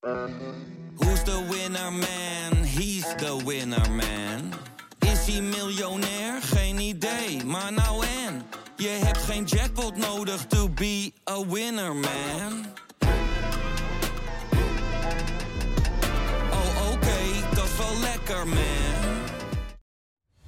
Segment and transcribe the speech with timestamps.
[0.00, 2.64] Who's the winner man?
[2.64, 4.52] He's the winner man.
[4.98, 6.42] Is hij miljonair?
[6.42, 8.42] Geen idee, maar nou en.
[8.76, 12.66] Je hebt geen jackpot nodig to be a winner man.
[16.50, 19.18] Oh oké, dat is wel lekker man.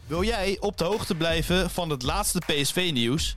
[0.07, 3.37] Wil jij op de hoogte blijven van het laatste PSV-nieuws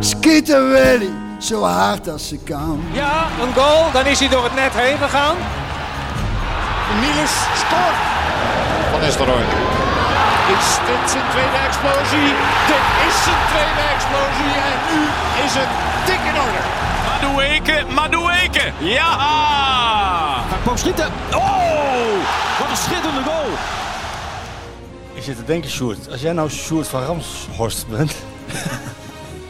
[0.00, 2.82] Schieten Willy, zo hard als ze kan.
[2.92, 5.36] Ja, een goal, dan is hij door het net heen gegaan.
[7.00, 7.98] Niels scoort.
[8.90, 9.44] Van Nistelrooy.
[10.56, 12.30] Is dit zijn tweede explosie?
[12.70, 15.00] Dit is zijn tweede explosie en nu
[15.44, 15.72] is het
[16.06, 16.62] dik in orde.
[17.08, 18.72] Madueke, Madueke.
[18.78, 19.12] Ja!
[20.48, 21.10] Hij kwam schieten.
[21.34, 22.12] Oh,
[22.58, 23.50] wat een schitterende goal.
[25.14, 28.14] Ik zit te denken, Sjoerd, als jij nou Sjoerd van Ramshorst bent...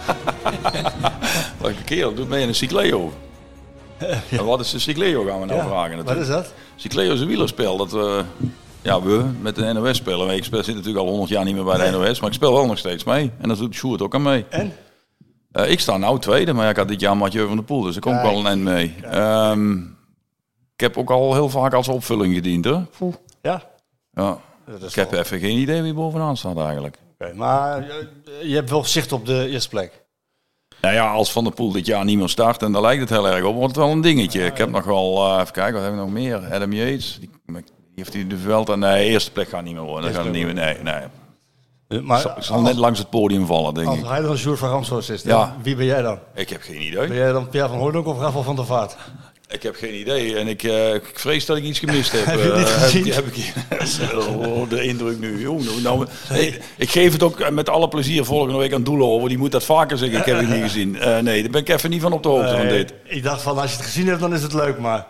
[1.60, 3.12] Welke kerel doet mee in een Cycleo?
[4.30, 6.08] En wat is een Cycleo gaan we nou vragen natuurlijk.
[6.08, 6.52] Wat is dat?
[6.76, 8.24] Cycleo is een wielerspel dat we,
[8.82, 10.30] ja, we met de NOS spelen.
[10.30, 12.52] Ik speel, zit natuurlijk al 100 jaar niet meer bij de NOS, maar ik speel
[12.52, 13.30] wel nog steeds mee.
[13.38, 14.44] En dat doet Sjoerd ook aan mee.
[14.48, 14.72] En?
[15.52, 17.82] Eh, ik sta nou tweede, maar ja, ik had dit jaar Mathieu van der Poel,
[17.82, 18.30] dus ik kom ook Kijk.
[18.32, 18.94] wel een end mee.
[19.02, 19.76] Ehm,
[20.74, 22.78] ik heb ook al heel vaak als opvulling gediend, hè?
[23.42, 23.62] Ja.
[24.12, 24.38] Ja.
[24.86, 26.98] Ik heb wel- even geen idee wie bovenaan staat eigenlijk.
[27.34, 27.84] Maar
[28.42, 30.04] je hebt wel zicht op de eerste plek.
[30.80, 33.10] Nou ja, als Van der Poel dit jaar niet meer start, en daar lijkt het
[33.10, 34.44] heel erg op, wordt het wel een dingetje.
[34.44, 36.36] Ik heb nog wel, eh, even kijken, wat heb ik nog meer?
[36.52, 37.62] Adam Yates, die, die
[37.94, 38.74] heeft hij de Vuelta.
[38.74, 40.12] Nee, eerste plek gaat niet meer worden.
[40.12, 42.00] Dat gaat niet meer, nee, nee.
[42.02, 44.04] Maar Ik zal net langs het podium vallen, denk als ik.
[44.04, 45.56] hij dan Sjoerd van Ramshorst is, Ja.
[45.62, 46.18] wie ben jij dan?
[46.34, 47.18] Ik heb geen Ben idee.
[47.18, 48.96] jij dan Pierre van Hooydonk of Rafael van der Vaart?
[49.48, 50.36] Ik heb geen idee.
[50.36, 52.24] En ik, eh, ik vrees dat ik iets gemist heb.
[52.30, 53.12] Heb je heb gezien?
[53.12, 53.52] Heb ik,
[54.28, 55.46] oh, de indruk nu.
[55.46, 59.06] Oh, nou, nou, nee, ik geef het ook met alle plezier volgende week aan Doelen
[59.06, 59.28] over.
[59.28, 60.18] Die moet dat vaker zeggen.
[60.18, 60.98] Ik heb het niet gezien.
[60.98, 62.92] Eh, nee, daar ben ik even niet van op de hoogte van dit.
[63.04, 65.06] Ik dacht van, als je het gezien hebt, dan is het leuk, maar...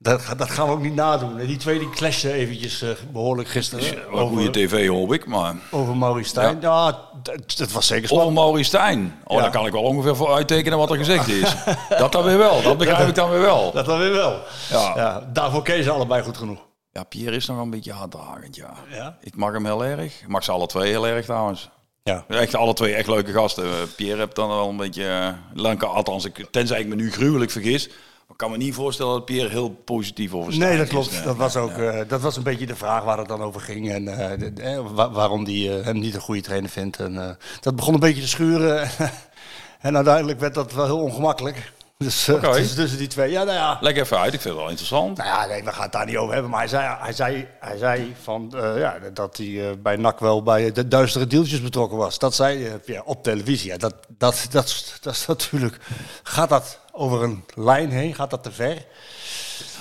[0.00, 1.36] Dat, dat gaan we ook niet nadoen.
[1.36, 4.12] Die twee die clashen eventjes eh, behoorlijk gisteren.
[4.12, 5.54] Wel goede tv hoop ik, maar...
[5.70, 6.58] over Maurice Stijn.
[6.60, 8.34] Ja, dat, dat was zeker Over spannend.
[8.36, 9.20] Maurice Stijn.
[9.24, 9.42] Oh, Ja.
[9.42, 11.54] daar kan ik wel ongeveer voor uittekenen wat er gezegd is.
[11.98, 12.62] dat dan weer wel.
[12.62, 13.72] Dat begrijp ik dan weer wel.
[13.72, 14.40] Dat dan weer wel.
[14.70, 14.92] Ja.
[14.96, 16.66] Ja, daarvoor ze allebei goed genoeg.
[16.92, 18.74] Ja, Pierre is nog een beetje harddragend, ja.
[18.90, 19.16] Ja?
[19.20, 20.20] Ik mag hem heel erg.
[20.22, 21.68] Ik mag ze alle twee heel erg trouwens.
[22.02, 22.24] Ja.
[22.28, 23.64] Echt alle twee echt leuke gasten.
[23.64, 25.34] Eh, Pierre heb dan wel een beetje...
[25.54, 27.88] Lanka, althans, ik, tenzij ik me nu gruwelijk vergis.
[28.28, 31.24] Maar ik kan me niet voorstellen dat Pierre heel positief over Stijn Nee, dat klopt.
[31.24, 33.90] Dat, was ook, eh, dat was een beetje de vraag waar het dan over ging.
[33.92, 36.96] En eh, de- eh, wa- waarom hij hem niet een goede trainer vindt.
[36.98, 38.88] En, dat begon een beetje te schuren.
[39.80, 41.72] en uiteindelijk werd dat wel heel ongemakkelijk.
[41.98, 42.52] Dus eh, Oké.
[42.52, 43.30] tussen, tussen die twee.
[43.30, 43.78] Ja, nou ja.
[43.80, 45.16] Leg even uit, ik vind het wel interessant.
[45.16, 46.50] Nou ja, nee, we gaan het daar niet over hebben.
[46.50, 50.72] Maar hij zei, hij zei, hij zei van, ja, dat hij bij NAC wel bij
[50.72, 52.18] de duistere deeltjes betrokken was.
[52.18, 53.70] Dat zei hij ja, op televisie.
[53.70, 55.76] Ja, dat, dat, dat, is- dat is natuurlijk...
[56.22, 58.14] Gaat dat over een lijn heen?
[58.14, 58.86] Gaat dat te ver?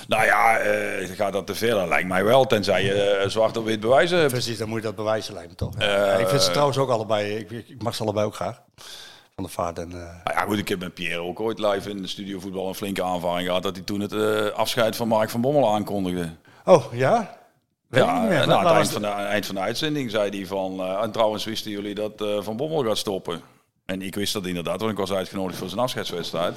[0.08, 1.70] Nou ja, eh, gaat dat te ver?
[1.70, 2.46] Dat lijkt mij wel.
[2.46, 4.32] Tenzij je eh, zwart op wit bewijzen hebt.
[4.32, 5.76] Precies, dan moet je dat bewijzen lijkt me toch.
[5.76, 8.62] Eh, ik vind ze trouwens ook allebei, ik, ik mag ze allebei ook graag.
[9.36, 9.90] Van de vaart en...
[9.90, 12.76] Nou ja, goed, ik heb met Pierre ook ooit live in de studio voetbal een
[12.76, 13.64] flinke aanvaring gehad.
[13.64, 16.30] Dat hij toen het afscheid van Mark van Bommel aankondigde.
[16.66, 17.38] Oh, ja?
[17.88, 18.48] Weet Ja, niet meer.
[18.48, 20.84] Waar aan het eind van, de, eind van de uitzending zei hij van...
[21.02, 23.42] en trouwens wisten jullie dat Van Bommel gaat stoppen.
[23.86, 26.56] En ik wist dat inderdaad, want ik was uitgenodigd voor zijn afscheidswedstrijd.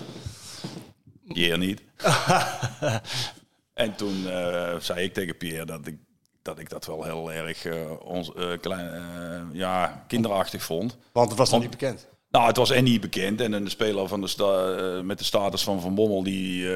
[1.32, 1.82] Pierre niet.
[3.74, 5.96] en toen eh, zei ik tegen Pierre dat ik
[6.42, 9.02] dat, ik dat wel heel erg eh, ons, eh, klein,
[9.52, 10.96] ja, kinderachtig vond.
[11.12, 12.08] Want het was nog niet bekend.
[12.30, 13.41] Nou, het was en niet bekend.
[13.41, 16.66] En een speler van de sta- met de status van Van Bommel, die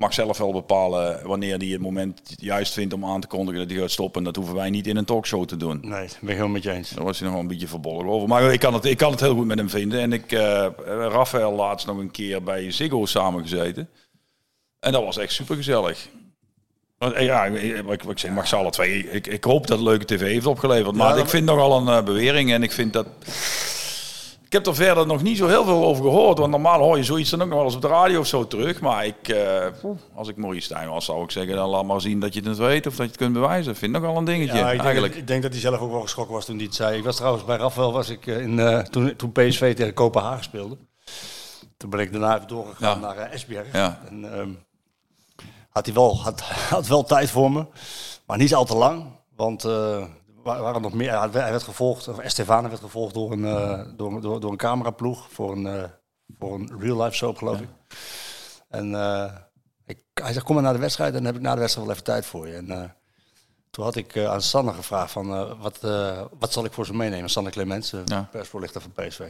[0.00, 3.70] mag zelf wel bepalen wanneer hij het moment juist vindt om aan te kondigen dat
[3.70, 4.22] hij gaat stoppen.
[4.22, 5.78] Dat hoeven wij niet in een talkshow te doen.
[5.82, 6.90] Nee, dat ben ik helemaal met je eens.
[6.90, 8.28] Daar was hij nog wel een beetje verbolgen over.
[8.28, 10.00] Maar ik kan, het, ik kan het heel goed met hem vinden.
[10.00, 13.88] En ik, eh Rafael laatst nog een keer bij Ziggo samengezeten.
[14.80, 16.08] En dat was echt super gezellig.
[17.18, 19.10] Ja, ik- ik, zeg, mag ze alle twee.
[19.10, 20.94] Ik, ik hoop dat het leuke tv heeft opgeleverd.
[20.96, 22.52] Maar Ja, ik vind nogal een eh, bewering.
[22.52, 23.06] En ik vind dat.
[24.50, 26.38] Ik heb er verder nog niet zo heel veel over gehoord.
[26.38, 28.46] Want normaal hoor je zoiets dan ook nog wel eens op de radio of zo
[28.46, 28.80] terug.
[28.80, 29.66] Maar ik, eh,
[30.14, 32.56] als ik Maurice Stijn was, zou ik zeggen: dan laat maar zien dat je het
[32.58, 33.72] weet of dat je het kunt bewijzen.
[33.72, 34.56] Ik vind nog wel een dingetje.
[34.56, 35.14] Ja, ik denk, eigenlijk.
[35.14, 36.98] ik denk dat hij zelf ook wel geschrokken was toen hij het zei.
[36.98, 40.44] Ik was trouwens bij Rafael was ik eh, in, eh, toen, toen PSV tegen Kopenhagen
[40.44, 40.76] speelde.
[41.76, 43.06] Toen ben ik daarna even doorgegaan Ja.
[43.06, 43.72] naar eh, Esbjerg.
[43.72, 44.00] Ja.
[44.08, 44.50] En, ehm,
[45.70, 47.66] had hij wel, had, had wel tijd voor me,
[48.26, 49.04] maar niet al te lang.
[49.36, 50.08] Want wa-
[50.42, 51.18] waren nog meer.
[51.18, 55.26] Hij werd- gevolgd, of Estefana werd gevolgd door een, eh, door, door, door een cameraploeg
[55.32, 55.84] voor een, eh,
[56.38, 57.68] voor een real life soap, geloof ik.
[58.68, 59.32] En eh,
[59.86, 61.12] ik, hij zegt, kom maar naar de wedstrijd.
[61.12, 62.54] Dan heb ik na de wedstrijd wel even tijd voor je.
[62.54, 62.94] En
[63.70, 65.80] toen had ik aan Sanne gevraagd van, wat,
[66.38, 67.30] wat zal ik voor ze meenemen?
[67.30, 68.28] Sanne Clemens, de Ja.
[68.30, 69.20] persvoorlichter van PSV.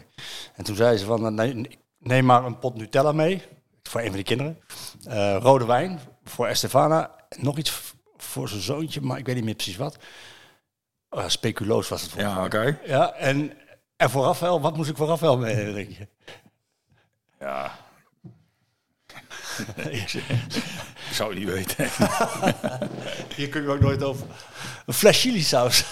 [0.55, 3.43] En toen zei ze van, nee, neem maar een pot Nutella mee.
[3.83, 4.59] Voor een van die kinderen.
[5.43, 7.11] Rode wijn voor Estefana.
[7.37, 9.97] Nog iets voor zijn zoontje, maar ik weet niet meer precies wat.
[11.17, 12.79] Uh, speculoos was het voor Ja, oké.
[12.85, 13.53] Ja, en,
[13.97, 16.07] en voor Rafael, wat moest ik voor Rafael meenemen, denk je?
[17.41, 17.73] Ja.
[19.91, 20.09] ik
[21.13, 21.89] zou het niet weten.
[23.37, 24.27] Hier kun je ook nooit over.
[24.87, 25.77] Een fles chili saus.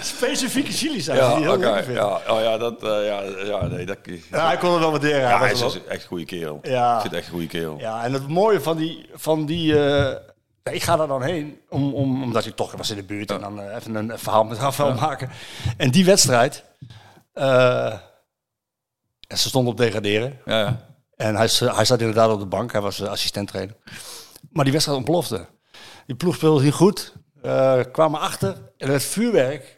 [0.00, 1.16] Specifieke chili saus.
[1.18, 1.34] Ja,
[1.82, 1.92] die.
[1.92, 3.98] Ja, oh ja, dat, eh, ja, ja, nee, dat...
[4.30, 5.20] Ja, hij kon het wel waarderen.
[5.20, 6.58] Ja, hij is wel- echt een goede kerel.
[6.62, 6.94] Ja.
[6.94, 7.78] Ik vind het echt een goede kerel.
[7.78, 9.08] Ja, en het mooie van die...
[9.14, 10.16] Van die eh,
[10.72, 13.30] ik ga daar dan heen, om, om, omdat ik toch was in de buurt.
[13.30, 15.30] En dan eh, even een verhaal met Rafael maken.
[15.76, 16.64] En die wedstrijd...
[17.32, 17.92] eh,
[19.28, 20.40] en ze stonden op degraderen.
[20.44, 20.86] Ja, ja.
[21.16, 22.72] En hij, hij zat inderdaad op de bank.
[22.72, 23.76] Hij was assistent trainer.
[24.50, 25.46] Maar die wedstrijd ontplofte.
[26.06, 27.12] Die ploeg speelde niet goed.
[27.42, 28.56] eh, kwamen achter.
[28.78, 29.75] En het vuurwerk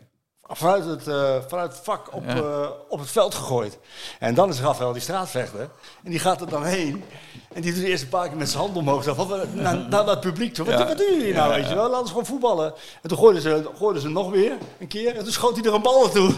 [0.50, 2.34] vanuit het, eh, vanuit het vak op, Ja.
[2.36, 3.78] eh, op het veld gegooid.
[4.18, 5.60] En dan is Rafael die straatvechter.
[6.04, 7.04] En die gaat er dan heen.
[7.52, 9.04] En die doet de eerste paar keer met zijn hand omhoog.
[9.04, 10.64] Wat- naar, naar dat publiek toe.
[10.66, 10.86] Wat, Ja.
[10.86, 11.88] wat doen jullie nou, Ja, weet je wel?
[11.90, 12.72] Laten ze gewoon voetballen.
[13.02, 15.16] En toen gooiden ze, gooiden ze nog weer een keer.
[15.16, 16.34] En toen schoot hij er een bal naartoe.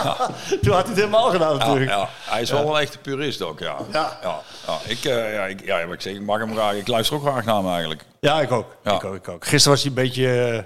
[0.62, 1.90] toen had hij het helemaal gedaan natuurlijk.
[1.90, 2.08] ja.
[2.24, 3.76] Hij is wel een echte purist ook, ja.
[3.92, 4.18] Ja.
[4.22, 4.40] ja.
[4.86, 6.74] Ik, eh, ja, ik, ja, ik zeg, ik mag hem graag.
[6.74, 8.04] Ik luister ook graag naar hem eigenlijk.
[8.20, 8.66] Ja, ik ook.
[8.84, 9.46] Ik ook, ik ook.
[9.46, 10.62] Gisteren was hij een beetje, eh,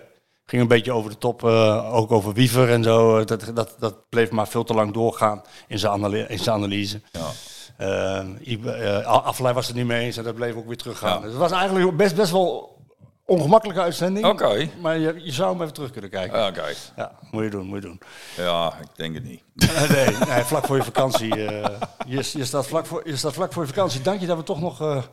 [0.51, 3.25] ging een beetje over de top, eh, ook over Wiever en zo.
[3.25, 7.01] Dat, dat, dat bleef maar veel te lang doorgaan in zijn, analy- in zijn analyse.
[7.11, 9.03] Ja.
[9.03, 11.15] Affelay was het niet mee eens en dat bleef ook weer teruggaan.
[11.15, 11.21] Ja.
[11.21, 12.79] Dus het was eigenlijk best, best wel
[13.27, 14.27] ongemakkelijke uitzending.
[14.27, 14.69] Oké.
[14.81, 16.39] Maar je, je zou hem even terug kunnen kijken.
[16.39, 16.77] Ja, kijk.
[16.97, 18.01] Ja, moet je doen, moet je doen.
[18.37, 19.43] Ja, ik denk het niet.
[19.95, 21.47] nee, nee, vlak voor je vakantie.
[21.47, 24.01] eh, je, je, staat vlak voor, je staat vlak voor je vakantie.
[24.01, 25.05] Dank je dat we toch nog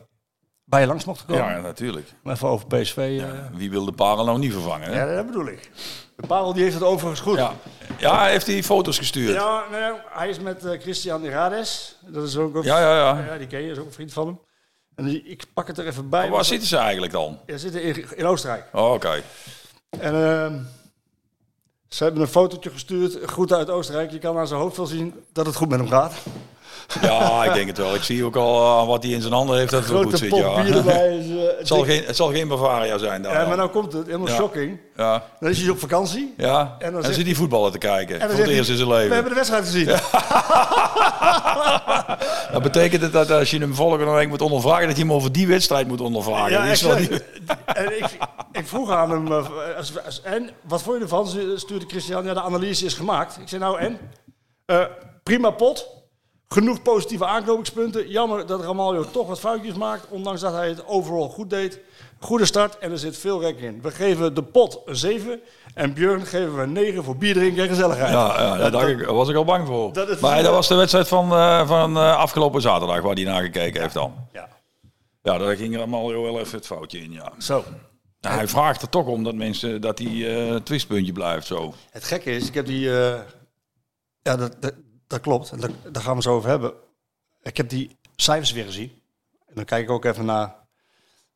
[0.68, 1.44] bij je langs mochten komen.
[1.44, 2.12] Ja, natuurlijk.
[2.24, 3.20] Om Even over PSV.
[3.22, 4.92] eh, Wie wil de parel nou niet vervangen?
[4.92, 5.00] Hè?
[5.04, 5.70] Ja, dat bedoel ik.
[6.16, 7.36] De parel die heeft het overigens goed.
[7.36, 7.52] Ja.
[7.98, 9.34] ja, hij heeft die foto's gestuurd.
[9.34, 11.96] Ja, Ja, nee, hij is met eh, Christian Irades.
[12.06, 13.24] Dat is ook, ook ja, ja.
[13.26, 14.40] ja, die ken je, is ook een vriend van hem.
[14.94, 16.20] En die, ik pak het er even bij.
[16.22, 17.38] Maar waar zitten ze eigenlijk dan?
[17.46, 18.64] Ze zitten in, in Oostenrijk.
[18.72, 19.22] Oh, Oké.
[19.98, 20.58] En ehm,
[21.88, 24.10] ze hebben een fotootje gestuurd, goed uit Oostenrijk.
[24.10, 26.12] Je kan aan zijn hoofd wel zien dat het goed met hem gaat.
[27.00, 27.94] Ja, ik denk het wel.
[27.94, 30.08] Ik zie ook al eh, wat hij in zijn handen heeft dat het wel goed
[30.08, 30.28] Grote zit.
[30.28, 30.62] pot Ja.
[30.62, 31.16] bier erbij.
[31.18, 33.32] Is, eh, Het, zal geen, het zal geen Bavaria zijn daar.
[33.32, 33.56] ja, maar dan.
[33.56, 34.34] nou komt het, helemaal Ja.
[34.34, 34.78] shocking.
[34.96, 35.24] ja.
[35.40, 36.34] Dan is hij op vakantie.
[36.36, 36.76] ja.
[36.78, 38.14] En En dan dan, zit hij voetballen te kijken.
[38.20, 39.08] En dan Voor het eerst in zijn leven.
[39.08, 39.86] We hebben de wedstrijd gezien.
[42.52, 45.32] Dat betekent het dat als je hem volgende week moet ondervragen, dat je hem over
[45.32, 46.50] die wedstrijd moet ondervragen.
[46.50, 47.10] Ja, Dat is wel exact.
[47.10, 47.24] niet-
[47.76, 48.18] en ik,
[48.52, 49.46] ik vroeg aan hem, eh,
[49.76, 51.26] als, als- en wat vond je ervan?
[51.28, 53.38] Ze- Stuurde Christian, ja, de analyse is gemaakt.
[53.40, 53.98] Ik zei, nou en?
[54.66, 54.84] Eh,
[55.22, 55.88] prima pot,
[56.48, 58.08] genoeg positieve aanknopingspunten.
[58.08, 61.80] Jammer dat Ramaljo toch wat foutjes maakt, ondanks dat hij het overal goed deed.
[62.18, 63.82] Goede start en er zit veel rek in.
[63.82, 65.40] We geven de pot een 7
[65.74, 68.12] en Björn geven we een 9 voor bier drinken en gezelligheid.
[68.12, 69.92] Ja, ja daar dacht ik, was ik al bang voor.
[69.92, 73.42] Dat maar dat was de wedstrijd van, eh, van eh, afgelopen zaterdag waar hij naar
[73.42, 74.14] gekeken heeft dan.
[74.32, 74.48] Ja.
[75.22, 77.32] Ja, daar ging allemaal wel even het foutje in, ja.
[77.38, 77.64] Zo.
[78.20, 81.74] Nou, hij vraagt er toch om dat mensen dat die eh twistpuntje blijft zo.
[81.90, 82.90] Het gekke is, ik heb die.
[84.22, 84.74] ja, dat, dat,
[85.08, 85.60] dat klopt.
[85.92, 86.74] Daar, gaan we zo over hebben.
[87.42, 89.02] Ik heb die cijfers weer gezien.
[89.46, 90.68] En dan kijk ik ook even naar,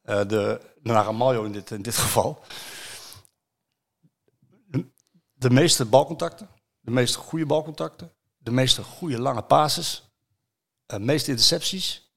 [0.03, 2.45] eh de, naar Ramaljo in dit, in dit geval.
[5.33, 6.49] De, meeste balcontacten,
[6.81, 10.11] de meeste goede balcontacten, de meeste goede lange passes,
[10.87, 12.13] de meeste intercepties.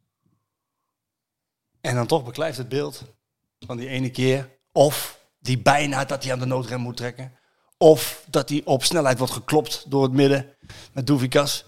[1.81, 3.03] En dan toch beklijft het beeld
[3.59, 4.59] van die ene keer.
[4.71, 7.39] Of die bijna dat hij aan de noodrem moet trekken.
[7.85, 10.45] Of dat hij op snelheid wordt geklopt door het midden
[10.93, 11.65] met Doevikas.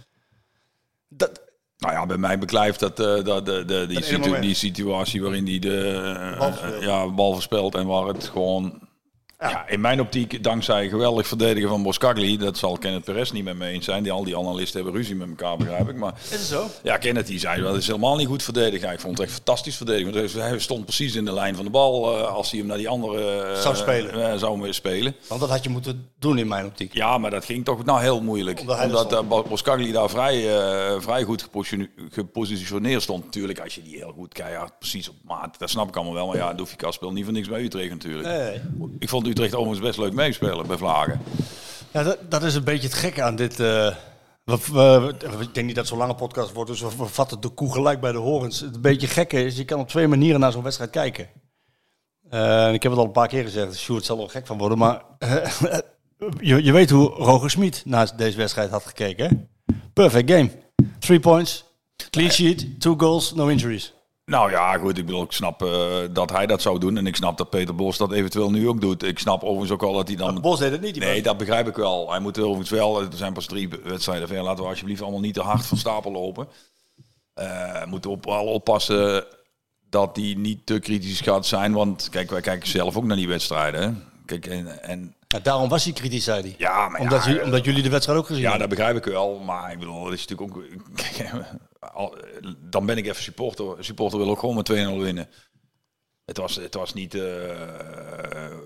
[1.07, 1.41] Dat,
[1.77, 5.47] Nou ja, bij mij beklijft dat, eh, dat de, de, die, situ- die situatie waarin
[5.47, 6.83] hij de eh, Bal verspeelt.
[6.83, 8.86] ja, bal verspelt en waar het gewoon...
[9.39, 9.67] Ja.
[9.67, 13.67] in mijn optiek, dankzij geweldig verdedigen van Boskagli, dat zal Kenneth Perez niet met me
[13.67, 14.03] eens zijn.
[14.03, 15.95] Die, al die analisten hebben ruzie met elkaar, begrijp ik.
[15.95, 16.65] Maar is het zo?
[16.83, 18.91] ja, Kenneth die zei, dat is helemaal niet goed verdedigen.
[18.91, 20.13] Ik vond het echt fantastisch verdedigen.
[20.13, 22.77] Want hij- stond precies in de lijn van de bal eh, als hij hem naar
[22.77, 24.31] die andere eh, Zou spelen.
[24.31, 25.15] eh, zou spelen.
[25.27, 26.93] Want dat had je moeten doen in mijn optiek.
[26.93, 28.59] Ja, maar dat ging toch nou heel moeilijk.
[28.59, 30.41] Omdat Omdat uh, Boskagli daar vrij,
[31.01, 33.23] vrij goed gepositione- gepositioneerd stond.
[33.25, 36.27] Natuurlijk, als je die heel goed keihard precies op maat, dat snap ik allemaal wel.
[36.27, 38.27] Maar ja, Doefika speelt niet voor niks bij Utrecht natuurlijk.
[38.27, 38.61] Nee.
[38.99, 41.21] Ik vond Utrecht overigens best leuk meespelen bij Vlagen.
[41.91, 43.59] Ja, dat, dat is een beetje het gekke aan dit.
[43.59, 43.95] eh,
[45.39, 48.11] ik denk niet dat zo'n lange podcast wordt, dus we, vatten de koe gelijk bij
[48.11, 48.59] de horens.
[48.59, 51.29] Het beetje gekke is, je kan op twee manieren naar zo'n wedstrijd kijken.
[52.29, 54.77] Eh, ik heb het al een paar keer gezegd, Sjoerd zal er gek van worden.
[54.77, 55.77] Maar eh,
[56.39, 59.49] je, weet hoe Roger Smit naar deze wedstrijd had gekeken.
[59.93, 60.49] Perfect game.
[60.99, 61.65] Three points,
[62.09, 63.93] clean sheet, two goals, no injuries.
[64.31, 64.97] Nou ja, goed.
[64.97, 66.97] Ik bedoel, ik snap eh, dat hij dat zou doen.
[66.97, 69.03] En ik snap dat Peter Bos dat eventueel nu ook doet.
[69.03, 70.41] Ik snap overigens ook al dat hij dan...
[70.41, 70.93] Bos deed het niet.
[70.93, 72.09] Die Nee, was- dat begrijp ik wel.
[72.11, 73.01] Hij moet overigens wel...
[73.01, 74.41] Er zijn pas drie wedstrijden ver.
[74.43, 76.47] Laten we alsjeblieft allemaal niet te hard van stapel lopen.
[77.33, 79.25] Eh moeten op, al oppassen
[79.89, 81.73] dat hij niet te kritisch gaat zijn.
[81.73, 83.81] Want kijk, wij kijken zelf ook naar die wedstrijden.
[83.81, 83.91] hè.
[84.25, 86.55] Kijk, en, en Ja, daarom was hij kritisch, zei hij.
[86.57, 88.67] ja, maar omdat, ja, u- omdat jullie de wedstrijd ook gezien Ja, hebben.
[88.69, 89.39] dat begrijp ik wel.
[89.39, 90.63] Maar ik bedoel, dat is natuurlijk ook...
[92.57, 93.83] Dan ben ik even supporter.
[93.83, 95.29] Supporter wil ook gewoon met 2-0 winnen.
[96.25, 98.57] Het was, het was niet eh,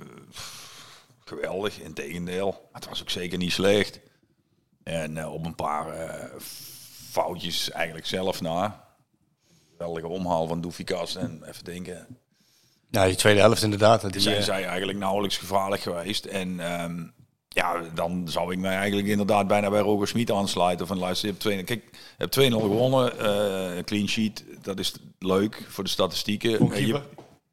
[1.26, 2.52] geweldig, in tegendeel.
[2.52, 4.00] Maar het was ook zeker niet slecht.
[4.84, 6.40] En eh, op een paar eh,
[7.12, 8.88] foutjes eigenlijk zelf na.
[9.72, 12.20] Geweldige omhaal van Doefikas en even denken.
[12.90, 14.12] Ja, die tweede helft inderdaad.
[14.12, 16.26] Die, zijn zij eigenlijk nauwelijks gevaarlijk geweest.
[16.26, 17.08] En ehm,
[17.54, 20.88] ja, dan zou ik mij eigenlijk inderdaad bijna bij Roger Smit aansluiten.
[20.88, 23.20] Van luister, je hebt 2 kijk, je hebt 2-0 gewonnen.
[23.20, 26.60] eh, clean sheet, dat is leuk voor de statistieken.
[26.88, 27.02] Je-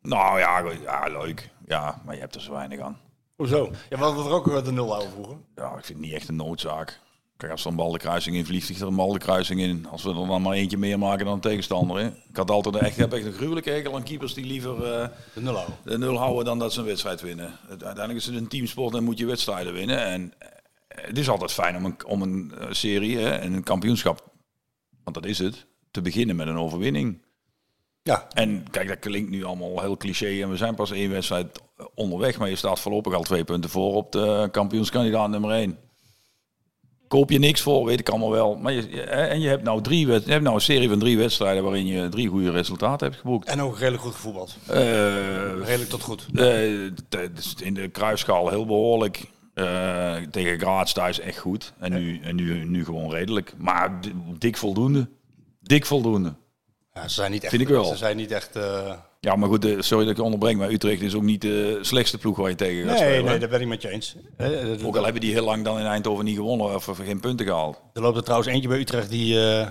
[0.02, 1.50] nou ja, ja, leuk.
[1.66, 2.98] Ja, maar je hebt er zo weinig aan.
[3.36, 3.70] Hoezo?
[3.88, 5.36] Ja, we hadden er ook eh, de nul houden vroeger.
[5.56, 7.00] Ja, ik vind het niet echt een noodzaak.
[7.38, 9.60] Kijk, als er een bal de kruising in vliegt, vliegt er een bal de kruising
[9.60, 9.86] in.
[9.90, 11.98] Als we er dan maar eentje meer maken dan de tegenstander.
[11.98, 12.06] Hè.
[12.06, 15.40] Ik had altijd echt, heb echt een gruwelijke hekel aan keepers die liever eh, De
[15.40, 15.76] nul houden.
[15.84, 17.52] de nul houden dan dat ze een wedstrijd winnen.
[17.68, 20.04] Uiteindelijk is het een teamsport en moet je wedstrijden winnen.
[20.04, 20.48] En eh,
[20.88, 24.32] het is altijd fijn om een, om een eh, serie hè, en een kampioenschap,
[25.04, 27.22] want dat is het, te beginnen met een overwinning.
[28.02, 31.60] Ja, En kijk, dat klinkt nu allemaal heel cliché en we zijn pas één wedstrijd
[31.94, 35.78] onderweg, maar je staat voorlopig al twee punten voor op de kampioenskandidaat nummer één.
[37.08, 38.56] Koop je niks voor, weet ik allemaal wel.
[38.56, 41.62] Maar je, en je hebt nou, drie, je hebt nou een serie van drie wedstrijden
[41.62, 43.48] waarin je drie goede resultaten hebt geboekt.
[43.48, 44.56] en ook redelijk goed gevoetbald.
[44.66, 44.76] Eh,
[45.64, 46.26] Redelijk tot goed.
[46.34, 46.72] eh,
[47.66, 49.22] in de kruisschaal heel behoorlijk.
[49.54, 51.72] Eh, tegen Graz thuis echt goed.
[51.78, 53.52] En, nu, en nu, nu gewoon redelijk.
[53.56, 55.08] Maar di- dik voldoende.
[55.60, 56.34] Dik voldoende.
[56.94, 57.50] Ja, ze zijn niet echt.
[57.50, 57.84] Vind ik wel.
[57.84, 58.58] Ze zijn niet echt.
[59.20, 60.58] Ja, maar goed, eh, sorry dat ik je onderbreng.
[60.58, 63.24] Maar Utrecht is ook niet de slechtste ploeg waar je tegen gaat Nee, spelen.
[63.24, 64.16] nee, dat ben ik met je eens.
[64.36, 67.20] Hè, Ook al hebben die heel lang dan in Eindhoven niet gewonnen of, of geen
[67.20, 67.80] punten gehaald.
[67.92, 69.50] Er loopt er trouwens eentje bij Utrecht die.
[69.50, 69.68] eh,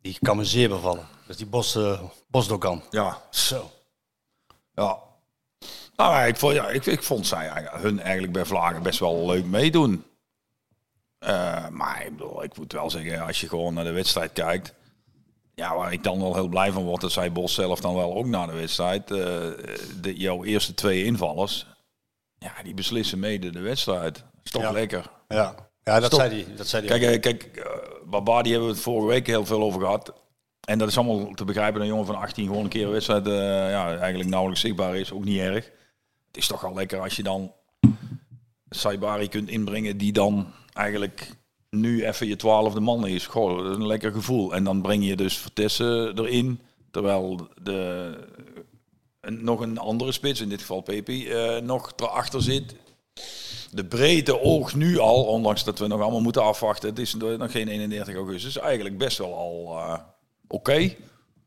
[0.00, 1.06] die kan me zeer bevallen.
[1.20, 2.82] Dat is die Bos, eh Bosdogan.
[2.90, 3.22] Ja.
[3.30, 3.70] Zo.
[4.74, 4.98] Ja.
[5.96, 9.26] Nou, ik vond, ja, ik, ik vond zij eigenlijk- hun eigenlijk bij Vlagen best wel
[9.26, 10.04] leuk meedoen.
[11.18, 14.74] Eh, maar ik, bedoel, ik moet wel zeggen, als je gewoon naar de wedstrijd kijkt.
[15.60, 18.14] Ja, waar ik dan wel heel blij van word, dat zei Bos zelf dan wel
[18.14, 19.10] ook na de wedstrijd.
[19.10, 19.16] eh,
[20.00, 21.66] de, jouw eerste twee invallers,
[22.38, 24.24] ja, die beslissen mede de wedstrijd.
[24.44, 24.70] Is toch Ja.
[24.70, 25.10] lekker.
[25.28, 26.20] Ja, ja dat, Stop.
[26.20, 26.98] zei hij, dat zei hij.
[26.98, 27.64] Kijk, eh, kijk uh,
[28.10, 30.12] Babadi hebben we het vorige week heel veel over gehad.
[30.60, 31.80] En dat is allemaal te begrijpen.
[31.80, 33.26] Een jongen van 18 gewoon een keer een wedstrijd
[33.70, 35.12] ja, eigenlijk nauwelijks zichtbaar is.
[35.12, 35.64] Ook niet erg.
[36.26, 37.52] Het is toch al lekker als je dan
[38.70, 41.30] Saibari kunt inbrengen die dan eigenlijk
[41.80, 43.26] nu even je twaalfde man is.
[43.26, 44.54] Goh, dat is een lekker gevoel.
[44.54, 46.60] En dan breng je dus Vertessen erin.
[46.90, 48.10] Terwijl de,
[49.20, 52.74] een, nog een andere spits, in dit geval Pepi, eh, nog erachter zit.
[53.70, 56.88] De breedte oogt nu al, ondanks dat we nog allemaal moeten afwachten.
[56.88, 58.58] Het is nog geen 31 augustus.
[58.58, 59.98] Eigenlijk best wel al eh,
[60.48, 60.94] oké.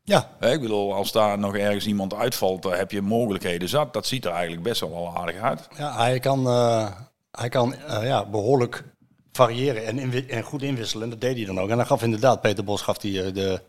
[0.04, 3.92] Ja, Hè, Ik bedoel, als daar nog ergens iemand uitvalt, dan heb je mogelijkheden zat.
[3.92, 5.68] Dat ziet er eigenlijk best wel al aardig uit.
[5.76, 6.90] ja hij kan, eh,
[7.30, 8.84] hij kan eh, ja, behoorlijk
[9.32, 11.04] variëren en, en goed inwisselen.
[11.04, 11.70] En dat deed hij dan ook.
[11.70, 13.62] En dan gaf inderdaad, Peter Bos gaf die, eh, de,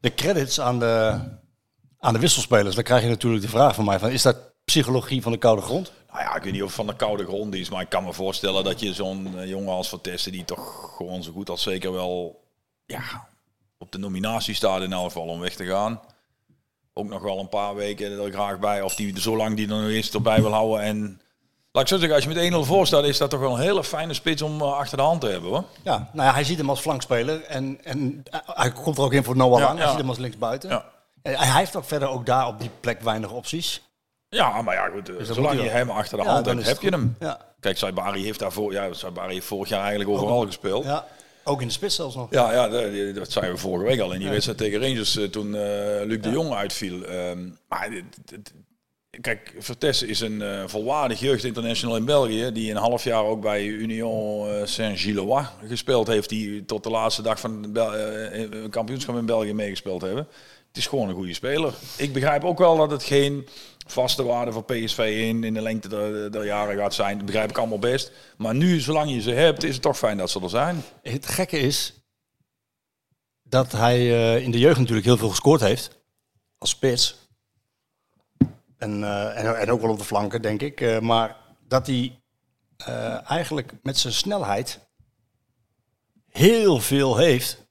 [0.00, 1.20] de credits aan de,
[1.98, 2.74] aan de wisselspelers.
[2.74, 5.62] Dan krijg je natuurlijk de vraag van mij: van, is dat psychologie van de koude
[5.62, 5.92] grond?
[6.10, 8.12] Nou ja, ik weet niet of van de koude grond is, maar ik kan me
[8.12, 11.92] voorstellen dat je zo'n eh, jongen als Vertessen, die toch gewoon zo goed als zeker
[11.92, 12.44] wel
[12.86, 13.28] ja,
[13.78, 16.00] op de nominatie staat in elk geval om weg te gaan.
[16.92, 19.90] Ook nog wel een paar weken er graag bij, of die zolang die er nog
[19.90, 20.80] eens erbij wil houden.
[20.80, 21.20] En
[21.72, 23.60] laat ik zo zeggen, als je met 1-0 voor staat, is dat toch wel een
[23.60, 25.64] hele fijne spits om eh, achter de hand te hebben hoor.
[25.82, 29.12] Ja, nou ja, hij ziet hem als flankspeler en, en eh, hij komt er ook
[29.12, 29.76] in voor Noah Ja, Lang.
[29.76, 29.90] Hij ja.
[29.90, 30.70] ziet hem als linksbuiten.
[30.70, 30.84] Ja.
[31.22, 33.82] En hij heeft ook verder ook daar op die plek weinig opties.
[34.28, 36.88] Ja, maar ja, goed, eh, dat zolang je hem achter de hand hebt, heb je
[36.88, 37.16] hem.
[37.60, 40.84] Kijk, Saibari heeft daarvoor, ja, Saibari heeft vorig jaar eigenlijk overal gespeeld.
[40.84, 41.06] ja,
[41.44, 42.26] ook in de spits zelfs nog.
[42.30, 45.54] Ja, ja dat, dat zeiden we vorige week al in die wedstrijd tegen Rangers toen
[45.54, 45.60] eh,
[46.04, 47.04] Luc de Jong uitviel.
[47.04, 47.88] Ehm, maar
[49.20, 53.66] kijk, Vertessen is een eh, volwaardig jeugdinternational in België die een half jaar ook bij
[53.66, 59.26] Union eh, Saint-Gillois gespeeld heeft, die tot de laatste dag van het eh, kampioenschap in
[59.26, 60.26] België meegespeeld hebben.
[60.68, 61.74] Het is gewoon een goede speler.
[61.96, 63.48] Ik begrijp ook wel dat het geen
[63.86, 67.16] vaste waarde voor PSV in, in de lengte der, der jaren gaat zijn.
[67.16, 68.12] Dat begrijp ik allemaal best.
[68.36, 70.82] Maar nu, zolang je ze hebt, is het toch fijn dat ze er zijn.
[71.02, 71.94] Het gekke is
[73.42, 75.98] dat hij eh, in de jeugd natuurlijk heel veel gescoord heeft.
[76.58, 77.19] Als spits.
[78.80, 80.80] En, eh, en, en ook wel op de flanken, denk ik.
[80.80, 81.36] Eh, maar
[81.68, 82.22] dat hij
[82.76, 84.88] eh, eigenlijk met zijn snelheid
[86.28, 87.66] heel veel heeft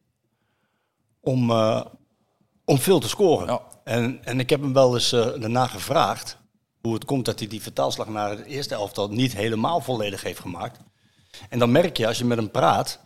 [1.19, 1.51] om,
[2.65, 3.47] om veel te scoren.
[3.47, 3.61] Ja.
[3.83, 6.37] En, en ik heb hem wel eens daarna gevraagd
[6.81, 10.39] hoe het komt dat hij die vertaalslag naar het eerste elftal niet helemaal volledig heeft
[10.39, 10.79] gemaakt.
[11.49, 12.99] En dan merk je als je met hem praat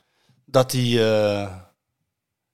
[0.46, 0.82] dat hij.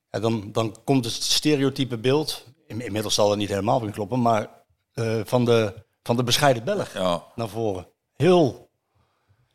[0.09, 2.45] ja, dan, dan komt het stereotype beeld.
[2.67, 4.58] in- Inmiddels zal dat niet helemaal weer kloppen, maar
[4.99, 7.87] eh, van, de, van de bescheiden Belg Ja, naar voren.
[8.15, 8.69] Heel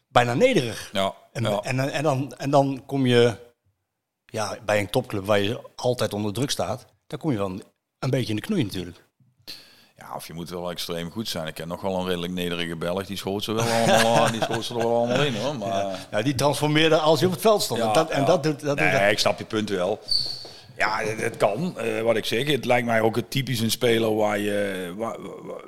[0.08, 0.90] bijna nederig.
[0.92, 1.60] ja, En, ja.
[1.62, 3.36] en, en, dan, en dan kom je
[4.26, 6.84] ja, bij een topclub waar je altijd onder druk staat.
[7.06, 7.50] Dan kom je wel
[7.98, 9.02] een beetje in de knoei natuurlijk.
[9.96, 11.46] Ja, of je moet wel extreem goed zijn.
[11.46, 13.06] Ik ken nog wel een redelijk nederige Belg.
[13.06, 15.56] Die schoot ze wel allemaal, die schoot ze er wel allemaal in hoor.
[15.56, 17.80] Maar, Ja, die transformeerde als hij op het veld stond.
[17.80, 18.26] Ja, en dat, en ja.
[18.26, 18.78] dat doet dat.
[18.78, 20.00] doet- ik snap je punt wel.
[20.76, 21.78] Ja, het, kan.
[21.78, 25.16] Eh, wat ik zeg, het lijkt mij ook het typisch een speler waar je, waar,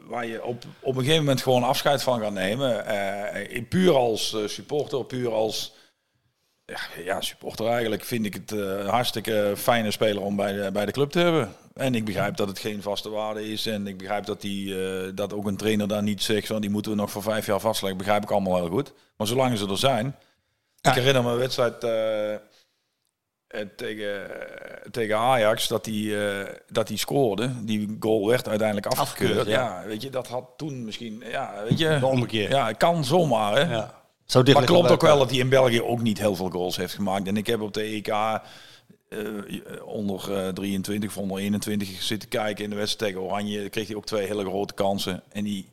[0.06, 2.86] waar- je op, op een gegeven moment gewoon afscheid van gaat nemen.
[2.86, 5.74] Eh, puur als eh, supporter, puur als
[6.64, 10.86] ja, ja, supporter eigenlijk, vind ik het een hartstikke fijne speler om bij de, bij
[10.86, 11.54] de club te hebben.
[11.74, 13.66] En ik begrijp dat het geen vaste waarde is.
[13.66, 14.74] En ik begrijp dat, die,
[15.14, 17.60] dat ook een trainer daar niet zegt van die moeten we nog voor vijf jaar
[17.60, 17.98] vastleggen.
[17.98, 18.92] Begrijp ik allemaal heel goed.
[19.16, 20.16] Maar zolang ze er zijn.
[20.80, 20.90] Ja.
[20.90, 21.80] Ik herinner me een wedstrijd
[23.76, 24.30] tegen,
[24.90, 27.50] tegen Ajax dat hij eh, dat hij scoorde.
[27.64, 29.30] Die goal werd uiteindelijk afgekeurd.
[29.30, 29.82] Afgekeurd, ja.
[29.86, 31.22] weet je, dat had toen misschien.
[31.30, 31.98] Ja, weet je.
[32.28, 32.36] De.
[32.48, 33.74] Ja, kan zomaar, hè.
[33.74, 33.94] Ja.
[34.24, 36.94] Zo Maar klopt ook wel dat hij in België ook niet heel veel goals heeft
[36.94, 37.26] gemaakt.
[37.26, 39.18] En ik heb op de EK eh,
[39.84, 43.68] onder eh, 23 of onder 21 zitten kijken in de wedstrijd tegen Oranje.
[43.68, 45.22] Kreeg hij ook twee hele grote kansen.
[45.32, 45.68] En die,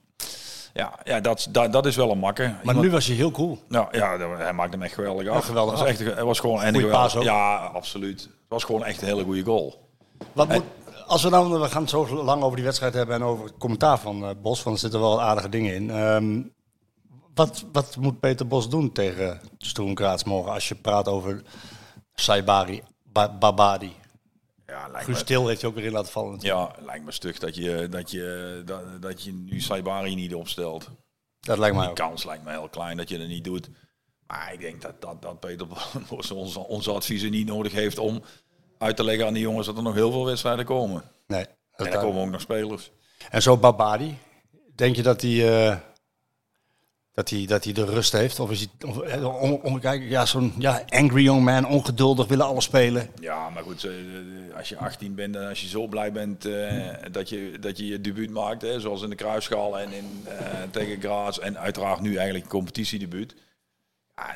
[0.74, 2.50] ja, ja dat, dat, dat is wel een makker.
[2.50, 3.60] Maar Iemand- nu was hij heel cool.
[3.68, 5.46] nou, ja, hij maakte hem echt geweldig af.
[5.46, 7.01] geweldig Het was, echt, het was gewoon en Goeie geweldig.
[7.01, 7.24] paas ook.
[7.24, 8.22] Ja, absoluut.
[8.22, 9.89] Het was gewoon echt een hele goede goal.
[10.34, 10.63] Wat moet,
[11.08, 13.58] als we nou, we gaan het zo lang over die wedstrijd hebben en over het
[13.58, 15.89] commentaar van eh, Bos, want er zitten wel aardige dingen in.
[15.89, 16.42] Ehm,
[17.34, 19.39] wat, wat moet Peter Bos doen tegen
[19.94, 21.42] Graz morgen als je praat over
[22.16, 23.96] Saibari, ba Babadi?
[24.74, 26.77] Ja, lijkt Guus me, Til heeft je ook weer in laten vallen natuurlijk.
[26.77, 30.90] ja, lijkt me stug dat je, dat je, dat, dat je nu Saibari niet opstelt.
[31.40, 32.09] Dat lijkt mij Die ook.
[32.09, 33.70] kans lijkt me heel klein dat je het niet doet.
[34.27, 35.68] Maar ik denk dat, dat, dat Peter
[36.09, 38.24] Bos onze, onze adviezen niet nodig heeft om
[38.77, 41.03] uit te leggen aan die jongens dat er nog heel veel wedstrijden komen.
[41.27, 42.92] Nee, dat En er komen ook nog spelers.
[43.29, 44.18] En zo Babadi,
[44.75, 45.77] denk je dat eh,
[47.14, 48.40] dat hij, dat hij de rust heeft?
[48.40, 52.28] Of is hij, of, eh, om, om, kijk, ja, zo'n ja, angry young man, ongeduldig,
[52.28, 53.10] willen alles spelen.
[53.20, 53.92] Ja, maar goed, eh,
[54.58, 57.86] als je 18 bent en als je zo blij bent eh, dat, je, dat je
[57.86, 60.38] je debuut maakt, hè, zoals in de Kruisschaal en in, eh,
[60.72, 63.36] tegen Graz en uiteraard nu eigenlijk competitiedebuut.
[64.16, 64.36] Ja,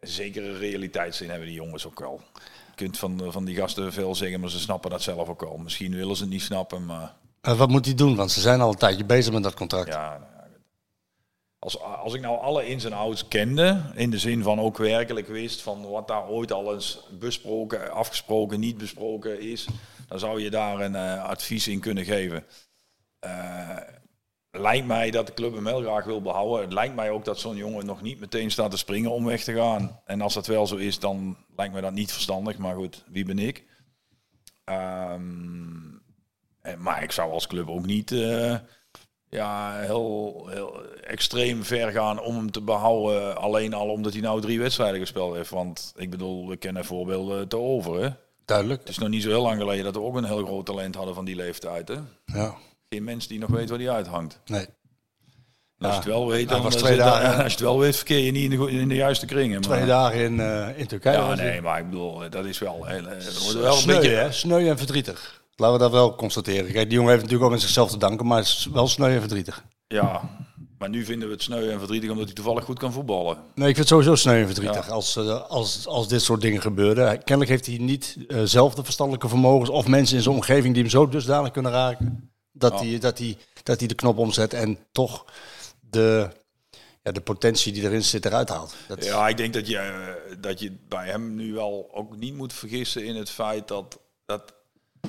[0.00, 2.20] zekere realiteitszin hebben die jongens ook wel.
[2.34, 5.56] Je kunt van, van die gasten veel zeggen, maar ze snappen dat zelf ook wel.
[5.56, 8.16] Misschien willen ze het niet snappen, maar Eh, wat moet hij doen?
[8.16, 9.88] Want ze zijn al een tijdje bezig met dat contract.
[9.88, 10.28] ja.
[11.62, 15.28] Als, als ik nou alle ins en outs kende, in de zin van ook werkelijk
[15.28, 19.66] wist van wat daar ooit al eens besproken, afgesproken, niet besproken is,
[20.08, 22.44] dan zou je daar een eh, advies in kunnen geven.
[23.18, 23.76] Eh,
[24.50, 26.60] lijkt mij dat de club hem heel graag wil behouden.
[26.60, 29.44] Het lijkt mij ook dat zo'n jongen nog niet meteen staat te springen om weg
[29.44, 30.00] te gaan.
[30.04, 32.58] En als dat wel zo is, dan lijkt mij dat niet verstandig.
[32.58, 33.64] Maar goed, wie ben ik?
[34.64, 35.98] Ehm,
[36.60, 38.56] en, maar ik zou als club ook niet eh,
[39.30, 43.36] ja, heel, heel extreem ver gaan om hem te behouden.
[43.36, 45.50] Alleen al omdat hij nou drie wedstrijden gespeeld heeft.
[45.50, 48.02] Want ik bedoel, we kennen voorbeelden te over.
[48.02, 48.08] Hè?
[48.44, 48.80] Duidelijk.
[48.80, 50.94] Het is nog niet zo heel lang geleden dat we ook een heel groot talent
[50.94, 51.88] hadden van die leeftijd.
[51.88, 51.96] Hè?
[52.24, 52.54] Ja.
[52.88, 54.40] Geen mens die nog weet waar die uithangt.
[54.46, 54.66] Nee.
[55.78, 57.78] Als je het wel weet, hij dan was eh, twee dagen- als je het wel
[57.78, 59.60] weet, verkeer je niet in de, in de juiste kringen.
[59.60, 61.16] Twee Maar, dagen in, eh, in Turkije.
[61.18, 64.10] ja, nee, maar ik bedoel, dat is wel heel, eh, wordt wel een sneu, beetje.
[64.10, 64.32] hè?
[64.32, 65.39] Sneu en verdrietig.
[65.60, 66.72] Laten we dat wel constateren.
[66.72, 69.12] Kijk, die jongen heeft natuurlijk ook met zichzelf te danken, maar het is wel sneu
[69.14, 69.64] en verdrietig.
[69.86, 70.30] Ja,
[70.78, 73.36] maar nu vinden we het sneu en verdrietig omdat hij toevallig goed kan voetballen.
[73.36, 74.92] Nee, ik vind het sowieso sneu en verdrietig Ja.
[74.92, 77.18] als, eh, als, als dit soort dingen gebeuren.
[77.18, 80.82] Kennelijk heeft hij niet eh, zelf de verstandelijke vermogens of mensen in zijn omgeving die
[80.82, 82.30] hem zo dusdanig kunnen raken.
[82.52, 82.86] Dat, Ja.
[82.86, 85.24] hij, dat, hij, dat hij de knop omzet en toch
[85.80, 86.28] de,
[87.02, 88.74] ja, de potentie die erin zit eruit haalt.
[88.88, 92.34] Dat, Ja, ik denk dat je, eh, dat je bij hem nu wel ook niet
[92.34, 94.54] moet vergissen in het feit dat, dat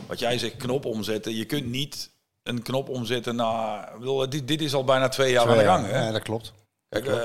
[0.08, 1.36] wat jij zegt, knop omzetten.
[1.36, 2.12] Je kunt niet
[2.44, 3.94] een knop omzetten naar.
[3.94, 5.86] ik bedoel, dit, dit is al bijna twee jaar aan de gang.
[5.86, 6.06] Hè?
[6.06, 6.54] Ja, dat klopt.
[6.90, 7.22] Kijk, eh,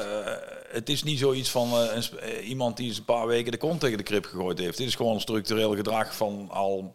[0.68, 3.58] het is niet zoiets van eh, een, eh, iemand die eens een paar weken de
[3.58, 4.78] kont tegen de krip gegooid heeft.
[4.78, 6.94] Dit is gewoon een structureel gedrag van al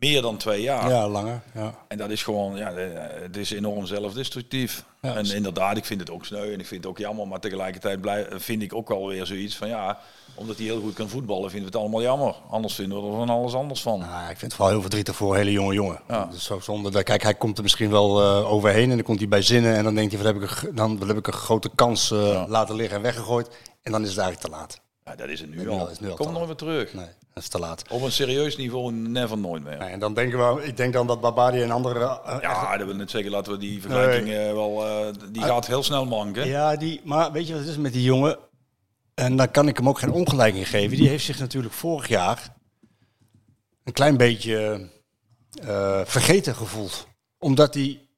[0.00, 0.88] meer dan twee jaar.
[0.88, 1.40] Ja, langer.
[1.54, 1.74] Ja.
[1.88, 4.84] En dat is gewoon, ja, eh, het is enorm zelfdestructief.
[5.02, 5.14] Ja.
[5.14, 7.28] en inderdaad, ik vind het ook sneu en ik vind het ook jammer.
[7.28, 9.98] Maar tegelijkertijd blij, vind ik ook wel weer zoiets van ja,
[10.34, 12.34] omdat hij heel goed kan voetballen, vinden we het allemaal jammer.
[12.50, 13.98] Anders vinden we er van alles anders van.
[13.98, 16.00] Nou, ik vind het vooral heel verdrietig voor een hele jonge jongen.
[16.08, 16.24] Ja.
[16.24, 17.02] Dus zo zonde.
[17.02, 19.84] Kijk, hij komt er misschien wel eh, overheen en dan komt hij bij zinnen en
[19.84, 22.96] dan denkt hij, wat heb ik dan heb ik een grote kans eh, laten liggen
[22.96, 23.48] en weggegooid.
[23.82, 24.80] En dan is het eigenlijk te laat.
[25.04, 25.88] Ja, dat is het nu al.
[25.88, 26.94] is nu al te nooit weer terug.
[26.94, 27.06] Nee,
[27.40, 27.84] dat is te laat.
[27.90, 29.78] Op een serieus niveau never nooit meer.
[29.78, 32.20] Nee, en dan denken we, ik denk dan dat Barbadi en andere...
[32.24, 35.66] eh, Ja, dat wil net zeker laten we die vergelijking eh, wel, eh, die gaat
[35.66, 36.46] heel snel manken.
[36.48, 38.38] Ja, die, maar weet je wat het is met die jongen?
[39.14, 40.96] En daar kan ik hem ook geen ongelijk in geven.
[40.96, 42.56] Die heeft zich natuurlijk vorig jaar
[43.84, 44.88] een klein beetje
[45.62, 47.06] eh, vergeten gevoeld.
[47.38, 48.08] Omdat, hij,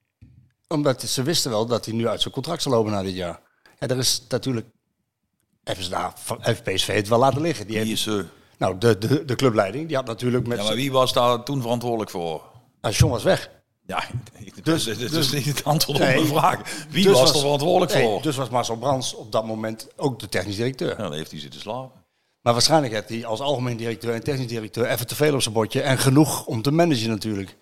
[0.69, 3.41] omdat ze wisten wel dat hij nu uit zijn contract zou lopen na dit jaar.
[3.79, 4.67] Ja, er is natuurlijk...
[5.65, 7.67] Even daar, heeft PSV het wel laten liggen.
[7.67, 8.25] Die Die heeft, is,
[8.63, 10.59] nou, de, de, de clubleiding, die had natuurlijk met...
[10.59, 12.43] ja, maar wie was daar toen verantwoordelijk voor?
[12.81, 13.51] Nou, John was weg.
[13.87, 14.05] Ja,
[14.63, 16.87] Dus- dit dus- is niet het antwoord op mijn vraag.
[16.91, 18.23] Wie Dus was er verantwoordelijk nee, voor?
[18.23, 20.89] Dus was Marcel Brands op dat moment ook de technisch directeur.
[20.89, 22.01] Ja, dan heeft hij zitten slapen.
[22.41, 25.55] Maar waarschijnlijk heeft hij als algemeen directeur en technisch directeur even te veel op zijn
[25.55, 25.81] bordje.
[25.81, 27.57] En genoeg om te managen natuurlijk.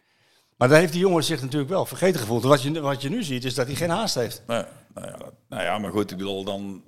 [0.56, 2.42] Maar daar heeft die jongen zich natuurlijk wel vergeten gevoeld.
[2.42, 4.42] Wat je, wat je nu ziet is dat hij geen haast heeft.
[4.46, 6.82] Nee, nou, ja, dat- nou ja, maar goed, ik bedoel dan...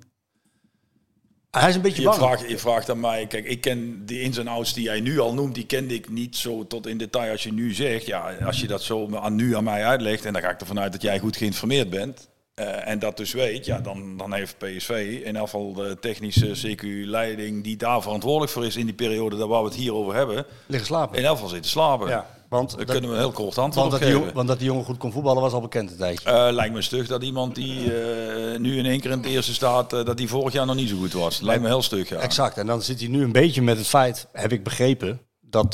[1.59, 2.19] Hij is een beetje Je bang.
[2.19, 5.19] vraagt, je vraagt aan mij, kijk, ik ken de ins en outs die jij nu
[5.19, 8.05] al noemt, die kende ik niet zo tot in detail als je nu zegt.
[8.05, 10.79] Ja, als je dat zo aan, nu aan mij uitlegt, en dan ga ik ervan
[10.79, 14.57] uit dat jij goed geïnformeerd bent, eh, en dat dus weet, ja, dan, dan heeft
[14.57, 19.47] PSV in geval de technische CQ-leiding die daar verantwoordelijk voor is in die periode dat
[19.47, 21.17] waar we het hier over hebben, Liggen slapen.
[21.17, 22.09] in zitten slapen.
[22.09, 24.47] Ja, want Daar dat, kunnen we een heel kort antwoord want, op dat die want
[24.47, 26.29] dat die jongen goed kon voetballen was al bekend een tijdje.
[26.29, 29.53] Eh, lijkt me stug dat iemand die eh, nu in één keer in het eerste
[29.53, 31.41] staat, dat die vorig jaar nog niet zo goed was.
[31.41, 32.17] Lijkt me heel stug, ja.
[32.17, 32.57] Exact.
[32.57, 35.73] En dan zit hij nu een beetje met het feit, heb ik begrepen, dat...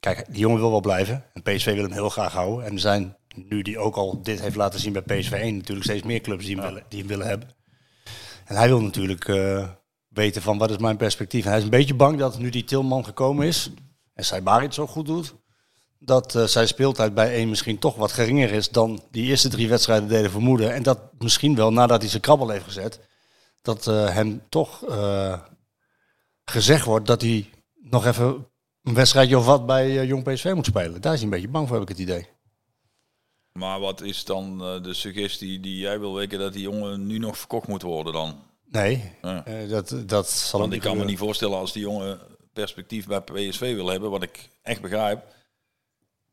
[0.00, 1.24] kijk, die jongen wil wel blijven.
[1.32, 2.66] En PSV wil hem heel graag houden.
[2.66, 5.86] En er zijn, nu die ook al dit heeft laten zien bij PSV 1, natuurlijk
[5.86, 7.48] steeds meer clubs die hem, willen, die hem willen hebben.
[8.44, 9.68] En hij wil natuurlijk eh,
[10.08, 11.44] weten van, wat is mijn perspectief?
[11.44, 13.70] En hij is een beetje bang dat nu die Tilman gekomen is,
[14.14, 15.34] en Saibari het zo goed doet,
[15.98, 19.68] dat eh, zijn speeltijd bij 1 misschien toch wat geringer is dan die eerste drie
[19.68, 20.74] wedstrijden deden vermoeden.
[20.74, 23.00] En dat misschien wel, nadat hij zijn krabbel heeft gezet,
[23.62, 24.84] dat eh, hem toch
[26.44, 28.46] gezegd wordt dat hij nog even
[28.82, 31.00] een wedstrijdje of wat bij Jong PSV moet spelen.
[31.00, 32.35] Daar is hij een beetje bang voor, heb ik het idee.
[33.56, 37.18] Maar wat is dan eh, de suggestie die jij wil weken dat die jongen nu
[37.18, 38.42] nog verkocht moet worden dan?
[38.70, 39.44] Nee, Ja.
[39.44, 42.18] eh, dat, dat zal Want ik kan me niet voorstellen als die jongen
[42.52, 45.34] perspectief bij PSV wil hebben, wat ik echt begrijp.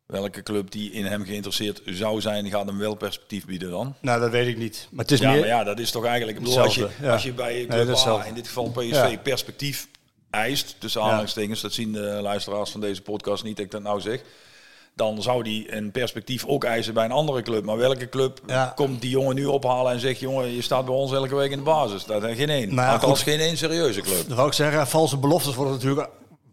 [0.05, 3.95] Welke club die in hem geïnteresseerd zou zijn, gaat hem wel perspectief bieden dan?
[4.01, 4.87] Nou, dat weet ik niet.
[4.91, 5.39] Maar het is Ja, meer...
[5.39, 6.37] maar ja, dat is toch eigenlijk...
[6.37, 7.11] Ik bedoel, als, je, ja.
[7.11, 9.87] als je bij club A, in dit geval PSV, perspectief
[10.29, 14.01] eist, tussen aanhalingstekens, dat zien de luisteraars van deze podcast niet dat ik dat nou
[14.01, 14.21] zeg,
[14.95, 17.65] dan zou die een perspectief ook eisen bij een andere club.
[17.65, 18.71] Maar welke club Ja.
[18.75, 21.57] komt die jongen nu ophalen en zegt, jongen, je staat bij ons elke week in
[21.57, 22.05] de basis?
[22.05, 22.75] Dat is geen één.
[22.75, 23.19] Nou ja, goed.
[23.19, 24.27] geen één serieuze club.
[24.27, 26.09] Dat wou ik zeggen, valse beloftes worden natuurlijk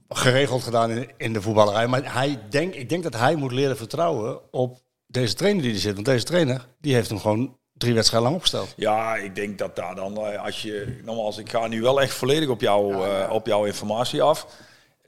[0.09, 1.87] geregeld gedaan in, in de voetballerij.
[1.87, 5.79] Maar hij denk, ik denk dat hij moet leren vertrouwen op deze trainer die er
[5.79, 5.94] zit.
[5.94, 8.72] Want deze trainer, die heeft hem gewoon drie wedstrijden lang opgesteld.
[8.76, 12.12] Ja, ik denk dat daar dan, eh, als je, nogmaals, ik ga nu wel echt
[12.14, 14.46] volledig op, jou, eh, op jouw informatie af.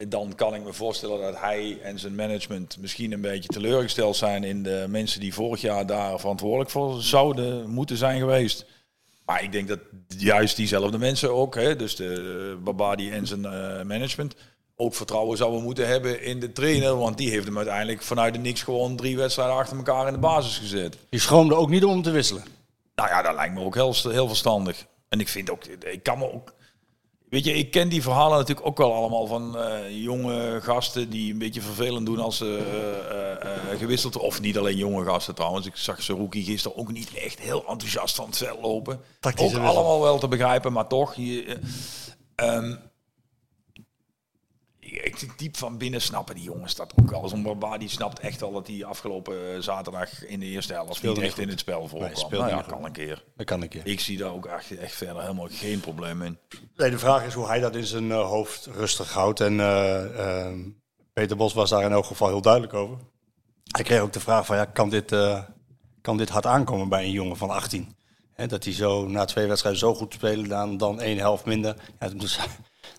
[0.09, 4.45] Dan kan ik me voorstellen dat hij en zijn management misschien een beetje teleurgesteld zijn
[4.45, 8.67] in de mensen die vorig jaar daar verantwoordelijk voor zouden moeten zijn geweest.
[9.25, 9.79] Maar ik denk dat
[10.19, 14.35] juist diezelfde mensen ook, hè, dus de eh, Babadi en zijn eh, management,
[14.77, 16.97] ook vertrouwen zouden moeten hebben in de trainer.
[16.97, 20.19] Want die heeft hem uiteindelijk vanuit de niks gewoon drie wedstrijden achter elkaar in de
[20.19, 20.99] basis gezet.
[21.09, 22.45] Die schroomde ook niet om te wisselen.
[22.95, 24.87] Nou ja, dat lijkt me ook heel, heel verstandig.
[25.09, 26.55] En ik vind ook, ik kan me ook.
[27.33, 31.33] Weet je, ik ken die verhalen natuurlijk ook wel allemaal van eh, jonge gasten die
[31.33, 32.59] een beetje vervelend doen als ze
[33.11, 35.66] eh, eh, gewisseld Of niet alleen jonge gasten trouwens.
[35.66, 39.01] Ik zag Saruki gisteren ook niet echt heel enthousiast van het veld lopen.
[39.21, 39.79] Tactische ook wissel.
[39.79, 41.14] allemaal wel te begrijpen, maar toch.
[41.14, 41.57] Je, eh,
[42.55, 42.77] ehm,
[44.92, 47.28] ik diep van binnen snappen die jongens dat ook wel.
[47.28, 50.94] Zo'n Barba die snapt echt wel dat hij afgelopen eh, zaterdag in de eerste helft
[50.94, 52.16] Speelde niet echt in het spel voorkwam.
[52.16, 53.24] speelde nou ja, kan een keer.
[53.37, 53.81] Dat kan ik je.
[53.85, 56.38] Ik zie daar ook echt, echt verder helemaal geen probleem in.
[56.76, 59.40] Nee, de vraag is hoe hij dat in zijn eh, hoofd rustig houdt.
[59.40, 60.61] En eh, ehm,
[61.12, 62.98] Peter Bos was daar in elk geval heel duidelijk over.
[63.64, 65.42] Hij kreeg ook de vraag van, ja, kan dit, eh,
[66.00, 67.96] kan dit hard aankomen bij een jongen van 18?
[68.33, 71.76] Hè, dat hij zo na twee wedstrijden zo goed spelen dan, dan één helft minder.
[72.00, 72.09] Ja,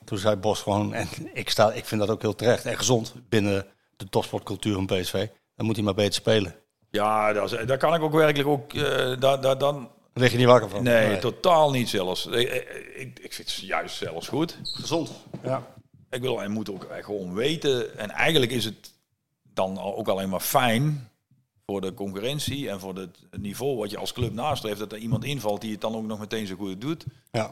[0.06, 3.14] toen zei Bos gewoon, en ik, sta, ik vind dat ook heel terecht en gezond
[3.30, 3.66] binnen
[3.98, 5.28] de topsportcultuur van PSV.
[5.56, 6.56] Dan moet hij maar beter spelen.
[6.90, 8.74] Ja, dat is- daar kan ik ook werkelijk ook...
[8.74, 10.84] eh, daar, daar, dan, lig je niet wakker van.
[10.84, 12.26] nee, totaal niet zelfs.
[12.26, 12.50] Ik,
[12.96, 14.58] ik, ik vind het juist zelfs goed.
[14.64, 15.12] Gezond.
[15.44, 15.68] Ja.
[16.10, 17.98] Ik wil, hij moet ook gewoon weten.
[17.98, 18.92] En eigenlijk is het
[19.54, 21.10] dan ook alleen maar fijn
[21.66, 24.80] voor de concurrentie en voor het niveau wat je als club nastreeft.
[24.80, 27.06] Dat er iemand invalt die het dan ook nog meteen zo goed doet.
[27.32, 27.52] Ja.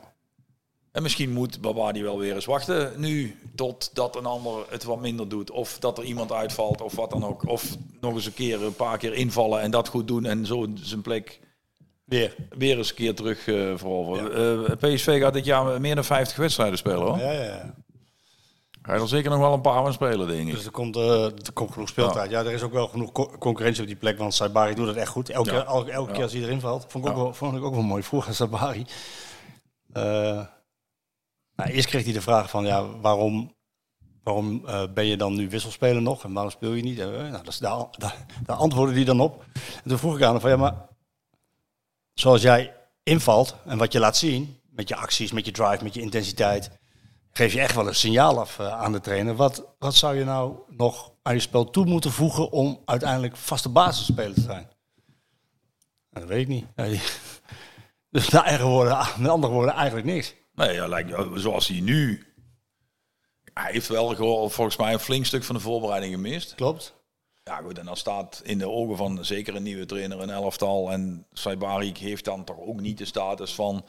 [0.92, 5.30] En misschien moet Babadi wel weer eens wachten nu totdat een ander het wat minder
[5.30, 5.52] doet.
[5.52, 7.48] Of dat er iemand uitvalt of wat dan ook.
[7.48, 10.68] Of nog eens een keer een paar keer invallen en dat goed doen en zo
[10.76, 11.40] zijn plek
[12.06, 12.36] Weer.
[12.50, 14.68] weer eens een keer terug eh veroveren.
[14.68, 17.18] Eh, PSV gaat dit jaar meer dan 50 wedstrijden spelen hoor.
[17.18, 17.74] Ja, ja, ja.
[18.82, 20.54] Ga je er zeker nog wel een paar van spelen denk ik.
[20.54, 22.30] Dus er komt, eh, er komt genoeg speeltijd.
[22.32, 22.40] Ja.
[22.40, 25.10] er is ook wel genoeg co- concurrentie op die plek, want Saibari doet het echt
[25.12, 25.30] goed.
[25.30, 25.64] Elke, Ja.
[25.66, 26.86] elke, keer als hij erin valt.
[26.88, 28.04] Vond ik, ook wel, vond ik ook wel mooi.
[28.04, 28.86] Vroeger Saibari.
[31.56, 33.56] Nou, eerst kreeg hij de vraag van, ja, waarom,
[34.24, 36.24] waarom eh, ben je dan nu wisselspeler nog?
[36.24, 37.00] En waarom speel je niet?
[37.00, 37.88] Eh, nou, dat is, daar,
[38.46, 39.46] daar, antwoordde hij dan op.
[39.54, 40.88] En toen vroeg ik aan hem van, ja, maar
[42.14, 45.94] zoals jij invalt en wat je laat zien, met je acties, met je drive, met
[45.94, 46.72] je intensiteit,
[47.32, 49.36] geef je echt wel een signaal af eh, aan de trainer.
[49.36, 53.70] Wat, wat zou je nou nog aan je spel toe moeten voegen om uiteindelijk vaste
[53.70, 54.70] basisspeler te zijn?
[56.10, 56.66] Nou, dat weet ik niet.
[58.12, 60.36] Dus met andere woorden eigenlijk niks.
[60.54, 62.26] Nee, ja, lijkt, zoals hij nu...
[63.54, 66.56] Hij heeft wel volgens mij een flink stuk van de voorbereiding gemist.
[66.56, 66.94] Klopt.
[67.44, 70.92] Ja goed, en dan staat in de ogen van zeker een nieuwe trainer een elftal.
[70.92, 73.86] En Saibari heeft dan toch ook niet de status van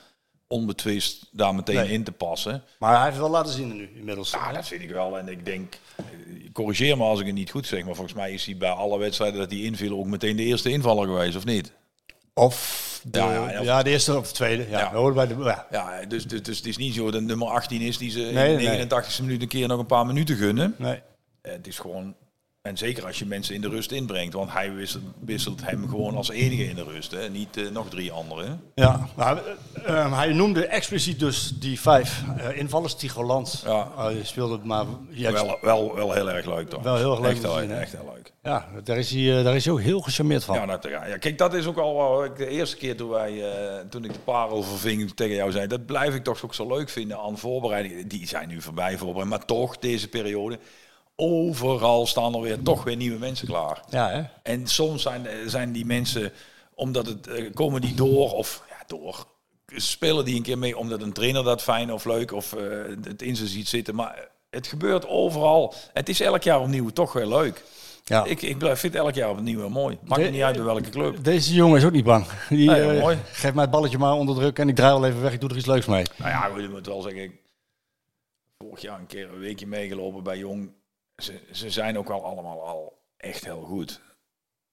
[0.47, 1.93] onbetwist daar meteen Nee.
[1.93, 2.65] in te passen.
[2.79, 4.31] Maar hij heeft wel laten zien nu inmiddels.
[4.31, 5.19] Ja, dat vind ik wel.
[5.19, 6.05] En ik denk, eh,
[6.53, 8.99] corrigeer me als ik het niet goed zeg, maar volgens mij is hij bij alle
[8.99, 11.73] wedstrijden dat hij inviel ook meteen de eerste invaller geweest, of niet?
[12.35, 14.69] Of de, Ja, ja, de eerste of de tweede.
[14.71, 15.13] Ja, Ja.
[15.13, 15.67] bij de, ja.
[15.71, 18.29] Ja, dus, dus, dus het is niet zo dat nummer 18 is die ze Nee,
[18.29, 18.57] in nee.
[18.57, 20.75] de 89 e minuut een keer nog een paar minuten gunnen.
[20.79, 21.03] Nee.
[21.41, 22.15] Eh, Het is gewoon,
[22.63, 26.17] en zeker als je mensen in de rust inbrengt, want hij wisselt, wisselt hem gewoon
[26.17, 27.29] als enige in de rust, hè?
[27.31, 28.61] niet eh, nog drie anderen.
[28.75, 32.95] Ja, maar eh, eh, hij noemde expliciet dus die vijf eh, invallers.
[32.95, 34.13] Tigoland Ja.
[34.23, 34.85] speelde het maar...
[35.11, 36.83] Ja, Wel, wel, wel heel erg leuk toch?
[36.83, 38.33] Wel heel erg leuk Echt, zien, echt heel leuk.
[38.43, 40.55] ja daar, is hij, daar is hij ook heel gecharmeerd van.
[40.55, 43.43] Ja, dat, ja, kijk, dat is ook al wat ik de eerste keer toen, wij,
[43.89, 45.67] toen ik de parel verving tegen jou zei.
[45.67, 48.09] Dat blijf ik toch ook zo leuk vinden aan voorbereidingen.
[48.09, 50.59] Die zijn nu voorbij voorbereid, maar toch deze periode.
[51.27, 53.81] Overal staan er weer toch weer nieuwe mensen klaar.
[53.91, 54.23] Ja, hè?
[54.43, 56.33] En soms zijn, zijn die mensen,
[56.75, 59.27] omdat het eh, komen die door of ja, door.
[59.67, 62.65] Spelen die een keer mee omdat een trainer dat fijn of leuk of eh,
[63.03, 63.95] het in ze ziet zitten.
[63.95, 65.75] Maar het gebeurt overal.
[65.93, 67.63] Het is elk jaar opnieuw toch weer leuk.
[68.05, 68.25] Ja.
[68.25, 69.99] Ik, ik blijf- vind het elk jaar opnieuw mooi.
[70.05, 71.25] Maakt De- me niet uit bij welke club.
[71.25, 72.27] Deze jongen is ook niet bang.
[72.49, 73.19] Die, Nee, eh.
[73.33, 75.33] Geef mij het balletje maar onder druk en ik draai wel even weg.
[75.33, 76.05] Ik doe er iets leuks mee.
[76.17, 77.23] Nou ja, ik moet wel zeggen.
[77.23, 77.41] ik-
[78.59, 80.71] Vorig jaar een keer een weekje meegelopen bij Jong.
[81.23, 84.01] Ze, ze zijn ook al allemaal al echt heel goed.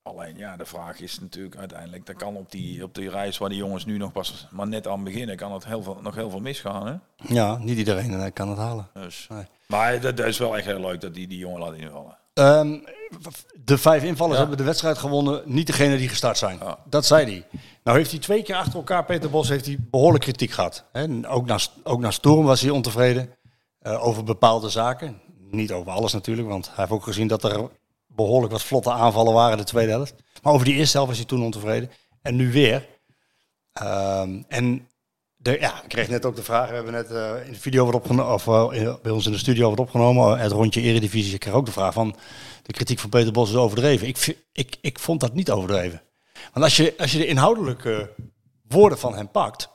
[0.02, 3.48] Alleen ja, de vraag is natuurlijk uiteindelijk, dat kan op die, op die reis waar
[3.48, 6.30] die jongens nu nog pas maar net aan beginnen, kan het heel veel, nog heel
[6.30, 6.86] veel misgaan.
[6.86, 6.94] Hè?
[7.34, 8.88] Ja, niet iedereen eh, kan het halen.
[8.92, 9.26] Dus.
[9.28, 9.44] Nee.
[9.66, 12.18] Maar dat, dat is wel echt heel leuk dat die, die jongen laat invallen.
[12.34, 12.78] Ehm,
[13.64, 14.40] de vijf invallers Ja.
[14.40, 16.58] hebben de wedstrijd gewonnen, niet degene die gestart zijn.
[16.58, 16.78] Ja.
[16.84, 17.60] Dat zei hij.
[17.84, 20.84] Nou heeft hij twee keer achter elkaar, Peter Bos, heeft hij behoorlijk kritiek gehad.
[20.92, 23.34] En ook, naar, ook naar Storm was hij ontevreden
[23.78, 25.20] eh, over bepaalde zaken.
[25.50, 27.70] Niet over alles natuurlijk, want hij heeft ook gezien dat er
[28.06, 30.14] behoorlijk wat vlotte aanvallen waren de tweede helft.
[30.42, 31.90] Maar over die eerste helft was hij toen ontevreden.
[32.22, 32.88] En nu weer.
[33.72, 34.88] Ehm, en
[35.42, 37.94] ja, ik kreeg net ook de vraag, we hebben net eh, in de video wat
[37.94, 41.34] opgenomen, of eh, bij ons in de studio wat opgenomen, eh, het rondje Eredivisie.
[41.34, 42.16] Ik kreeg ook de vraag van,
[42.62, 44.06] de kritiek van Peter Bos is overdreven.
[44.06, 46.02] Ik, ik, ik vond dat niet overdreven.
[46.52, 48.10] Want als je, als je de inhoudelijke
[48.68, 49.68] woorden van hem pakt,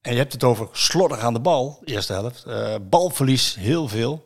[0.00, 2.46] en je hebt het over slordig aan de bal, eerste helft,
[2.90, 4.24] balverlies heel veel.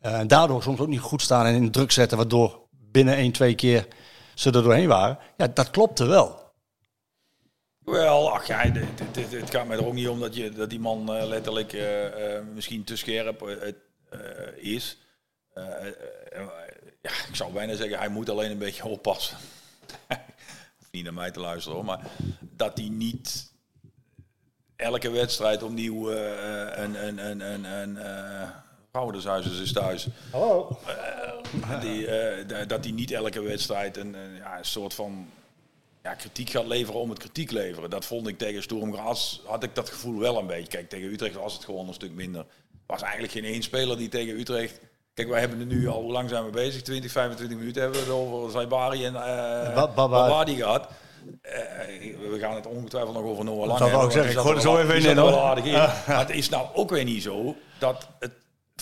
[0.00, 3.32] Eh, en daardoor soms ook niet goed staan en in druk zetten, waardoor binnen één,
[3.32, 3.86] twee keer
[4.34, 5.18] ze er doorheen waren.
[5.36, 6.38] Ja, dat klopte wel.
[7.78, 11.26] Wel, ach het, gaat mij er ook niet om dat, je, dat die man eh,
[11.26, 14.98] letterlijk eh, eh, misschien te scherp eh, eh, is.
[15.54, 15.86] Eh, eh,
[16.32, 16.46] eh,
[17.02, 19.36] ja, ik zou bijna zeggen, hij moet alleen een beetje oppassen.
[20.90, 22.00] Niet naar mij te luisteren hoor, maar
[22.40, 23.52] dat hij niet
[24.76, 27.98] elke wedstrijd opnieuw eh, een, een, een, een, een
[28.92, 30.06] Vrouwenhuis is thuis.
[30.32, 30.78] Hallo.
[31.80, 35.28] Die, eh, da- dat hij niet elke wedstrijd een, een, ja, een soort van
[36.02, 37.90] ja, kritiek gaat leveren om het kritiek leveren.
[37.90, 40.68] Dat vond ik tegen Sturm Graz, had ik dat gevoel wel een beetje.
[40.68, 42.40] Kijk, tegen Utrecht was het gewoon een stuk minder.
[42.40, 42.46] Er
[42.96, 44.80] was eigenlijk geen één speler die tegen Utrecht...
[45.14, 46.82] Kijk, wij hebben er nu al, hoe lang zijn we bezig?
[46.82, 50.88] 20, 25 minuten hebben we het over Zaibari en Baba- Babadi gehad.
[51.42, 51.60] Eh,
[52.30, 54.40] we gaan het ongetwijfeld nog over Noah Lang zou ik ook zeggen.
[54.40, 55.58] gooi er zo even in, hoor.
[55.58, 55.72] in.
[56.06, 58.32] Maar het is nou ook weer niet zo dat, het,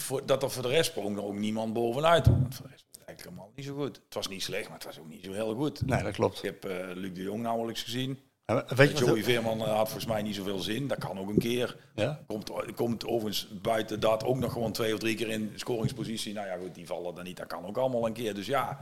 [0.08, 2.26] voor, dat er voor de rest sprong er ook niemand bovenuit.
[2.26, 3.96] Want voor de rest was het eigenlijk helemaal niet zo goed.
[4.04, 5.86] Het was niet slecht, maar het was ook niet zo heel goed.
[5.86, 6.36] Nee, dat klopt.
[6.38, 8.18] Ik heb eh, Luc de Jong nauwelijks gezien.
[8.44, 10.88] Ja, weet je wat- Joey Veerman had volgens mij niet zoveel zin.
[10.88, 11.76] Dat kan ook een keer.
[11.94, 12.24] Ja?
[12.26, 16.32] Komt, komt overigens buiten dat ook nog gewoon twee of drie keer in scoringspositie.
[16.34, 17.36] Nou ja, goed, die vallen dan niet.
[17.36, 18.34] Dat kan ook allemaal een keer.
[18.34, 18.78] Dus ja,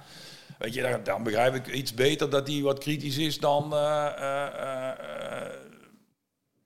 [0.59, 4.07] weet je, dan, dan begrijp ik iets beter dat hij wat kritisch is dan eh,
[4.87, 5.51] eh,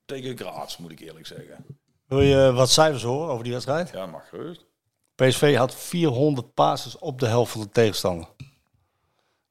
[0.05, 1.65] tegen Graz, moet ik eerlijk zeggen.
[2.11, 3.91] Wil je wat cijfers horen over die wedstrijd?
[3.91, 4.67] Ja, mag gerust.
[5.15, 8.29] PSV had 400 passes op de helft van de tegenstander.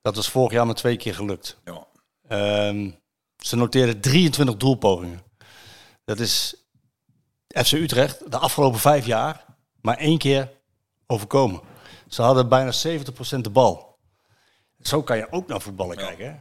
[0.02, 1.58] Dat was vorig jaar maar twee keer gelukt.
[1.66, 1.88] Ja.
[2.28, 2.92] Ehm,
[3.38, 5.22] ze noteerden 23 doelpogingen.
[6.06, 6.56] Dat is
[7.48, 9.46] FC Utrecht de afgelopen vijf jaar
[9.82, 10.52] maar één keer
[11.08, 11.62] overkomen.
[12.08, 13.98] Ze hadden bijna 70% de bal.
[14.82, 16.06] Zo kan je ook naar voetballen Ja.
[16.06, 16.26] kijken.
[16.32, 16.38] Hè?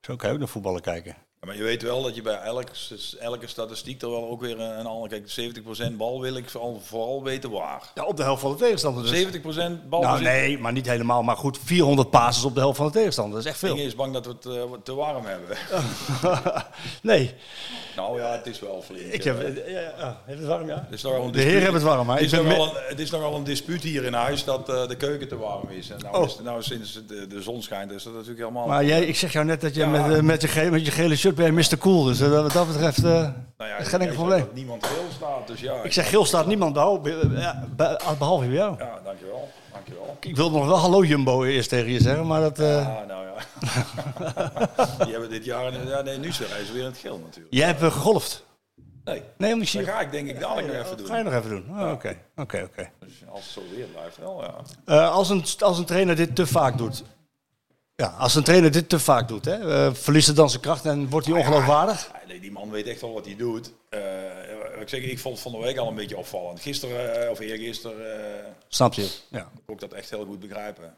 [0.00, 1.16] Zo kan je ook naar voetballen kijken.
[1.40, 2.72] Ja, maar je weet wel dat je bij elke,
[3.18, 5.20] elke statistiek er wel ook weer een, een andere...
[5.20, 5.54] Kijk,
[5.92, 7.90] 70% bal wil ik vooral, vooral weten waar.
[7.94, 9.02] Ja, op de helft van de tegenstander.
[9.02, 9.26] Dus.
[9.26, 11.22] 70% bal Nou, nee, maar niet helemaal.
[11.22, 13.34] Maar goed, 400 passes op de helft van de tegenstander.
[13.34, 13.76] Dat is echt veel.
[13.76, 15.56] is bang dat we het eh, te warm hebben.
[17.02, 17.34] nee,
[17.96, 19.12] nou ja, het is wel flink.
[19.12, 19.72] ik heb, eh.
[19.72, 20.86] ja, ja, heeft het warm, ja?
[20.90, 21.00] Het
[21.32, 23.34] De heren hebben het warm, maar Het ik is, ben nogal een, het is nogal
[23.34, 25.90] een dispuut hier in huis dat eh, de keuken te warm is.
[25.90, 26.24] En nou, Oh.
[26.24, 28.66] is, nou sinds de, de zon schijnt is dat natuurlijk helemaal...
[28.66, 31.16] Maar jij, ik zeg jou net dat je met, met, je gele, met je gele
[31.26, 31.78] shirt ben je Mr.
[31.78, 32.04] Cool.
[32.04, 33.02] Dus eh, wat dat betreft, eh,
[33.58, 34.40] nou ja, geen enkel probleem.
[34.40, 35.82] Dat niemand geel staat, dus ja.
[35.82, 38.76] Ik zeg geel staat niemand behalve, ja, be- behalve bij jou.
[38.78, 39.48] Ja, dankjewel.
[39.72, 40.16] Dankjewel.
[40.20, 42.58] Ik wilde nog wel hallo Jumbo eerst tegen je zeggen, maar dat...
[42.58, 43.34] eh, Ah, nou ja.
[45.04, 45.86] Die hebben dit jaar...
[45.86, 47.54] Ja, nee, nu zijn ze weer in het geel natuurlijk.
[47.54, 48.44] Jij hebt eh, gegolfd.
[49.04, 51.06] Nee, Nee, zie dat ga ik denk ik dadelijk nog even Dat doen.
[51.06, 51.64] ga je nog even doen.
[51.80, 52.88] Oh, Oké, oké, oké.
[53.00, 54.54] Dus als het zo weer blijft, wel ja.
[54.84, 57.04] Eh, Als een als een trainer dit te vaak doet...
[57.96, 60.84] Ja, als een trainer dit te vaak doet, hè, eh, verliest het dan zijn kracht
[60.84, 62.10] en wordt hij ongeloofwaardig?
[62.12, 63.72] Ja, nee, die man weet echt wel wat hij doet.
[63.88, 64.00] Eh,
[64.80, 66.60] ik, zeg, ik vond het van de week al een beetje opvallend.
[66.60, 69.08] Gisteren, eh, of eergisteren, eh Snap je?
[69.30, 69.50] Ja.
[69.64, 70.96] kon ik dat echt heel goed begrijpen.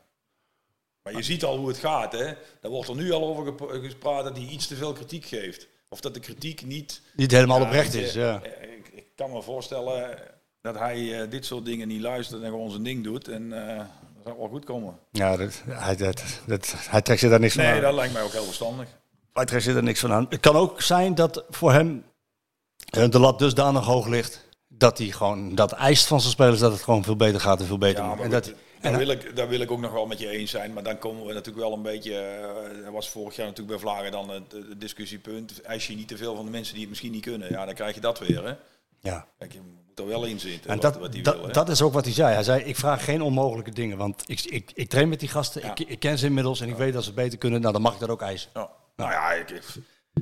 [1.03, 2.25] Maar je ziet al hoe het gaat, hè.
[2.61, 5.67] Daar wordt er nu al over gep- gespraat dat hij iets te veel kritiek geeft.
[5.89, 7.01] Of dat de kritiek niet...
[7.17, 8.43] Niet helemaal oprecht is, ja.
[8.43, 10.19] Ik, ik kan me voorstellen
[10.61, 13.29] dat hij dit soort dingen niet luistert en gewoon zijn ding doet.
[13.29, 13.53] En
[14.37, 14.99] wel goed komen.
[15.13, 17.81] Ja, dat, hij, dat, dat, hij trekt zich daar niks van Nee, aan.
[17.81, 18.89] dat lijkt mij ook heel verstandig.
[19.33, 20.27] Hij trekt zich daar niks van aan.
[20.29, 22.05] Het kan ook zijn dat voor hem
[22.91, 24.47] eh, de lat dusdanig hoog ligt...
[24.69, 27.67] dat hij gewoon dat eist van zijn spelers dat het gewoon veel beter gaat en
[27.67, 28.45] veel beter Ja, En dat,
[28.81, 30.73] daar, en- wil ik, daar wil ik ook nog wel met je eens zijn.
[30.73, 32.15] Maar dan komen we natuurlijk wel een beetje...
[32.15, 35.61] eh, Er was vorig jaar natuurlijk bij Vlagen dan het, het discussiepunt.
[35.61, 37.51] Eis je niet te veel van de mensen die het misschien niet kunnen.
[37.51, 38.53] Ja, dan krijg je dat weer, hè.
[39.01, 39.27] ja.
[39.39, 39.55] Kijk,
[39.99, 40.71] er wel in zitten.
[40.71, 42.35] En wat, dat, wat hij dat, wil, dat is ook wat hij zei.
[42.35, 43.97] Hij zei, ik vraag geen onmogelijke dingen.
[43.97, 45.71] Want ik, ik, ik train met die gasten, Ja.
[45.71, 47.61] ik, ik ken ze inmiddels en ik weet dat ze beter kunnen.
[47.61, 48.51] Nou, dan mag ik dat ook eisen.
[48.97, 49.63] Nou ja, ik,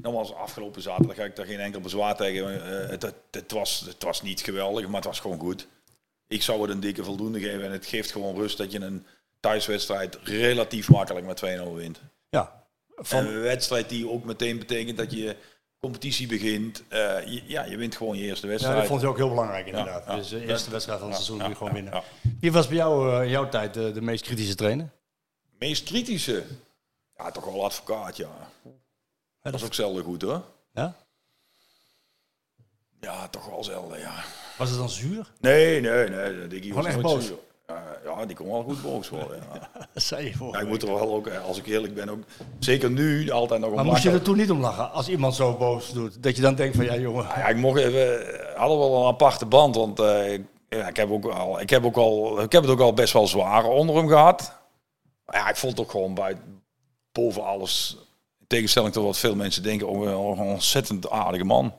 [0.02, 2.64] nogmaals, afgelopen zaterdag ga ik daar geen enkel bezwaar tegen.
[2.64, 5.66] Eh, het, het, het, was, het was niet geweldig, maar het was gewoon goed.
[6.28, 7.64] Ik zou het een dikke voldoende geven.
[7.64, 9.06] En het geeft gewoon rust dat je een
[9.40, 12.00] thuiswedstrijd relatief makkelijk met 2-0 wint.
[12.28, 12.64] Ja,
[12.96, 15.36] van, Een wedstrijd die ook meteen betekent dat je
[15.86, 16.82] competitie begint.
[16.88, 18.78] Eh, je- ja, je wint gewoon je eerste ja, wedstrijd.
[18.78, 20.06] dat vond hij ook heel belangrijk inderdaad.
[20.06, 22.02] Dus de eerste wedstrijd van het seizoen je gewoon winnen.
[22.40, 24.88] Wie was bij jou eh, in jouw tijd de, de meest kritische trainer?
[25.58, 26.44] Meest kritische?
[27.16, 28.50] Ja, toch wel advocaat, ja.
[29.42, 30.42] Dat is ook zelden goed hoor.
[30.72, 30.96] Ja?
[33.00, 34.24] Ja, toch wel zelden, ja.
[34.58, 35.32] Was het dan zuur?
[35.40, 36.48] Nee, nee, nee.
[36.48, 37.26] Was Gewoon echt boos?
[37.26, 37.36] zuur.
[37.66, 39.42] Ja, ja, die kon wel goed boos worden.
[39.52, 39.68] Ja.
[39.94, 40.52] Dat zei je voor.
[40.54, 42.22] Ja, ik moet er wel ook, eh, als ik eerlijk ben, ook
[42.58, 44.20] zeker nu altijd nog om maar moest je lachen.
[44.20, 44.92] er toen niet om lachen?
[44.92, 47.24] Als iemand zo boos doet, dat je dan denkt van ja jongen.
[47.24, 50.88] Nou ja, ik mocht even, eh, hadden wel een aparte band, want eh, ik- ja,
[50.88, 53.26] ik, heb ook al, ik, heb ook al, ik heb het ook al best wel
[53.26, 54.58] zwaar onder hem gehad.
[55.24, 56.36] Maar ja, ik vond het ook gewoon bij,
[57.12, 57.96] boven alles,
[58.40, 61.74] in tegenstelling tot wat veel mensen denken, ook wel een ontzettend aardige man.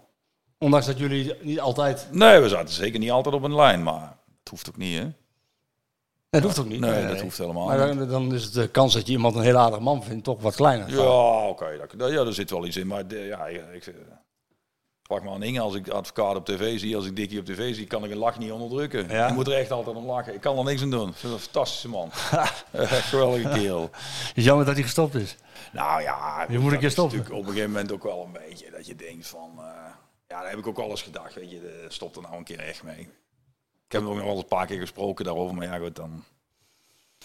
[0.59, 2.07] Ondanks dat jullie niet altijd...
[2.11, 5.07] Nee, we zaten zeker niet altijd op een lijn, maar het hoeft ook niet, hè?
[6.29, 6.79] Dat hoeft ook niet.
[6.79, 7.97] Nee, dat hoeft helemaal Maar niet.
[7.97, 10.55] dan, dan is de kans dat je iemand een heel aardig man vindt toch wat
[10.55, 10.89] kleiner.
[10.89, 11.77] Ja, oké.
[11.77, 12.87] dat- dat- ja, er zit wel iets in.
[12.87, 13.93] Maar de, ja, ik, ik,
[15.07, 15.59] pak maar aan Inge.
[15.59, 18.17] Als ik advocaat op tv zie, als ik Dikkie op tv zie, kan ik een
[18.17, 19.09] lach niet onderdrukken.
[19.09, 19.27] Ja?
[19.27, 20.33] Ik moet er echt altijd om lachen.
[20.33, 21.09] Ik kan er niks aan doen.
[21.09, 22.11] Ik vind het een fantastische man.
[22.71, 23.89] Echt geweldige kerel.
[24.35, 25.35] Is jammer dat hij gestopt is.
[25.71, 27.17] Nou ja, Je moet dat keer is stoppen.
[27.17, 29.49] natuurlijk op een gegeven moment ook wel een beetje dat je denkt van...
[29.57, 29.63] eh,
[30.27, 31.33] ja, daar heb ik ook eens gedacht.
[31.35, 33.09] Weet je, eh, stop er nou een keer echt mee.
[33.87, 35.55] Ik heb hem ook nog wel een paar keer gesproken daarover.
[35.55, 36.23] Maar ja, goed, dan...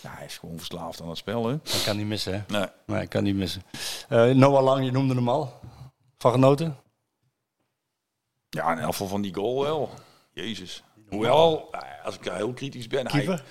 [0.00, 1.58] Ja, hij is gewoon verslaafd aan het spel, hè.
[1.62, 2.58] Dat kan niet missen, hè?
[2.58, 2.66] Nee.
[2.86, 3.62] Nee, kan niet missen.
[4.08, 5.60] Eh, Noah Lang, je noemde hem al.
[6.18, 6.76] Van genoten?
[8.48, 9.90] Ja, in elk geval van die goal wel.
[10.32, 10.82] Jezus.
[11.08, 13.44] Hoewel, eh, als ik heel kritisch ben, hij, Keeper?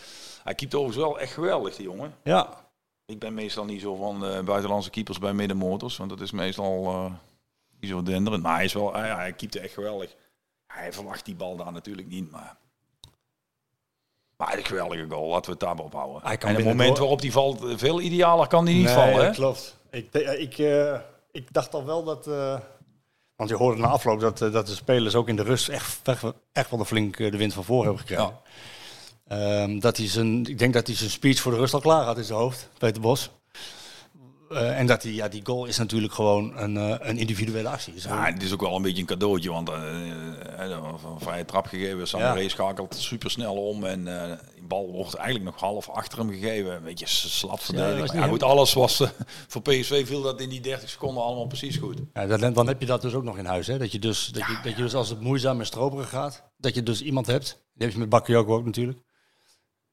[0.43, 2.15] hij keept overigens wel echt geweldig, die jongen.
[2.23, 2.69] Ja.
[3.05, 6.85] Ik ben meestal niet zo van eh, buitenlandse keepers bij middenmotors, want dat is meestal
[6.85, 7.13] eh,
[7.79, 8.43] niet zo denderend.
[8.43, 10.15] Maar hij is wel, hij, hij keepte echt geweldig.
[10.67, 12.57] Hij verwacht die bal daar natuurlijk niet, maar...
[14.41, 16.21] Maar een geweldige goal, laten we het daarbij ophouden.
[16.23, 19.15] Hij kan en het moment waarop die valt, veel idealer kan die niet nee, vallen,
[19.15, 19.25] hè?
[19.25, 19.77] dat klopt.
[19.91, 20.99] Ik, eh, ik, eh,
[21.31, 22.27] ik dacht al wel dat...
[22.27, 22.59] eh,
[23.35, 26.23] want je hoorde na afloop dat, dat de spelers ook in de rust echt, echt,
[26.51, 28.39] echt wel een flink de wind van voor hebben gekregen.
[29.27, 32.03] Ehm, dat hij zijn, ik denk dat hij zijn speech voor de rust al klaar
[32.03, 33.29] had in zijn hoofd, Peter Bos.
[34.51, 37.99] Eh, en dat hij, ja, die goal is natuurlijk gewoon een, eh, een individuele actie.
[37.99, 39.75] Zo- Ja, het is ook wel een beetje een cadeautje, want uh,
[40.59, 42.07] een vrije trap gegeven.
[42.07, 42.49] Samuel Ja.
[42.49, 46.75] schakelt super snel om en eh die bal wordt eigenlijk nog half achter hem gegeven.
[46.75, 48.95] Een beetje slap Ja, was Ja, goed, alles was
[49.47, 51.97] voor PSV viel dat in die 30 seconden allemaal precies goed.
[52.13, 53.67] Ja, dan, dan heb je dat dus ook nog in huis.
[53.67, 53.77] Hè?
[53.77, 56.75] Dat, je dus, dat, je, dat je dus als het moeizaam en stroperig gaat, dat
[56.75, 58.99] je dus iemand hebt, die heb je met Bakayoko ook natuurlijk,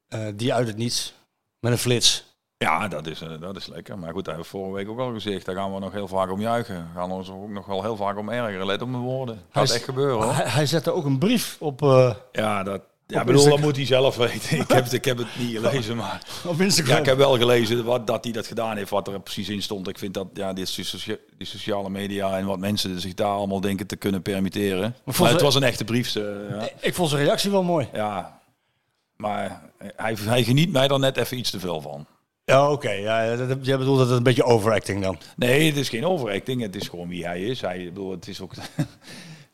[0.09, 1.13] eh, die uit het niets,
[1.61, 2.25] met een flits.
[2.59, 3.99] Ja, dat is, eh, dat is lekker.
[3.99, 5.45] Maar goed, dat hebben we vorige week ook al gezegd.
[5.47, 6.77] Daar gaan we nog heel vaak om juichen.
[6.93, 8.67] We gaan ons ook nog wel heel vaak om ergeren.
[8.67, 9.43] Let op mijn woorden.
[9.51, 10.35] Gaat echt gebeuren hoor.
[10.35, 13.87] Hij, hij zette ook een brief op, eh, Ja, dat, ja bedoel, dat moet hij
[13.87, 14.59] zelf weten.
[14.59, 16.23] ik, heb het, ik heb het niet gelezen, maar...
[16.47, 16.95] op Instagram.
[16.95, 19.63] Ja, ik heb wel gelezen wat, dat hij dat gedaan heeft, wat er precies in
[19.63, 19.89] stond.
[19.89, 23.61] Ik vind dat ja, die, socia- die sociale media en wat mensen zich daar allemaal
[23.61, 24.97] denken te kunnen permitteren.
[25.19, 26.13] Maar, het was een echte brief.
[26.15, 26.69] ja.
[26.81, 27.89] Ik vond zijn reactie wel mooi.
[27.93, 28.41] ja,
[29.17, 29.63] maar
[29.97, 32.07] hij, hij geniet mij er net even iets te veel van.
[32.49, 32.91] Ja, oké.
[32.91, 35.19] Ja, dat- jij bedoelt dat het een beetje overacting dan.
[35.37, 36.63] Nee, het is geen overacting.
[36.63, 37.61] Het is gewoon wie hij is.
[37.61, 38.87] Hij, bedoel, het is ook, het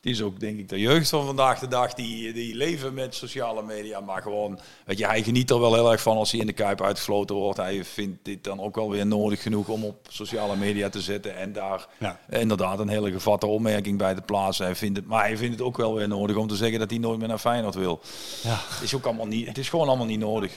[0.01, 3.63] is ook denk ik de jeugd van vandaag de dag die, die leven met sociale
[3.63, 3.99] media.
[3.99, 6.53] Maar gewoon, weet je, hij geniet er wel heel erg van als hij in de
[6.53, 7.57] Kuip uitgefloten wordt.
[7.57, 11.37] Hij vindt dit dan ook wel weer nodig genoeg om op sociale media te zetten.
[11.37, 12.19] En daar Ja.
[12.29, 14.65] inderdaad een hele gevatte opmerking bij te plaatsen.
[14.65, 16.89] Hij vindt het, maar hij vindt het ook wel weer nodig om te zeggen dat
[16.89, 17.99] hij nooit meer naar Feyenoord wil.
[18.43, 18.57] Ja.
[18.69, 20.53] Het is, ook allemaal niet, het is gewoon allemaal niet nodig.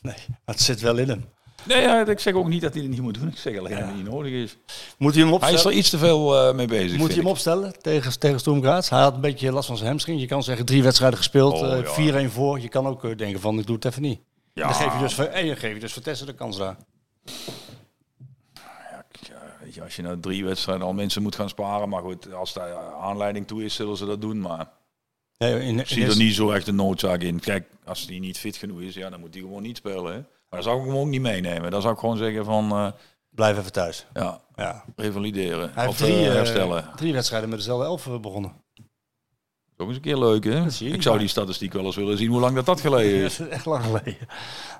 [0.00, 0.14] Nee,
[0.44, 1.24] het zit wel in hem.
[1.66, 3.28] Nee, ja, ik zeg ook niet dat hij het niet moet doen.
[3.28, 4.56] Ik zeg alleen dat het niet nodig is.
[4.98, 5.72] Moet hij hem Hij is opstellen?
[5.72, 6.98] er iets te veel eh, mee bezig.
[6.98, 7.30] Moet hij hem ik.
[7.32, 8.88] opstellen tegen, tegen Sturm Graz?
[8.88, 10.20] Hij had een beetje last van zijn hamstring.
[10.20, 11.82] Je kan zeggen drie wedstrijden gespeeld, Oh, eh,
[12.22, 12.26] ja.
[12.28, 12.60] 4-1 voor.
[12.60, 14.20] Je kan ook eh, denken van ik doe het even niet.
[14.52, 14.62] Ja.
[14.62, 16.76] Dan geef je dus, voor- en je geeft je dus de kans daar.
[18.92, 19.04] Ja,
[19.72, 22.74] je, als je nou drie wedstrijden al mensen moet gaan sparen, maar goed, als daar
[23.00, 24.40] aanleiding toe is, zullen ze dat doen.
[24.40, 24.68] Maar
[25.38, 27.40] Nee, in, ik zie er niet zo echt een noodzaak in.
[27.40, 30.12] Kijk, als die niet fit genoeg is, ja, dan moet hij gewoon niet spelen.
[30.14, 30.20] Hè.
[30.54, 31.70] Maar dan zou ik hem ook niet meenemen.
[31.70, 32.92] Dan zou ik gewoon zeggen van, eh,
[33.30, 34.06] Blijf even thuis.
[34.12, 34.84] ja, Ja.
[34.96, 35.72] revalideren.
[35.72, 36.90] Hij heeft of drie, eh, eh, herstellen.
[36.96, 38.52] drie wedstrijden met dezelfde elf begonnen.
[39.76, 40.58] Ook eens een keer leuk, hè?
[40.78, 40.84] je.
[40.90, 43.40] Ik zou die statistiek wel eens willen zien hoe lang dat, dat geleden Dat is.
[43.40, 44.16] is echt lang geleden.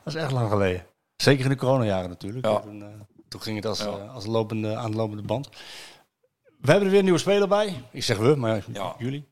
[0.04, 0.86] Dat is echt lang geleden.
[1.16, 2.46] Zeker in de coronajaren natuurlijk.
[2.46, 2.60] Ja.
[2.60, 3.84] Toen, toen ging het als, Ja.
[3.86, 5.48] als lopende, aan de lopende band.
[6.60, 7.82] We hebben er weer een nieuwe speler bij.
[7.90, 8.94] Ik zeg we, maar Ja.
[8.98, 9.28] jullie.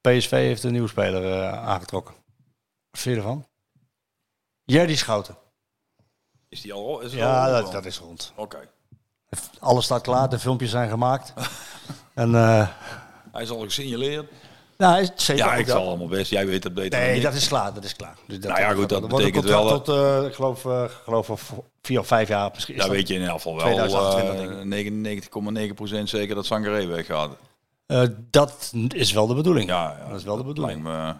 [0.00, 2.14] PSV heeft een nieuwe speler aangetrokken.
[2.90, 3.46] Wat vind je ervan?
[4.64, 5.36] Jerdy Schouten.
[6.50, 7.00] Is die al?
[7.00, 8.32] Is Ja, al dat, dat is rond.
[8.36, 8.58] Oké.
[9.60, 11.32] Alles staat klaar, de filmpjes zijn gemaakt.
[12.14, 12.68] en eh
[13.32, 14.30] Hij is al gesignaleerd.
[14.76, 15.76] nou, is zeker Ja, ik dat.
[15.76, 16.30] zal allemaal best.
[16.30, 17.74] Jij weet het beter Nee, dat is klaar.
[17.74, 18.16] Dat is klaar.
[18.26, 21.98] Dus Nou ja, goed, dat betekent wel, Tot, eh, ik geloof, ik geloof of vier
[22.00, 22.76] of vijf jaar misschien.
[22.76, 24.92] Daar dat- weet je in elk geval wel 2028 eh, denk ik.
[26.02, 27.30] 99,9% zeker dat Sangaré weggaat.
[27.86, 29.68] Eh, dat is wel de bedoeling.
[29.68, 30.82] Ja, ja, dat is wel de bedoeling.
[30.82, 31.14] me-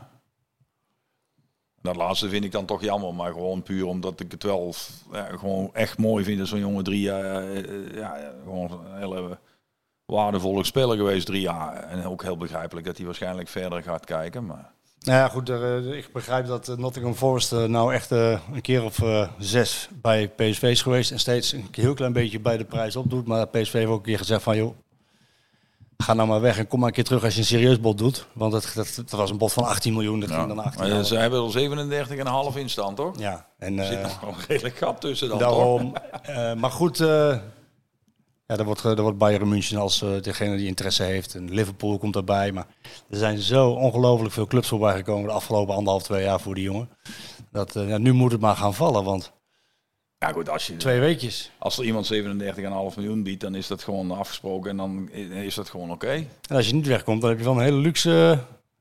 [1.83, 4.75] dat laatste vind ik dan toch jammer, maar gewoon puur omdat ik het wel
[5.13, 8.99] ja, gewoon echt mooi vind dat zo'n jongen drie jaar, eh, eh, ja, gewoon een
[8.99, 9.39] hele
[10.07, 11.75] waardevolle speler geweest drie jaar.
[11.83, 15.49] En ook heel begrijpelijk dat hij waarschijnlijk verder gaat kijken, maar Nou ja, goed.
[15.49, 19.03] eh, ik begrijp dat Nottingham Forest nou echt een keer of
[19.39, 21.11] zes bij PSV is geweest.
[21.11, 23.27] En steeds een heel klein beetje bij de prijs opdoet.
[23.27, 24.75] Maar PSV heeft ook een keer gezegd van, joh,
[26.03, 27.99] ga nou maar weg en kom maar een keer terug als je een serieus bod
[27.99, 28.27] doet.
[28.33, 30.21] Want dat, dat, dat was een bod van 18 miljoen.
[30.21, 30.35] Dat ja.
[30.35, 33.19] ging dan naar 18 Maar ze hebben er 37,5 in staan, toch?
[33.19, 35.93] Ja, en Er zit eh, nog een redelijk gat tussen dan, daarom.
[36.23, 37.39] eh, maar goed, eh
[38.47, 41.35] ja, daar wordt, daar wordt Bayern München als degene die interesse heeft.
[41.35, 42.53] En Liverpool komt erbij.
[42.53, 42.67] Maar
[43.11, 46.65] er zijn zo ongelooflijk veel clubs voorbij gekomen de afgelopen anderhalf, twee jaar voor die
[46.65, 46.89] jongen.
[47.53, 49.33] Dat, ja, nu moet het maar gaan vallen, want
[50.27, 51.51] Ja goed, als, je, twee weekjes.
[51.59, 52.21] als er iemand 37,5
[52.97, 55.11] miljoen biedt, dan is dat gewoon afgesproken en dan
[55.45, 56.11] is dat gewoon oké.
[56.49, 58.39] En als je niet wegkomt, dan heb je wel een hele luxe,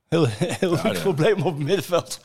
[0.10, 1.00] heel, heel ja.
[1.02, 2.20] probleem op het middenveld.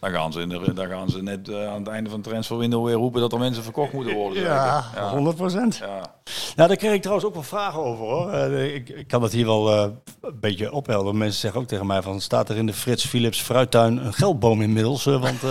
[0.00, 2.28] Dan gaan ze, in de, dan gaan ze net eh, aan het einde van het
[2.28, 4.42] transferwindow weer roepen dat er mensen verkocht moeten worden.
[4.42, 5.00] Ja, zeker?
[5.00, 5.10] ja.
[5.10, 5.76] 100 procent.
[5.76, 6.14] Ja.
[6.56, 8.32] Nou, daar kreeg ik trouwens ook wel vragen over hoor.
[8.32, 9.90] Eh, ik, ik kan dat hier wel eh,
[10.20, 11.18] een beetje ophelden.
[11.18, 14.62] Mensen zeggen ook tegen mij van, staat er in de Frits Philips fruittuin een geldboom
[14.62, 15.04] inmiddels?
[15.04, 15.40] Want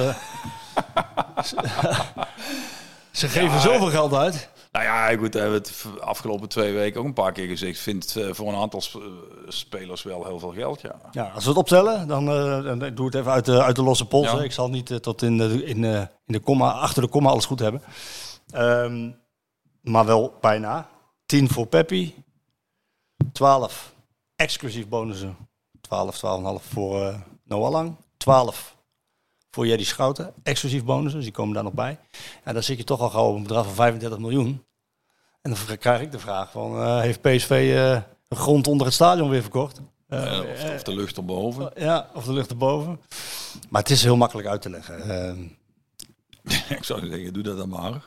[3.19, 4.49] ze, geven zoveel geld uit.
[4.71, 7.71] Nou ja, goed, we hebben het de afgelopen twee weken ook een paar keer gezegd.
[7.71, 9.01] Ik vind eh, voor een aantal eh,
[9.47, 10.95] spelers wel heel veel geld, ja.
[11.11, 12.25] Ja, als we het optellen, dan,
[12.63, 14.27] dan doe ik het even uit de, uit de losse pols.
[14.27, 14.37] Ja.
[14.37, 14.43] hè.
[14.43, 17.59] Ik zal niet tot in de, in, in de komma, achter de komma alles goed
[17.59, 17.81] hebben.
[18.51, 19.11] Ehm,
[19.81, 20.89] maar wel bijna.
[21.25, 22.23] 10 voor Peppi.
[23.31, 23.93] 12
[24.35, 25.37] exclusief bonussen.
[25.81, 26.15] 12,
[26.61, 27.95] 12,5 voor Noah Lang.
[28.17, 28.77] 12
[29.59, 30.33] voor Jerry Schouten.
[30.43, 31.99] Exclusief bonussen, die komen daar nog bij.
[32.45, 34.63] Ja, dan zit je toch al gauw op een bedrag van 35 miljoen.
[35.41, 38.95] En dan krijg ik de vraag van, eh, heeft PSV eh, de grond onder het
[38.95, 39.81] stadion weer verkocht?
[40.07, 41.71] Eh, Ja, of, of de lucht erboven.
[41.75, 42.99] ja, of de lucht erboven.
[43.69, 45.01] Maar het is heel makkelijk uit te leggen.
[45.01, 45.41] Ehm,
[46.77, 48.03] ik zou zeggen, doe dat dan maar.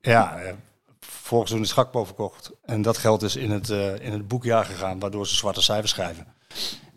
[0.00, 0.52] ja, eh,
[1.00, 2.50] vorig seizoen is Gakpo verkocht.
[2.64, 5.90] En dat geld is in het, eh, in het boekjaar gegaan, waardoor ze zwarte cijfers
[5.90, 6.26] schrijven.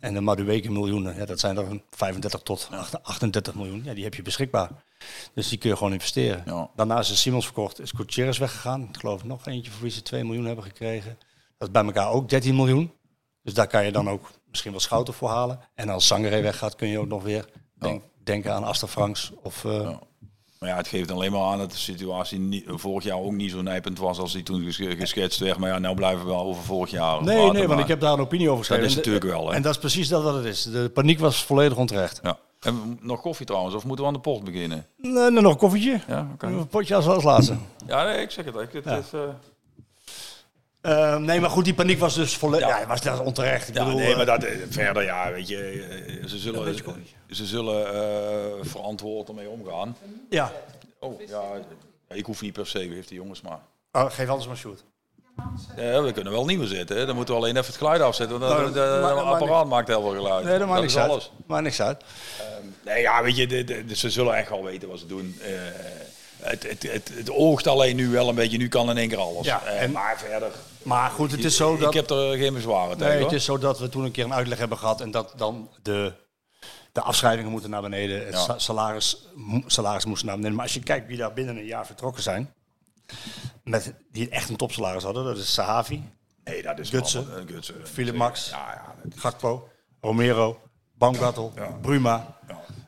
[0.01, 2.69] En de Madueke miljoenen, ja, dat zijn er 35 tot
[3.01, 3.81] 38 miljoen.
[3.83, 4.69] Ja, die heb je beschikbaar.
[5.33, 6.43] Dus die kun je gewoon investeren.
[6.45, 6.69] Ja.
[6.75, 8.81] Daarna is de Simons verkocht, is Gutierrez weggegaan.
[8.83, 11.17] Ik geloof nog eentje voor wie ze 2 miljoen hebben gekregen.
[11.57, 12.91] Dat is bij elkaar ook 13 miljoen.
[13.43, 15.59] Dus daar kan je dan ook misschien wel Schouten voor halen.
[15.75, 19.31] En als Sangaré weggaat, kun je ook nog weer denk- denken aan Aster Franks.
[19.43, 19.97] Of, eh.
[20.61, 23.51] Maar ja, het geeft alleen maar aan dat de situatie niet, vorig jaar ook niet
[23.51, 25.57] zo nijpend was als die toen ges- geschetst werd.
[25.57, 27.99] Maar ja, nou blijven we wel over vorig jaar Nee, nee, want maar- ik heb
[27.99, 28.83] daar een opinie over geschreven.
[28.83, 29.55] Dat is natuurlijk wel, hè.
[29.55, 30.63] En dat is precies dat wat het is.
[30.63, 32.19] De paniek was volledig onterecht.
[32.23, 32.37] Ja.
[32.59, 34.85] En nog koffie trouwens, of moeten we aan de post beginnen?
[34.97, 35.99] Nee, nee, nog een koffietje.
[36.07, 36.45] Ja, oké.
[36.45, 37.55] Een potje als, als laatste.
[37.87, 38.55] Ja, nee, ik zeg het.
[38.55, 38.95] Ik, het Ja.
[38.97, 39.19] is, eh,
[40.81, 42.67] Eh, nee, maar goed, die paniek was dus volledig...
[42.67, 43.67] Ja, was, dat onterecht.
[43.67, 45.57] Ik ja, bedoel, nee, eh, maar dat, eh, verder, ja, weet je,
[46.21, 46.77] eh, ze zullen, weet
[47.27, 48.01] je ze zullen eh,
[48.61, 49.97] verantwoord ermee omgaan.
[50.29, 50.51] Ja.
[50.99, 51.41] Oh, ja,
[52.07, 53.59] ik hoef niet per se, heeft die jongens maar.
[53.91, 54.83] Oh, geef anders maar shoot.
[55.75, 57.05] Ja, we kunnen wel nieuwe zetten, hè.
[57.05, 60.01] dan moeten we alleen even het geluid afzetten, want Nou, het maar- apparaat maakt heel
[60.01, 60.45] veel geluid.
[60.45, 61.09] Nee, dat maakt niks uit.
[61.09, 61.31] alles.
[61.45, 62.03] Maakt niks uit.
[62.85, 65.35] Nee, ja, weet je, de, de- de- ze zullen echt wel weten wat ze doen.
[66.41, 69.17] Het, het, het, het oogt alleen nu wel een beetje, nu kan in één keer
[69.17, 69.45] alles.
[69.45, 70.51] Ja, Eh, en- maar verder,
[70.83, 71.87] Maar goed, het is zo dat...
[71.87, 73.13] ik heb er geen bezwaren tegen.
[73.13, 75.33] Nee, het is zo dat we toen een keer een uitleg hebben gehad en dat
[75.37, 76.13] dan de,
[76.91, 78.57] de afschrijvingen moeten naar beneden, het Ja.
[78.59, 79.27] salaris,
[79.65, 80.55] salaris moest naar beneden.
[80.55, 82.53] Maar als je kijkt wie daar binnen een jaar vertrokken zijn,
[83.63, 86.03] met, die echt een topsalaris hadden, dat is Sahavi,
[86.43, 87.27] Nee, dat is Gutsen.
[87.83, 89.69] Philip Max, Ja, ja, Gakpo,
[90.01, 90.59] Romero,
[90.97, 91.53] Baumgartel.
[91.81, 92.37] Bruma.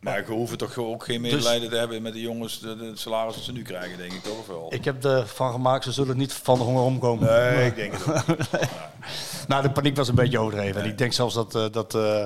[0.03, 3.35] Maar je hoeft toch ook geen medelijden te hebben met de jongens, de, de salaris
[3.35, 4.73] dat ze nu krijgen, denk ik toch of wel?
[4.73, 7.29] Ik heb ervan gemaakt, ze zullen niet van de honger omkomen.
[7.29, 8.37] Nee, ik denk het ook.
[9.47, 10.81] Nou, de paniek was een beetje overdreven.
[10.81, 12.25] En ik denk zelfs dat, eh, dat, eh,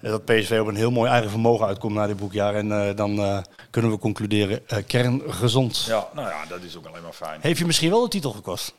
[0.00, 2.54] dat PSV op een heel mooi eigen vermogen uitkomt na dit boekjaar.
[2.54, 5.84] En eh, dan kunnen we concluderen, kerngezond.
[5.86, 7.40] Ja, nou ja, dat is ook alleen maar fijn.
[7.40, 8.74] Heeft je misschien wel de titel gekost?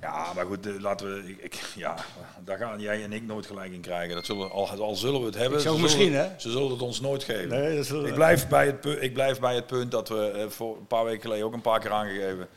[0.00, 1.28] Ja, maar goed, eh, laten we.
[1.30, 1.94] Ik, ik- ja,
[2.44, 4.14] daar gaan jij en ik nooit gelijk in krijgen.
[4.14, 5.60] Dat zullen, al, al zullen we het hebben.
[5.60, 6.40] Ze misschien, zullen, hè?
[6.40, 7.48] Ze zullen het ons nooit geven.
[7.48, 10.30] Nee, dat zullen ik, blijf bij het, pu- ik blijf bij het punt dat we
[10.30, 12.48] eh, voor een paar weken geleden ook een paar keer aangegeven.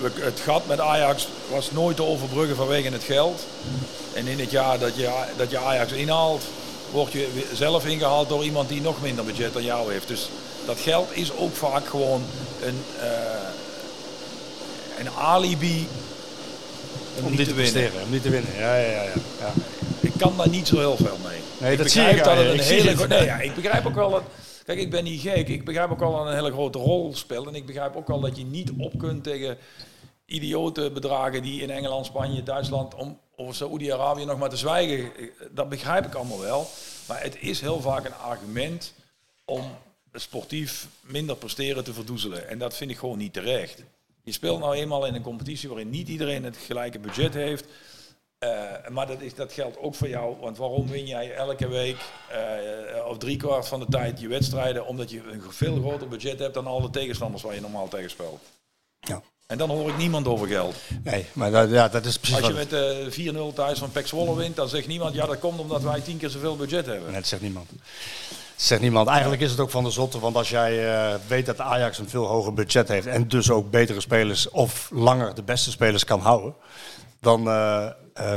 [0.00, 3.46] We- het gat met Ajax was nooit te overbruggen vanwege het geld.
[4.14, 6.44] En in het jaar dat je, dat je Ajax inhaalt,
[6.92, 10.08] word je zelf ingehaald door iemand die nog minder budget dan jou heeft.
[10.08, 10.28] Dus
[10.66, 12.22] dat geld is ook vaak gewoon
[12.62, 13.48] een, eh,
[14.98, 15.88] een alibi
[17.18, 18.02] om, Om niet dit te te winnen.
[18.02, 18.54] om niet te winnen.
[18.56, 19.02] Ja, ja, ja.
[19.02, 19.12] ja.
[19.40, 19.52] ja.
[20.00, 21.40] Ik kan daar niet zo heel veel mee.
[21.58, 23.94] Nee, ik dat zie ik dat het een Ik hele nee, ja, ik begrijp ook
[23.94, 24.22] wel dat.
[24.64, 25.48] Kijk, ik ben niet gek.
[25.48, 27.46] Ik begrijp ook wel dat een hele grote rol speelt.
[27.46, 29.58] En ik begrijp ook wel dat je niet op kunt tegen
[30.26, 35.12] idiote bedragen die in Engeland, Spanje, Duitsland om over Saoedi-Arabië nog maar te zwijgen.
[35.50, 36.66] Dat begrijp ik allemaal wel.
[37.08, 38.92] Maar het is heel vaak een argument
[39.44, 39.64] om
[40.14, 42.48] sportief minder presteren te verdoezelen.
[42.48, 43.82] En dat vind ik gewoon niet terecht.
[44.22, 47.64] Je speelt nou eenmaal in een competitie waarin niet iedereen het gelijke budget heeft.
[48.38, 50.36] Eh, maar dat, is, dat geldt ook voor jou.
[50.40, 51.96] Want waarom win jij elke week
[52.30, 54.86] eh, of driekwart van de tijd je wedstrijden?
[54.86, 58.42] Omdat je een veel groter budget hebt dan alle tegenstanders waar je normaal tegen speelt.
[59.00, 59.22] Ja.
[59.46, 60.74] En dan hoor ik niemand over geld.
[61.02, 64.06] Nee, maar dat, ja, dat is precies Als je met eh 4-0 thuis van Pek
[64.06, 65.14] Zwolle wint, dan zegt niemand...
[65.14, 67.04] ja, dat komt omdat wij tien keer zoveel budget hebben.
[67.04, 67.70] Nee, dat zegt niemand.
[68.56, 69.08] Zegt niemand.
[69.08, 72.08] Eigenlijk is het ook van de zotte, want als jij eh, weet dat Ajax een
[72.08, 76.20] veel hoger budget heeft en dus ook betere spelers of langer de beste spelers kan
[76.20, 76.54] houden,
[77.20, 77.92] dan eh, eh,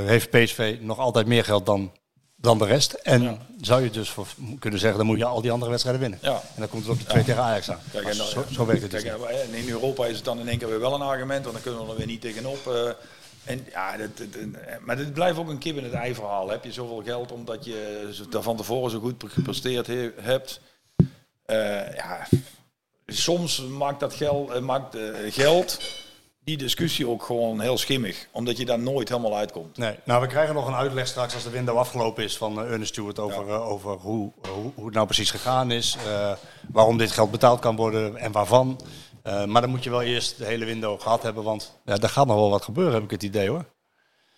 [0.05, 1.91] heeft PSV nog altijd meer geld dan,
[2.35, 2.93] dan de rest.
[2.93, 4.27] En zou je dus voor,
[4.59, 6.19] kunnen zeggen, dan moet je al die andere wedstrijden winnen.
[6.21, 6.33] Ja.
[6.33, 7.79] En dan komt het op de twee tegen Ajax aan.
[7.91, 10.25] Kijk, Maar en dan- zo, zo werkt het dus Kijk, en in Europa is het
[10.25, 12.21] dan in één keer weer wel een argument, want dan kunnen we er weer niet
[12.21, 12.95] tegenop.
[13.47, 14.09] En ja, dat,
[14.85, 16.49] maar dit blijft ook een kip in het ei verhaal.
[16.49, 20.61] Heb je zoveel geld omdat je daar van tevoren zo goed gepresteerd he- hebt?
[21.45, 22.27] Eh, ja,
[23.05, 25.79] soms maakt dat geld, eh, maakt, eh, geld
[26.39, 29.77] die discussie ook gewoon heel schimmig, omdat je daar nooit helemaal uitkomt.
[29.77, 32.71] Nee, nou we krijgen nog een uitleg straks als de window afgelopen is van uh,
[32.71, 35.97] Ernest Stewart over, over hoe, hoe, hoe het nou precies gegaan is,
[36.71, 38.79] waarom dit geld betaald kan worden en waarvan.
[39.27, 42.09] Eh, maar dan moet je wel eerst de hele window gehad hebben, want ja, daar
[42.09, 43.65] gaat nog wel wat gebeuren, heb ik het idee hoor.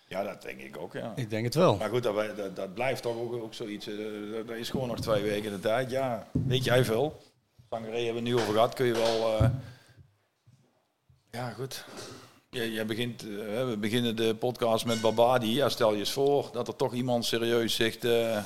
[0.08, 1.12] Ja, dat denk ik ook, ja.
[1.16, 1.76] Ik denk het wel.
[1.76, 3.86] Maar goed, dat, dat, dat blijft toch ook, ook zoiets.
[3.86, 3.94] eh,
[4.32, 5.90] dat- dat is gewoon nog twee weken de tijd.
[5.90, 7.20] Ja, weet jij veel?
[7.70, 8.74] Sangaré hebben we nu over gehad.
[8.74, 9.38] Kun je wel...
[9.38, 9.48] eh,
[11.30, 11.84] Ja, goed.
[12.50, 13.28] Je, je begint, eh,
[13.68, 15.54] we beginnen de podcast met Babadi.
[15.54, 18.04] Ja, stel je eens voor dat er toch iemand serieus zegt...
[18.04, 18.36] eh,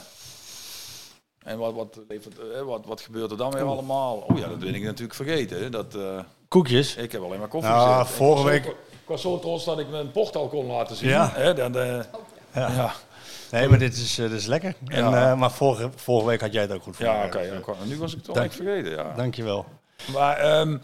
[1.39, 4.17] en wat, wat, eh, wat, wat gebeurt er dan weer allemaal?
[4.17, 5.59] Oh ja, dat ben ik natuurlijk vergeten.
[5.63, 5.71] hè.
[5.71, 6.19] Dat, eh,
[6.49, 6.97] Koekjes.
[6.97, 8.17] Ik heb alleen maar koffie Nou, gezet.
[8.17, 10.97] vorige Ik was zo- week- Ik was zo trots dat ik mijn portal kon laten
[10.97, 11.09] zien.
[11.09, 11.31] Ja.
[11.35, 11.87] Hè, dan, eh,
[12.55, 12.69] Ja.
[12.71, 12.93] ja.
[13.51, 14.75] Nee, maar dit is, eh, dit is lekker.
[14.87, 15.31] En, Ja.
[15.31, 17.05] eh, maar vorige, vorige week had jij het ook goed voor.
[17.07, 17.41] Ja, oké.
[17.41, 17.53] ja,
[17.85, 18.91] nu was ik het toch Dank- echt vergeten.
[18.93, 19.13] Ja.
[19.17, 19.65] Dankjewel.
[20.13, 20.79] Maar ehm,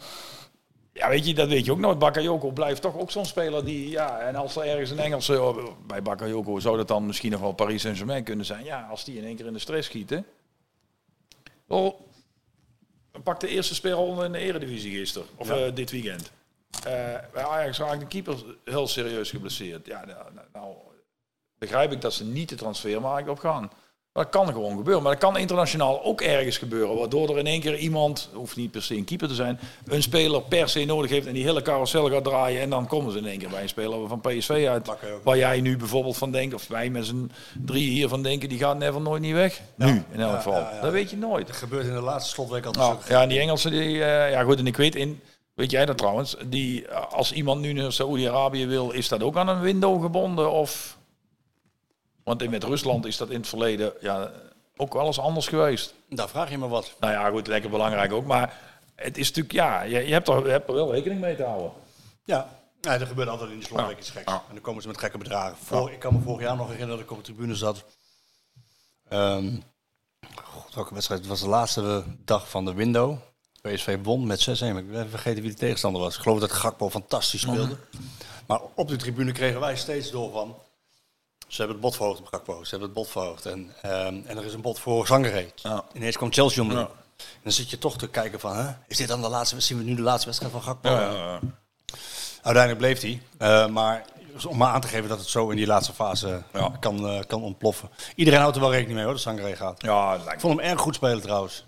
[0.93, 1.99] ja, weet je, dat weet je ook nooit.
[1.99, 3.89] Bakayoko blijft toch ook zo'n speler die...
[3.89, 5.41] Ja, en als er ergens een Engelse...
[5.41, 5.57] oh,
[5.87, 8.63] Bij Bakayoko zou dat dan misschien nog wel Paris Saint-Germain kunnen zijn.
[8.63, 10.25] Ja, als die in één keer in de stress schieten.
[11.67, 11.99] Oh,
[13.23, 15.27] pak de eerste speler in de eredivisie gisteren.
[15.35, 15.55] Of Ja.
[15.65, 16.31] eh, dit weekend.
[16.85, 18.35] Eh bij Ajax raakt de keeper
[18.65, 19.85] heel serieus geblesseerd.
[19.85, 20.75] Ja, nou, nou, nou
[21.57, 23.71] begrijp ik dat ze niet de transfermarkt op gaan.
[24.13, 25.03] Dat kan gewoon gebeuren.
[25.03, 26.97] Maar dat kan internationaal ook ergens gebeuren.
[26.97, 30.01] Waardoor er in één keer iemand, hoeft niet per se een keeper te zijn, een
[30.01, 32.61] speler per se nodig heeft en die hele carousel gaat draaien.
[32.61, 34.91] En dan komen ze in één keer bij een speler van PSV uit.
[35.23, 37.31] Waar jij nu bijvoorbeeld van denkt, of wij met z'n
[37.65, 39.61] drie hier van denken, die gaat never nooit niet weg.
[39.75, 40.63] Nu, in elk geval.
[40.81, 41.47] Dat weet je nooit.
[41.47, 42.87] Dat gebeurt in de laatste slotweek altijd.
[42.87, 45.21] Nou, ja, en die Engelsen, die, eh, ja goed, en ik weet in,
[45.53, 49.37] weet jij dat trouwens, die, eh, als iemand nu naar Saoedi-Arabië wil, is dat ook
[49.37, 50.51] aan een window gebonden?
[50.51, 50.97] Of,
[52.23, 54.31] want in- met Rusland is dat in het verleden ja,
[54.77, 55.93] ook wel eens anders geweest.
[56.09, 56.95] Daar vraag je me wat.
[56.99, 58.59] Nou ja, goed, lekker belangrijk ook, maar
[58.95, 61.43] het is natuurlijk, ja, je, je, hebt, er, je hebt er wel rekening mee te
[61.43, 61.71] houden.
[62.23, 62.49] Ja,
[62.81, 64.31] ja dat gebeurt altijd in de slotweek iets geks.
[64.31, 65.57] En dan komen ze met gekke bedragen.
[65.63, 67.83] Vor, Ik kan me vorig jaar nog herinneren dat ik op de tribune zat.
[69.09, 69.55] Ehm
[70.43, 71.19] God, welke wedstrijd?
[71.21, 73.17] Het was de laatste dag van de window.
[73.61, 74.73] PSV won met 6-1.
[74.73, 76.15] maar Ik ben vergeten wie de tegenstander was.
[76.15, 77.77] Ik geloof dat Gakpo fantastisch speelde.
[78.47, 80.55] Maar op de tribune kregen wij steeds door van...
[81.51, 82.63] Ze hebben het bot verhoogd op Gakpo.
[82.63, 83.45] Ze hebben het bot verhoogd.
[83.45, 85.51] En, ehm, en er is een bot voor Zangeré.
[85.55, 85.83] Ja.
[85.93, 86.79] Ineens kwam Chelsea om Ja.
[87.17, 88.55] En dan zit je toch te kijken van...
[88.57, 89.59] Hè, is dit dan de laatste...
[89.59, 90.89] Zien we nu de laatste wedstrijd van Gakpo?
[92.41, 93.21] Uiteindelijk bleef hij.
[93.37, 94.05] Eh, maar
[94.47, 96.71] om maar aan te geven dat het zo in die laatste fase Ja.
[96.79, 97.89] kan, eh, kan ontploffen.
[98.15, 99.81] Iedereen houdt er wel rekening mee hoor, dat Sangaré gaat.
[99.81, 101.65] Ja, Ik vond hem erg goed spelen trouwens.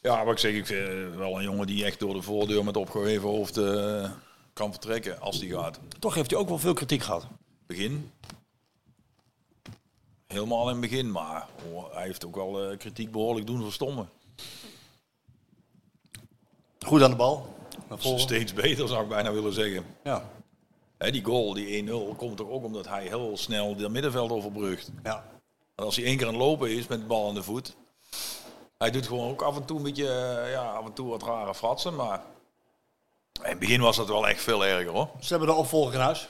[0.00, 2.64] Ja, wat ik zeg, ik vind eh, wel een jongen die echt door de voordeur
[2.64, 4.10] met opgeheven hoofd eh,
[4.52, 5.78] kan vertrekken als die gaat.
[5.98, 7.26] Toch heeft hij ook wel veel kritiek gehad.
[7.66, 8.10] Begin.
[10.32, 14.10] Helemaal in het begin, maar oh, hij heeft ook wel eh, kritiek behoorlijk doen verstommen.
[16.86, 17.54] Goed aan de bal.
[17.98, 19.84] Steeds beter zou ik bijna willen zeggen.
[20.04, 20.30] Ja.
[20.98, 24.90] Hè, die goal, die 1-0, komt toch ook omdat hij heel snel dat middenveld overbrugt.
[25.02, 25.24] ja.
[25.74, 27.76] En als hij één keer aan het lopen is met de bal aan de voet.
[28.78, 31.22] Hij doet gewoon ook af en toe een beetje, eh, ja, af en toe wat
[31.22, 31.94] rare fratsen.
[31.94, 32.22] Maar
[33.42, 35.08] in het begin was dat wel echt veel erger hoor.
[35.20, 36.28] Ze hebben de opvolger in huis.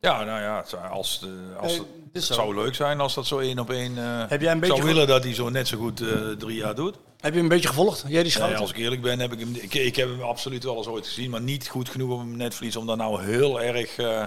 [0.00, 1.80] Ja, nou ja, als, de, als
[2.12, 3.98] het, zou leuk zijn als dat zo één op één.
[3.98, 6.56] eh, Heb jij een beetje zou willen dat hij zo net zo goed eh, drie
[6.56, 6.94] jaar doet.
[6.94, 8.04] Heb je hem een beetje gevolgd?
[8.08, 9.54] Jij die Nee, als ik eerlijk ben, heb ik hem.
[9.54, 12.36] Ik, ik heb hem absoluut wel eens ooit gezien, maar niet goed genoeg op mijn
[12.36, 13.96] netvlies om daar nou heel erg.
[13.96, 14.24] eh,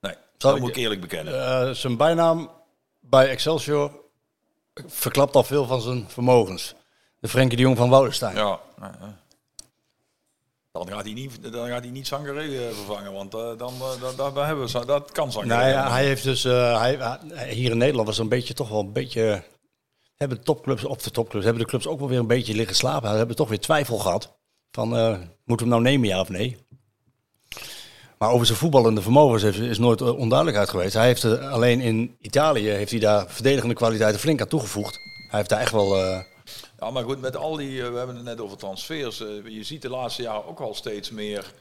[0.00, 1.46] nee, dat ik- moet ik eerlijk bekennen.
[1.68, 2.50] Eh, zijn bijnaam
[3.00, 3.90] bij Excelsior
[4.86, 6.74] verklapt al veel van zijn vermogens.
[7.18, 8.36] De Frenkie de Jong van Woudenstein.
[8.36, 8.60] Ja.
[10.72, 12.18] Dan gaat hij niet, dan gaat hij niet eh,
[12.72, 13.72] vervangen, want eh, dan,
[14.46, 15.54] hebben we, dat kan Sangaré.
[15.54, 17.18] Nou ja, hij heeft dus hij,
[17.48, 19.42] hier in Nederland was een beetje toch wel een beetje
[20.16, 22.76] hebben de topclubs of de topclubs hebben de clubs ook wel weer een beetje liggen
[22.76, 23.10] slapen.
[23.10, 24.38] Ze hebben toch weer twijfel gehad
[24.70, 26.56] van moeten we hem nou nemen ja of nee.
[28.18, 30.94] Maar over zijn voetballende vermogens is, nooit onduidelijkheid geweest.
[30.94, 34.94] Hij heeft alleen in Italië heeft hij daar verdedigende kwaliteiten flink aan toegevoegd.
[35.28, 36.22] Hij heeft daar echt wel
[36.82, 39.20] Ja, maar goed, met al die, eh, we hebben het net over transfers.
[39.20, 41.52] eh, je ziet de laatste jaren ook al steeds meer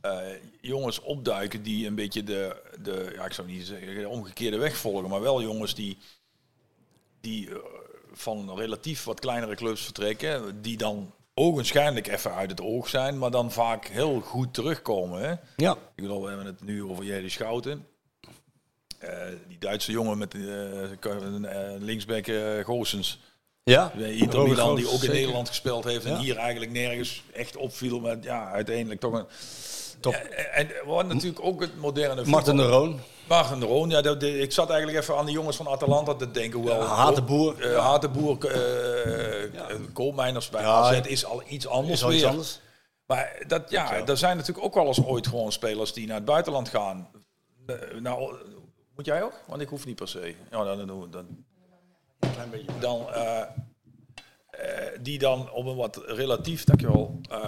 [0.00, 0.18] eh,
[0.60, 4.76] jongens opduiken die een beetje de, de, ja, ik zou niet zeggen de omgekeerde weg
[4.76, 5.98] volgen, maar wel jongens die,
[7.20, 7.48] die
[8.12, 13.30] van relatief wat kleinere clubs vertrekken, die dan ogenschijnlijk even uit het oog zijn, maar
[13.30, 15.20] dan vaak heel goed terugkomen.
[15.20, 15.34] Hè?
[15.56, 15.72] ja.
[15.72, 17.86] Ik bedoel, we hebben het nu over Jerry Schouten.
[19.48, 20.90] Die Duitse jongen met uh,
[22.64, 23.20] Goossens.
[23.68, 25.14] Ja, Inter Robert Milan, die ook in zeker.
[25.14, 26.18] Nederland gespeeld heeft en Ja.
[26.18, 28.00] hier eigenlijk nergens echt opviel.
[28.00, 29.26] Maar ja, uiteindelijk toch een...
[30.00, 30.12] Top.
[30.12, 30.18] Ja,
[30.52, 33.00] en wat natuurlijk ook het moderne Martin de Roon.
[33.28, 36.30] Martin de Roon, ja, dat- ik zat eigenlijk even aan de jongens van Atalanta te
[36.30, 36.58] denken.
[36.58, 37.60] Hoewel Ja, Hatenboer.
[37.72, 39.50] eh, Hatenboer, eh, eh,
[39.92, 42.30] Koolmijners bij Ja, AZ is al iets anders Is al iets weer.
[42.30, 42.60] anders.
[43.06, 46.24] Maar dat, ja, er zijn natuurlijk ook wel eens ooit gewoon spelers die naar het
[46.24, 47.08] buitenland gaan.
[47.66, 48.34] Eh, nou,
[48.96, 49.32] moet jij ook?
[49.46, 50.34] Want ik hoef niet per se.
[50.50, 51.26] Ja, dan, dan, dan,
[52.20, 52.78] Klein beetje.
[52.80, 53.46] dan eh, eh,
[55.00, 57.46] die dan op een wat relatief, dankjewel, eh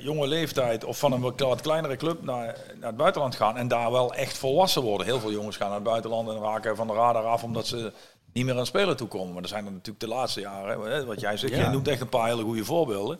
[0.00, 2.44] jonge leeftijd of van een wat, kleinere club naar,
[2.78, 5.06] naar het buitenland gaan en daar wel echt volwassen worden.
[5.06, 7.92] Heel veel jongens gaan naar het buitenland en raken van de radar af omdat ze
[8.32, 9.32] niet meer aan spelen toekomen.
[9.34, 11.58] Maar er zijn er natuurlijk de laatste jaren, hè, wat jij zegt, Ja.
[11.58, 13.18] jij noemt echt een paar hele goede voorbeelden.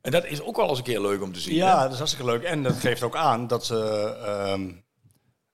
[0.00, 1.54] En dat is ook wel eens een keer leuk om te zien.
[1.54, 1.82] Ja, hè?
[1.82, 2.42] dat is hartstikke leuk.
[2.42, 3.78] En dat geeft ook aan dat ze.
[4.24, 4.70] ehm,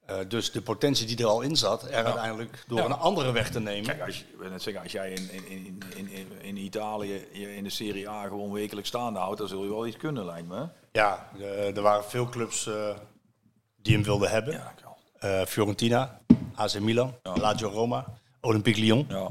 [0.06, 2.84] Eh, dus de potentie die er al in zat, er uiteindelijk door Ja.
[2.84, 3.84] een andere weg te nemen.
[3.84, 7.64] Kijk, als je, net zeggen, als jij in, in, in, in, in, Italië je in
[7.64, 10.66] de Serie A gewoon wekelijks staande houdt, dan zul je wel iets kunnen, lijkt me.
[10.92, 12.96] Ja, eh, er waren veel clubs eh,
[13.76, 14.52] die hem wilden hebben.
[15.20, 16.20] Ja, Fiorentina,
[16.54, 17.36] AC Milan, Ja.
[17.36, 18.04] Lazio Roma,
[18.40, 19.06] Olympique Lyon.
[19.08, 19.28] Ja.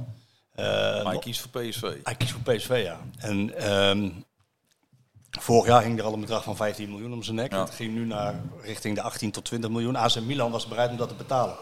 [0.56, 1.82] Maar hij kiest voor PSV.
[2.04, 3.00] hij kiest voor PSV, ja.
[3.18, 4.10] En ehm,
[5.42, 7.52] vorig jaar hing er al een bedrag van 15 miljoen om zijn nek.
[7.52, 7.64] Ja.
[7.64, 9.96] Het ging nu naar richting de 18 tot 20 miljoen.
[9.96, 11.56] AC Milan was bereid om dat te betalen.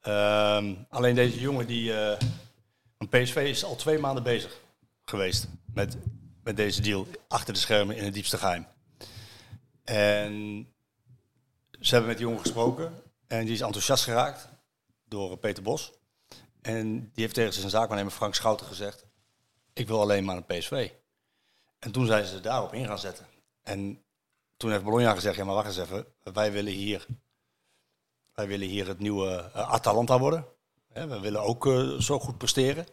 [0.00, 1.94] Ehm, alleen deze jongen die...
[1.94, 2.18] eh,
[2.98, 4.60] want PSV is al twee maanden bezig
[5.04, 5.96] geweest met,
[6.42, 7.06] met deze deal.
[7.28, 8.66] Achter de schermen in het diepste geheim.
[9.84, 10.66] En
[11.80, 13.02] ze hebben met die jongen gesproken.
[13.26, 14.48] En die is enthousiast geraakt
[15.08, 15.92] door eh, Peter Bos.
[16.60, 19.06] En die heeft tegen zijn zaakwaarnemer Frank Schouten gezegd...
[19.72, 20.90] ik wil alleen maar een PSV.
[21.82, 23.26] En toen zijn ze daarop in gaan zetten.
[23.62, 24.02] En
[24.56, 25.36] toen heeft Bologna gezegd...
[25.36, 26.06] ja, maar wacht eens even.
[26.22, 27.06] Wij willen hier,
[28.34, 30.46] wij willen hier het nieuwe eh, Atalanta worden.
[30.92, 32.86] We willen ook eh, zo goed presteren.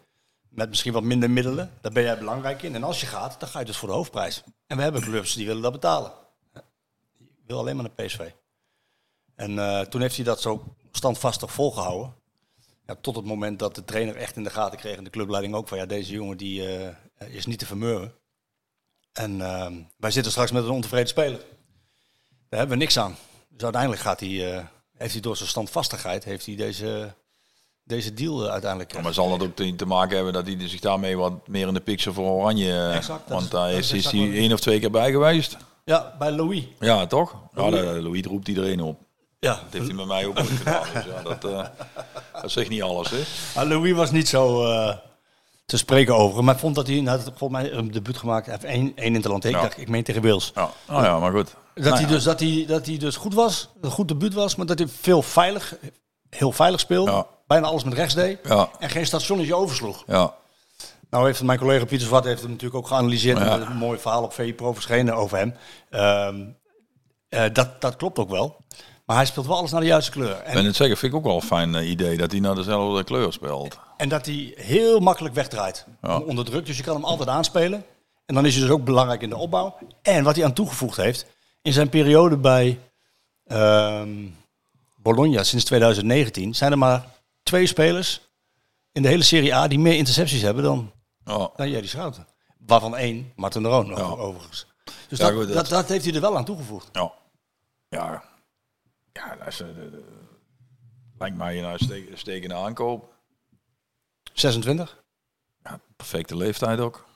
[0.50, 1.72] Met misschien wat minder middelen.
[1.82, 2.76] Daar ben jij belangrijk in.
[2.76, 4.44] En als je gaat, dan ga je dus voor de hoofdprijs.
[4.68, 6.12] En we hebben clubs die willen dat betalen.
[7.18, 8.32] Ik wil alleen maar een PSV.
[9.36, 12.16] En eh, toen heeft hij dat zo standvastig volgehouden.
[12.86, 15.56] Ja, tot het moment dat de trainer echt in de gaten kreeg en de clubleiding
[15.56, 16.64] ook van ja, deze jongen die
[17.18, 18.18] is niet te vermeuren.
[19.20, 21.38] En ehm, wij zitten straks met een ontevreden speler.
[22.50, 23.16] Daar hebben we niks aan.
[23.50, 24.64] Dus uiteindelijk gaat hij, eh,
[24.98, 27.14] heeft hij door zijn standvastigheid heeft hij deze,
[27.84, 28.94] deze deal eh, uiteindelijk.
[28.94, 31.74] Ja, maar zal dat ook te, maken hebben dat hij zich daarmee wat meer in
[31.74, 32.72] de picture voor Oranje...
[32.72, 35.58] eh, Exact, want is- daar is, is hij één of twee keer bij geweest.
[35.86, 36.64] Ja, bij Louis.
[36.80, 37.36] Ja, toch?
[37.56, 39.00] Ja, de- Louis roept iedereen op.
[39.40, 40.84] Ja, Dat heeft hij met mij ook gedaan.
[40.94, 41.42] Dus ja, dat,
[42.42, 43.22] dat zegt niet alles, hè?
[43.62, 44.64] Ah, Louis was niet zo
[45.70, 46.44] te spreken over.
[46.44, 48.46] Maar ik vond dat hij, had volgens mij een debuut gemaakt.
[48.46, 49.46] Heeft één, één interland.
[49.46, 49.62] Ik Ja.
[49.62, 50.52] dacht, ik meen tegen Wales.
[50.56, 51.56] Ja, oh ja maar goed.
[51.74, 52.08] Dat, Nou hij ja.
[52.08, 54.88] dus, dat, hij, dat hij dus goed was, een goed debuut was, maar dat hij
[54.88, 55.76] veel veilig,
[56.30, 57.12] heel veilig speelde.
[57.12, 57.26] Ja.
[57.48, 58.40] Bijna alles met rechts deed.
[58.80, 60.04] En geen stationnetje oversloeg.
[60.08, 60.34] ja.
[61.10, 63.38] Nou heeft mijn collega Pieter Zwart heeft het natuurlijk ook geanalyseerd.
[63.40, 65.54] En een mooi verhaal op VI Pro verschenen over hem.
[65.90, 66.46] Ehm,
[67.30, 68.58] eh, dat, dat klopt ook wel.
[69.10, 70.36] Maar hij speelt wel alles naar de juiste kleur.
[70.36, 72.56] En, ben het zeggen, vind ik ook wel een fijn eh, idee dat hij naar
[72.56, 73.80] dezelfde kleur speelt.
[73.98, 75.86] en dat hij heel makkelijk wegdraait.
[76.02, 76.20] Ja.
[76.20, 76.66] Onder druk.
[76.66, 77.86] Dus je kan hem altijd aanspelen.
[78.26, 79.78] En dan is hij dus ook belangrijk in de opbouw.
[80.02, 81.26] En wat hij aan toegevoegd heeft.
[81.62, 82.80] In zijn periode bij
[83.46, 84.10] ehm,
[84.96, 87.06] Bologna sinds 2019 zijn er maar
[87.44, 88.22] twee spelers
[88.92, 90.92] in de hele Serie A die meer intercepties hebben dan,
[91.26, 91.50] Ja.
[91.56, 92.28] dan Jerry Schouten.
[92.66, 94.02] Waarvan één, Martin de Roon Ja.
[94.02, 94.66] overigens.
[95.10, 96.90] Dus Ja, dat, goed, dat- dat, dat heeft hij er wel aan toegevoegd.
[96.92, 97.12] Ja.
[97.90, 98.24] Ja.
[99.20, 99.68] Ja, dat is, eh,
[101.18, 103.14] lijkt mij een uitstekende stekende aankoop.
[104.34, 105.04] 26.
[105.64, 107.08] Ja, perfecte leeftijd ook.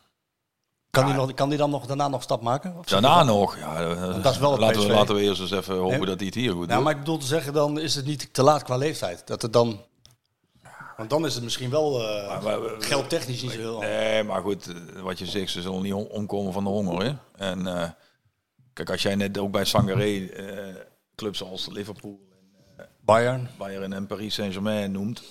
[0.90, 2.78] Kan, hij nog, kan hij dan nog, daarna nog stap maken?
[2.78, 3.58] Of Daarna nog.
[3.58, 6.06] Ja, dat is wel het laten, we, laten we eerst eens even hopen Nee.
[6.06, 6.84] dat hij het hier goed Ja, doet.
[6.84, 9.28] maar ik bedoel te zeggen, dan is het niet te laat qua leeftijd.
[9.28, 9.82] Dat het dan...
[10.98, 13.80] Want dan is het misschien wel eh Maar we- geldtechnisch niet zo heel...
[13.80, 17.04] Nee, maar goed, eh, wat je zegt, ze zullen niet om- omkomen van de honger.
[17.06, 17.14] Hè?
[17.36, 17.90] En eh,
[18.74, 20.76] kijk, als jij net ook bij Sangaré eh,
[21.16, 22.20] clubs als Liverpool,
[23.02, 23.50] Bayern.
[23.58, 25.24] Bayern en Paris Saint-Germain noemt.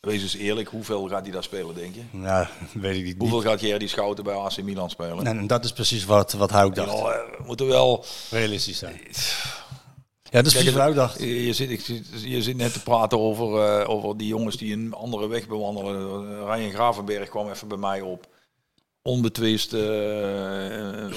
[0.00, 2.02] Wees eens eerlijk, hoeveel gaat hij daar spelen, denk je?
[2.12, 3.16] Ja, weet ik niet.
[3.18, 5.26] Hoeveel gaat Jerry Schouten bij AC Milan spelen?
[5.26, 6.92] En dat is precies wat, wat hij ook dacht.
[6.98, 8.04] Ja, eh, we moeten wel...
[8.30, 9.00] Realistisch zijn.
[10.22, 11.18] Ja, dat is precies wat ook dacht.
[11.18, 14.72] Je, zit, ik zit- je zit net te praten over, eh, over die jongens die
[14.72, 16.28] een andere weg bewandelen.
[16.38, 18.26] Eh, Ryan Gravenberg kwam even bij mij op.
[19.02, 21.10] Onbetwist eh, eh, eh,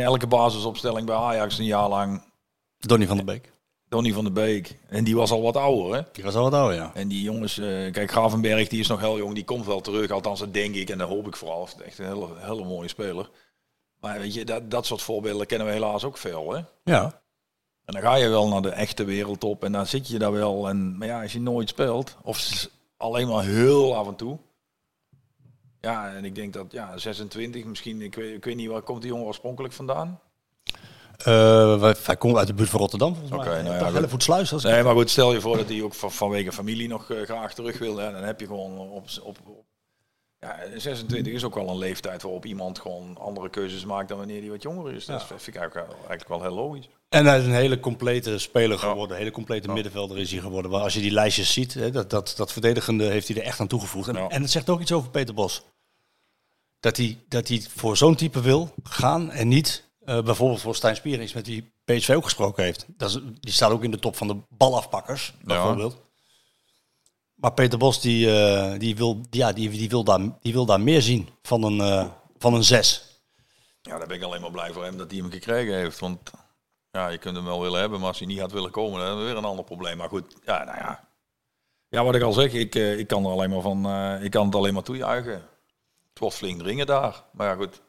[0.00, 2.22] in elke basisopstelling bij Ajax een jaar lang.
[2.78, 3.52] Donny van der Beek.
[3.88, 4.78] Donny van der Beek.
[4.88, 6.02] En die was al wat ouder, hè?
[6.12, 6.90] Die was al wat ouder, ja.
[6.94, 10.10] En die jongens, eh, kijk, Gravenberg die is nog heel jong, die komt wel terug.
[10.10, 11.68] Althans, dat denk ik en dat hoop ik vooral.
[11.84, 13.30] Echt een hele, hele mooie speler.
[14.00, 16.60] Maar weet je, dat, dat soort voorbeelden kennen we helaas ook veel, hè?
[16.84, 17.22] Ja.
[17.84, 20.68] En dan ga je wel naar de echte wereldtop en dan zit je daar wel.
[20.68, 24.38] En, maar ja, als je nooit speelt, of alleen maar heel af en toe.
[25.80, 29.00] Ja, en ik denk dat ja, 26 misschien, ik weet, ik weet niet waar komt
[29.02, 30.20] die jongen oorspronkelijk vandaan.
[31.18, 33.62] Eh, wij- hij komt uit de buurt van Rotterdam, volgens Oké, mij.
[33.62, 33.80] nou ja.
[33.80, 34.10] Als ik-
[34.62, 37.54] Nee, maar goed, stel je voor dat hij ook van, vanwege familie nog eh, graag
[37.54, 37.96] terug wil.
[37.96, 39.64] Hè, dan heb je gewoon op, op, op.
[40.40, 44.40] Ja, 26 is ook wel een leeftijd waarop iemand gewoon andere keuzes maakt dan wanneer
[44.40, 45.04] hij wat jonger is.
[45.04, 46.88] Dat vind ik eigenlijk, wel- eigenlijk wel heel logisch.
[47.08, 49.10] En hij is een hele complete speler geworden.
[49.16, 50.70] Een hele complete middenvelder is hij geworden.
[50.70, 53.60] Maar als je die lijstjes ziet, hè, dat, dat, dat verdedigende heeft hij er echt
[53.60, 54.08] aan toegevoegd.
[54.08, 55.62] En, en het zegt ook iets over Peter Bos.
[56.80, 60.96] Dat hij, dat hij voor zo'n type wil gaan en niet eh, bijvoorbeeld voor Stijn
[60.96, 62.86] Spierings, met wie PSV ook gesproken heeft.
[62.88, 66.00] Dat is, die staat ook in de top van de balafpakkers, bijvoorbeeld.
[67.40, 70.80] Maar Peter Bos, die, eh, die, wil, ja, die, die, wil daar, die wil daar
[70.80, 72.06] meer zien van een, eh,
[72.38, 73.04] van een zes.
[73.82, 75.98] Ja, daar ben ik alleen maar blij voor hem dat hij hem gekregen heeft.
[75.98, 76.30] Want
[76.90, 79.06] Ja, je kunt hem wel willen hebben, maar als hij niet gaat willen komen, dan
[79.06, 79.96] hebben we weer een ander probleem.
[79.96, 81.08] Maar goed, ja, nou ja.
[81.88, 83.86] Ja, wat ik al zeg, ik, eh, ik kan er alleen maar van,
[84.22, 85.42] ik kan het alleen maar toejuichen.
[86.10, 87.24] Het wordt flink dringen daar.
[87.32, 87.80] Maar ja, goed,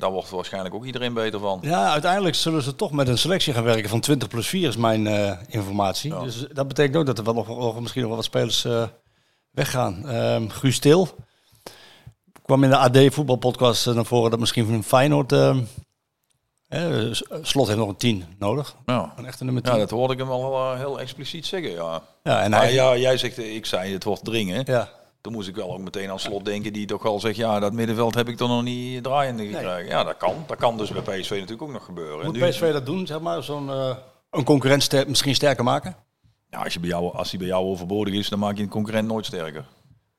[0.00, 1.58] daar wordt waarschijnlijk ook iedereen beter van.
[1.62, 4.76] Ja, uiteindelijk zullen ze toch met een selectie gaan werken van 20 plus 4 is
[4.76, 6.12] mijn eh, informatie.
[6.14, 6.20] Ja.
[6.22, 8.82] Dus dat betekent ook dat er wel nog, nog misschien nog wel wat spelers eh,
[9.50, 10.08] weggaan.
[10.08, 11.08] Ehm Guus Til
[12.42, 15.32] kwam in de AD voetbalpodcast eh, naar voren dat misschien van Feyenoord...
[15.32, 15.56] eh,
[17.12, 18.74] S- Slot heeft nog een 10 nodig.
[18.86, 19.72] Ja, Een echte nummer 10.
[19.72, 22.02] ja dat hoorde ik hem eh, heel expliciet zeggen, ja.
[22.22, 24.62] Ja, en hij, ja, jij zegt, eh, ik zei het wordt dringen.
[24.66, 24.88] ja.
[25.20, 27.72] Toen moest ik wel ook meteen aan slot denken, die toch al zegt, ja, dat
[27.72, 29.86] middenveld heb ik toch nog niet draaiende gekregen.
[29.86, 30.44] Ja, dat kan.
[30.46, 32.18] Dat kan dus bij PSV natuurlijk ook nog gebeuren.
[32.20, 33.42] En Moet nu- PSV dat doen, zeg maar?
[33.42, 33.96] Zo'n eh,
[34.30, 35.96] een concurrent ster- misschien sterker maken?
[36.50, 38.68] Ja, als, je bij jou, als hij bij jou overbodig is, dan maak je een
[38.68, 39.64] concurrent nooit sterker.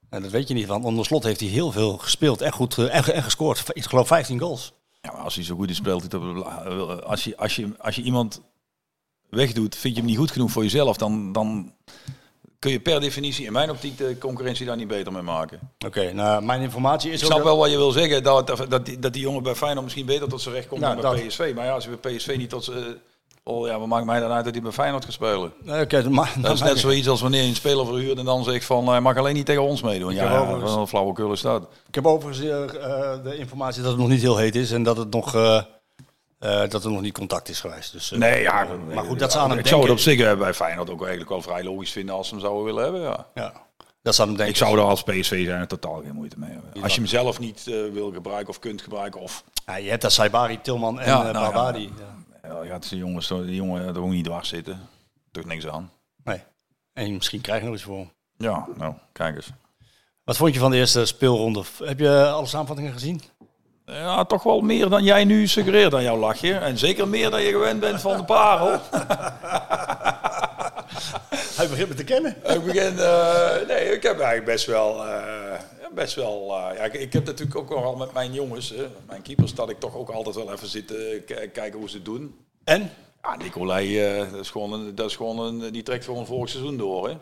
[0.10, 2.78] Nou, dat weet je niet, want onder slot heeft hij heel veel gespeeld en goed
[2.78, 3.64] eh, en, en gescoord.
[3.74, 4.74] Ik geloof 15 goals.
[5.02, 8.02] Ja, maar als hij zo goed is, speelt hij als je, als, je, als je
[8.02, 8.41] iemand
[9.30, 11.74] wegdoet, vind je hem niet goed genoeg voor jezelf, dan, dan
[12.62, 15.59] kun je per definitie in mijn optiek de concurrentie daar niet beter mee maken.
[15.86, 18.47] Oké, nou, mijn informatie is Ik ook snap dat- wel wat je wil zeggen, dat,
[18.47, 20.88] dat, dat, die, dat die jongen bij Feyenoord misschien beter tot zijn recht komt Ja,
[20.95, 21.28] dan bij dat.
[21.28, 21.51] PSV.
[21.55, 22.84] Maar ja, als hij bij PSV niet tot zijn...
[23.43, 25.53] Oh ja, wat maakt mij dan uit dat hij bij Feyenoord gaat spelen?
[25.64, 28.43] Nee, Oké, maar, Dat is net zoiets als wanneer je een speler verhuurt en dan
[28.43, 30.14] zegt van, hij mag alleen niet tegen ons meedoen.
[30.14, 31.68] Ja, heb ja wat een flauwekul is dat.
[31.88, 34.84] Ik heb overigens eh, eh, de informatie dat het nog niet heel heet is en
[34.84, 35.62] dat het nog, eh,
[36.42, 37.92] eh, dat er nog niet contact is geweest.
[37.92, 38.68] Dus, eh, Nee, ja.
[38.94, 41.00] maar goed, dat ze aan hem Ik zou het op zich eh, bij Feyenoord ook
[41.00, 43.28] eigenlijk wel vrij logisch vinden als ze hem zouden willen hebben, ja.
[43.34, 43.54] Ja,
[44.02, 44.48] dat hem denken.
[44.48, 46.84] Ik zou er als PSV zijn er totaal geen moeite mee hebben.
[46.84, 49.44] Als je hem zelf niet eh, wil gebruiken of kunt gebruiken of...
[49.66, 51.52] Ja, je hebt daar Saibari, Tilman en Ja, ja, nou ja.
[51.52, 51.94] Barbadi.
[52.44, 52.50] Ja.
[52.50, 54.89] Ja, gaat die jongens, die jongen er ook niet dwars zitten.
[55.32, 55.92] Toch niks aan.
[56.24, 56.44] Nee.
[56.94, 58.12] En misschien krijg je nog iets voor hem.
[58.38, 59.50] Ja, nou, kijk eens.
[60.24, 61.64] Wat vond je van de eerste speelronde?
[61.84, 63.22] Heb je alle samenvattingen gezien?
[63.92, 66.54] Ja, toch wel meer dan jij nu suggereert aan jouw lachje.
[66.54, 68.70] En zeker meer dan je gewend bent van de parel.
[71.58, 72.36] Hij begint me te kennen.
[72.44, 75.60] ik begin, eh, nee, ik heb eigenlijk best wel, eh,
[75.94, 78.74] best wel, eh, ja, ik, ik heb natuurlijk ook wel met mijn jongens,
[79.08, 80.94] mijn keepers, dat ik toch ook altijd wel even zit
[81.54, 82.36] kijken hoe ze het doen.
[82.64, 82.92] En?
[83.22, 86.26] Ja, Nicolai, eh, dat is gewoon, een, dat is gewoon een, die trekt voor een
[86.26, 87.16] vorig seizoen door, hè.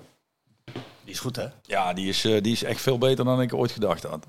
[1.04, 1.48] Die is goed, hè?
[1.62, 4.26] Ja, die is, eh, die is echt veel beter dan ik ooit gedacht had.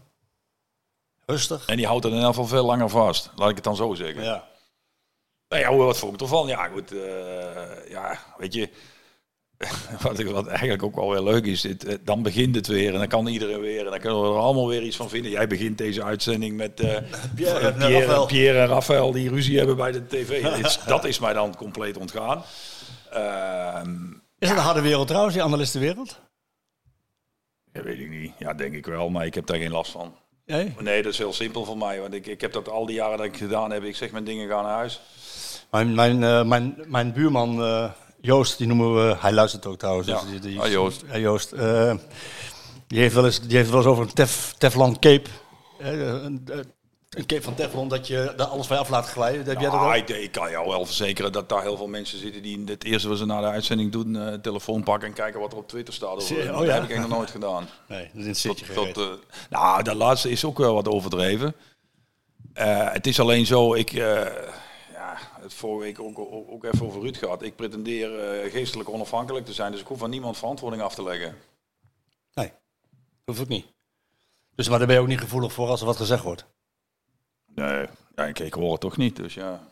[1.31, 1.67] Rustig.
[1.67, 3.31] En die houdt het in elk geval veel langer vast.
[3.37, 4.23] Laat ik het dan zo zeggen.
[4.23, 4.49] Ja.
[5.49, 6.47] Nou ja, hoe- wat vond ik ervan?
[6.47, 6.93] Ja, goed.
[6.93, 8.69] eh, ja, weet je.
[10.03, 12.93] Wat, ik, wat eigenlijk ook wel weer leuk is, dit, eh, dan begint het weer
[12.93, 15.31] en dan kan iedereen weer en dan kunnen we er allemaal weer iets van vinden.
[15.31, 16.97] Jij begint deze uitzending met eh,
[17.35, 18.27] Pierre en Pierre, Raphaël.
[18.27, 20.43] Pierre en Raphaël die ruzie hebben bij de tv.
[20.87, 22.43] Dat is mij dan compleet ontgaan.
[23.11, 26.21] Ehm, Is het een harde wereld trouwens, die analistenwereld?
[27.73, 28.33] ja, weet ik niet.
[28.39, 30.15] Ja, denk ik wel, maar ik heb daar geen last van.
[30.51, 30.75] Nee?
[30.79, 32.01] Nee, dat is heel simpel voor mij.
[32.01, 33.85] Want ik, ik heb dat al die jaren dat ik gedaan heb.
[33.85, 35.01] Ik zeg mijn dingen gaan naar huis.
[35.71, 37.91] Mijn, mijn, eh, mijn, mijn buurman eh,
[38.21, 40.09] Joost, die noemen we, hij luistert ook trouwens.
[40.09, 40.21] Ja.
[40.21, 41.05] Dus die, die, Ah, Joost.
[41.13, 41.53] Ja, Joost.
[41.53, 41.95] eh,
[42.87, 45.29] die, heeft wel eens, die heeft wel eens over een tef, Teflon cape.
[45.79, 46.47] Een,
[47.11, 49.47] een cape van Teflon dat je daar alles van af laat glijden.
[49.47, 52.43] Heb jij dat ik, ik kan jou wel verzekeren dat daar heel veel mensen zitten
[52.43, 55.53] die het eerste wat ze na de uitzending doen, eh telefoon pakken en kijken wat
[55.53, 56.11] er op Twitter staat.
[56.11, 56.81] Oh, dat ja.
[56.81, 57.69] heb ik nog nooit gedaan.
[57.89, 59.09] Nee, dat is Dat, dat, eh,
[59.51, 61.55] nou, dat laatste is ook wel wat overdreven.
[62.53, 64.33] Eh, het is alleen zo, ik, ja,
[65.41, 67.43] het vorige week ook, ook, ook even over Ruud gehad.
[67.43, 68.11] Ik pretendeer
[68.51, 71.37] geestelijk onafhankelijk te zijn, dus ik hoef van niemand verantwoording af te leggen.
[72.35, 72.53] Nee,
[73.25, 73.67] hoeft ook niet.
[74.55, 76.47] Dus, maar daar ben je ook niet gevoelig voor als er wat gezegd wordt.
[77.61, 77.87] Nee,
[78.17, 79.69] ja, ik, ik hoor het toch niet, dus ja.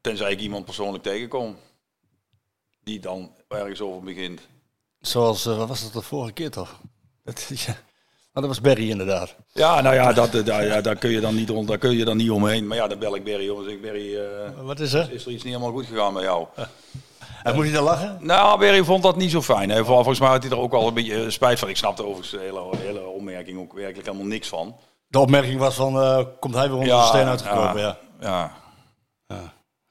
[0.00, 1.56] Tenzij ik iemand persoonlijk tegenkom,
[2.84, 4.40] die dan ergens over begint.
[5.00, 6.80] Zoals, eh, wat was dat de vorige keer toch?
[7.24, 7.76] Dat, ja.
[8.32, 9.36] Maar dat was Barry inderdaad.
[9.52, 11.96] Ja, nou ja, dat, eh, daar, ja, daar, kun je dan niet, om- daar kun
[11.96, 12.66] je dan niet omheen.
[12.66, 13.68] Maar ja, dan bel ik Berry, jongens.
[13.68, 15.12] Ik, Berry, eh, Wat is er?
[15.12, 16.46] is er iets niet helemaal goed gegaan bij jou?
[17.42, 18.18] En moet je dan lachen?
[18.20, 19.70] Nou, Berry vond dat niet zo fijn.
[19.70, 19.84] Hè.
[19.84, 21.68] Vol- Volgens mij had hij er ook al een beetje spijt van.
[21.68, 24.76] Ik snapte overigens de hele, hele opmerking ook werkelijk helemaal niks van.
[25.08, 27.80] De opmerking was van, eh, komt hij weer onder de steen uitgekomen?
[27.80, 27.96] Ja.
[28.20, 28.56] ja.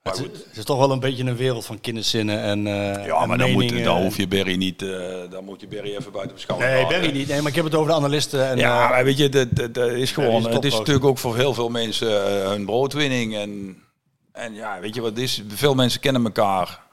[0.03, 3.25] Maar Het, het is toch wel een beetje een wereld van kinderzinnen en eh Ja,
[3.25, 4.89] maar dan, moet, dan hoef je Berry niet, eh,
[5.29, 6.87] dan moet je Berry even buiten beschouwing Nee.
[6.87, 7.27] Barry niet.
[7.27, 8.47] Nee, maar ik heb het over de analisten.
[8.49, 11.17] En, Ja, maar weet je, dat, dat, dat is gewoon, is het is natuurlijk ook
[11.17, 12.09] voor heel veel mensen
[12.49, 13.35] hun broodwinning.
[13.35, 13.83] En,
[14.31, 15.43] en ja, weet je wat is?
[15.47, 16.85] Veel mensen kennen elkaar.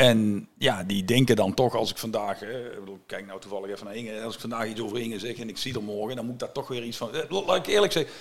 [0.00, 3.70] En ja, die denken dan toch, als ik vandaag, eh, ik bedoel, kijk nou toevallig
[3.70, 6.16] even naar Inge, als ik vandaag iets over Inge zeg en ik zie er morgen,
[6.16, 7.14] dan moet ik daar toch weer iets van.
[7.14, 8.12] eh, Laat ik eerlijk zeggen,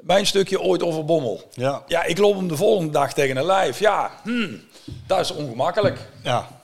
[0.00, 1.48] mijn stukje ooit over Bommel.
[1.54, 1.82] ja.
[1.86, 3.78] Ja, ik loop hem de volgende dag tegen een lijf.
[3.78, 4.60] Ja, hmm,
[5.06, 6.08] dat is ongemakkelijk.
[6.22, 6.58] ja.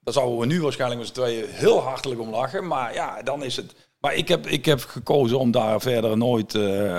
[0.00, 2.66] Daar zouden we nu waarschijnlijk met z'n tweeën heel hartelijk om lachen.
[2.66, 3.74] Maar ja, dan is het.
[4.00, 6.54] Maar ik heb, ik heb gekozen om daar verder nooit.
[6.54, 6.98] eh,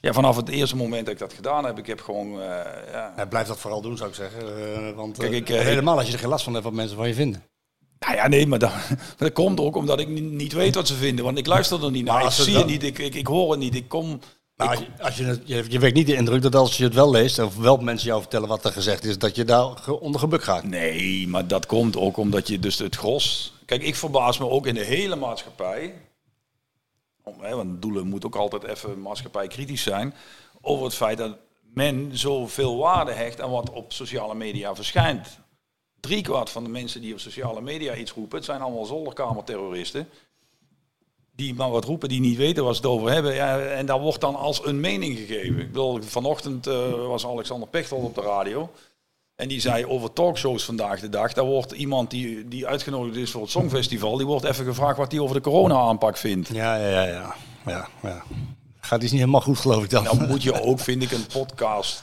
[0.00, 2.40] Ja, vanaf het eerste moment dat ik dat gedaan heb, ik heb gewoon...
[2.40, 2.46] eh,
[2.92, 3.12] ja.
[3.16, 4.40] Ja, blijf dat vooral doen, zou ik zeggen.
[4.40, 6.96] Eh, want Kijk, eh, ik, helemaal als je er geen last van hebt wat mensen
[6.96, 7.42] van je vinden.
[7.98, 8.72] Nou ja, nee, maar dat,
[9.16, 11.24] dat komt ook omdat ik niet, weet wat ze vinden.
[11.24, 12.24] Want ik luister er niet naar.
[12.24, 13.74] Ik zie het niet, ik, ik, ik hoor het niet.
[13.74, 14.20] Ik kom...
[14.56, 16.94] Nou, als je, als je, je, je wekt niet de indruk dat als je het
[16.94, 20.20] wel leest, of wel mensen jou vertellen wat er gezegd is, dat je daar onder
[20.20, 20.64] gebuk gaat.
[20.64, 23.52] Nee, maar dat komt ook omdat je dus het gros...
[23.64, 25.94] Kijk, ik verbaas me ook in de hele maatschappij...
[27.40, 30.14] Hè, want doelen moet ook altijd even maatschappij kritisch zijn...
[30.60, 31.36] over het feit dat
[31.74, 35.38] men zoveel waarde hecht aan wat op sociale media verschijnt.
[36.00, 38.36] Driekwart van de mensen die op sociale media iets roepen...
[38.36, 40.08] het zijn allemaal zolderkamerterroristen...
[41.32, 43.34] die maar wat roepen, die niet weten waar ze het over hebben.
[43.34, 45.58] Ja, en daar wordt dan als een mening gegeven.
[45.58, 48.70] Ik bedoel, vanochtend eh, was Alexander Pechtold op de radio...
[49.38, 51.32] En die zei over talkshows vandaag de dag.
[51.32, 54.16] Daar wordt iemand die, die uitgenodigd is voor het Songfestival.
[54.16, 56.48] Die wordt even gevraagd wat hij over de corona-aanpak vindt.
[56.48, 57.34] Ja, ja, ja, ja.
[57.66, 58.22] ja, ja.
[58.80, 60.04] Gaat iets niet helemaal goed, geloof ik dan.
[60.04, 62.02] Dan moet je ook, vind ik, een podcast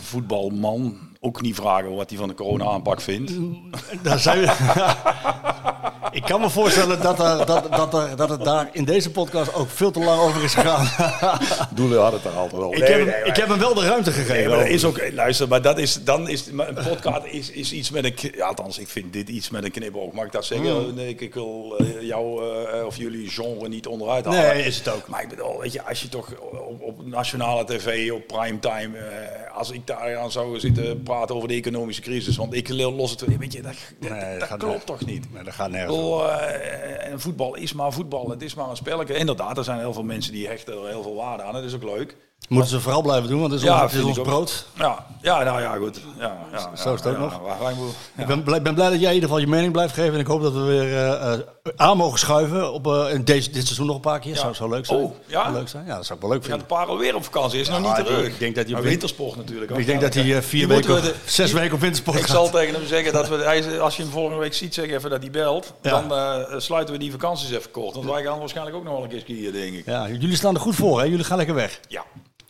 [0.00, 3.32] voetbalman ook niet vragen wat hij van de corona-aanpak vindt.
[4.02, 4.52] Daar zijn we.
[6.18, 9.54] ik kan me voorstellen dat, er, dat, dat, er, dat het daar in deze podcast
[9.54, 10.88] ook veel te lang over is gegaan.
[11.74, 12.74] Doelen had het er altijd wel.
[12.74, 14.34] ik, heb hem, ik heb hem wel de ruimte gegeven.
[14.34, 17.50] Nee, maar dat is ook, luister, maar dat is, dan is, maar een podcast is,
[17.50, 20.12] is iets met een, ja, althans, ik vind dit iets met een knipoog.
[20.12, 20.94] Mag ik dat zeggen?
[20.94, 24.40] Nee, ik, ik wil eh, jou eh, of jullie genre niet onderuit halen.
[24.40, 25.08] Nee, is het ook.
[25.08, 26.32] Maar ik bedoel, weet je, als je toch
[26.68, 31.48] op, op nationale tv, op primetime, eh, als ik daar aan zou zitten praten over
[31.48, 34.58] de economische crisis, want ik los het, weet je, dat, dat, Nee, dat dat gaat
[34.58, 35.32] klopt toch niet?
[35.32, 35.96] Nee, dat gaat nergens.
[35.96, 39.14] bedoel, eh, en voetbal is maar voetbal, het is maar een spelletje.
[39.14, 41.74] Inderdaad, er zijn heel veel mensen die hechten er heel veel waarde aan, dat is
[41.74, 42.16] ook leuk.
[42.48, 44.66] Moeten ze vooral blijven doen, want het is ons, het is ons brood.
[44.74, 46.00] Ja, ja, nou ja, goed.
[46.18, 47.40] Ja, ja, Zo is het ook ja, nog.
[47.60, 48.22] ja, ja.
[48.22, 50.14] Ik ben blij, ben blij dat jij in ieder geval je mening blijft geven.
[50.14, 51.38] En ik hoop dat we weer eh, eh,
[51.76, 54.36] aan mogen schuiven op eh, in deze, dit seizoen nog een paar keer.
[54.36, 54.98] Zou, zou leuk zijn.
[54.98, 55.50] Oh, ja?
[55.50, 55.86] Leuk zijn.
[55.86, 56.76] Ja, dat zou ik wel leuk Gaat de vinden.
[56.78, 58.26] parel weer op vakantie, is nog Ja, niet terug.
[58.26, 59.70] ik denk dat hij op wintersport natuurlijk.
[59.72, 59.78] ook.
[59.78, 62.22] Ik denk Ja, dat hij vier weken, we of de- zes weken op wintersport Ik
[62.22, 62.30] gaat.
[62.36, 65.20] zal tegen hem zeggen dat we, als je hem volgende week ziet, zeg even dat
[65.20, 65.72] hij belt.
[65.82, 66.02] Ja.
[66.02, 67.94] Dan sluiten we die vakanties even kort.
[67.94, 69.86] Want wij gaan waarschijnlijk ook nog wel een keer skiën, denk ik.
[69.86, 71.04] Ja, jullie staan er goed voor, hè?
[71.04, 71.80] Jullie gaan lekker weg.
[71.88, 72.04] Ja.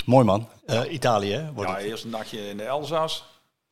[0.09, 0.49] Mooi man.
[0.67, 1.53] Eh, Italië, hè?
[1.53, 1.85] Wordt Ja, het.
[1.87, 3.25] eerst een nachtje in de Elzas.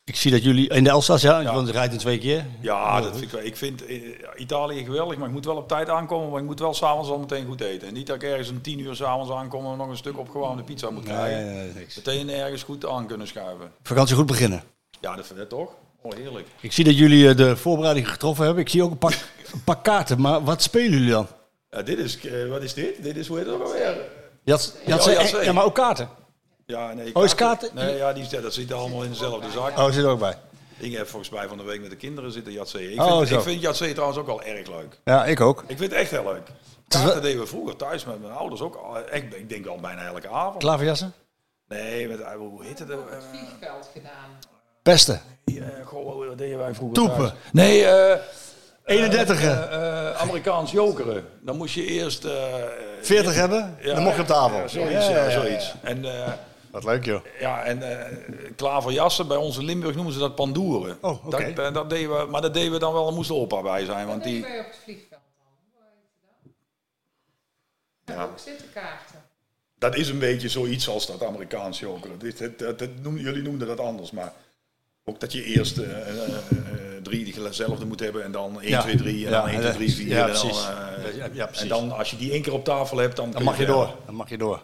[0.04, 1.54] Ik zie dat jullie in de Elsass, ja, Ja.
[1.54, 2.44] want je rijdt in twee keer.
[2.60, 3.96] Ja, dat vind ik, wel- ik vind eh,
[4.36, 6.30] Italië geweldig, maar ik moet wel op tijd aankomen.
[6.30, 7.88] Maar ik moet wel s'avonds al meteen goed eten.
[7.88, 10.62] En niet dat ik ergens om tien uur s'avonds aankom en nog een stuk opgewarmde
[10.62, 11.44] pizza moet krijgen.
[11.46, 11.96] Nee, nee, niks.
[11.96, 13.72] Meteen ergens goed aan kunnen schuiven.
[13.82, 14.62] Vakantie goed beginnen.
[15.00, 15.70] Ja, dat vind ik toch?
[16.02, 16.46] Oh, heerlijk.
[16.60, 18.62] Ik zie dat jullie eh, de voorbereiding getroffen hebben.
[18.62, 19.12] Ik zie ook een pak,
[19.52, 21.26] een pak kaarten, maar wat spelen jullie dan?
[21.70, 22.18] Ja, dit is,
[22.48, 23.02] wat is dit?
[23.02, 23.96] Dit is, hoe heet het ook alweer?
[25.44, 26.08] Ja, maar ook kaarten.
[26.66, 27.14] Ja, nee.
[27.14, 27.70] Oh, is kaarten?
[27.74, 29.78] Nee, ja, die, dat zit allemaal in dezelfde zak.
[29.78, 30.34] Oh, zit er ook bij.
[30.78, 32.92] Ik heb volgens mij van de week met de kinderen zitten Jatzee.
[32.92, 33.34] Ik, Oh, vind, zo.
[33.36, 34.98] ik vind Jatzee trouwens ook wel erg leuk.
[35.04, 35.60] Ja, ik ook.
[35.66, 36.48] Ik vind het echt heel leuk.
[36.88, 38.74] wel- deden we vroeger thuis met mijn ouders ook.
[38.76, 38.98] al.
[38.98, 40.56] Echt, ik denk al bijna elke avond.
[40.58, 41.12] Klaverjassen?
[41.68, 42.90] Nee, met, eh, hoe heet het?
[42.90, 42.96] eh,
[43.30, 44.38] vliegveld gedaan.
[44.82, 45.18] Beste.
[45.44, 45.54] eh,
[45.84, 47.16] goh, wat deden wij vroeger Toepen.
[47.18, 47.32] thuis?
[47.52, 48.18] Nee, eh
[48.84, 49.50] 31 eh,
[50.08, 51.24] eh, Amerikaans jokeren.
[51.40, 52.24] Dan moest je eerst...
[52.24, 52.32] eh,
[53.02, 54.58] 40 hebben, ja, dan mocht je op tafel.
[54.58, 55.74] Ja, zoiets, Ja, ja, ja, ja, zoiets.
[55.82, 56.04] En...
[56.76, 57.20] Wat leuk, joh.
[57.40, 58.16] Ja, en eh
[58.56, 60.98] klaverjassen, bij ons in Limburg noemen ze dat pandoeren.
[61.00, 61.52] Oh, oké.
[61.54, 63.62] dat, eh, dat deden we, maar dat deden we dan wel, er moest de opa
[63.62, 64.06] bij zijn.
[64.06, 65.20] Want die, wij op het vliegveld
[68.04, 68.16] dan?
[68.16, 68.22] Ja.
[68.24, 69.22] Ook zittenkaarten.
[69.78, 72.18] dat is een beetje zoiets als dat Amerikaans jokeren.
[73.16, 74.32] Jullie noemden dat anders, maar
[75.04, 76.36] ook dat je eerst eh, eh, eh,
[77.02, 78.80] drie dezelfde moet hebben en dan 1, Ja.
[78.80, 80.06] 2, 3 en Ja, dan 1, en 2, dan- 3, 4.
[80.08, 80.66] ja, en, dan, precies.
[80.68, 81.62] eh, Ja, ja, precies.
[81.62, 83.94] en dan als je die één keer op tafel hebt, dan, mag je door.
[84.06, 84.62] Dan mag je door.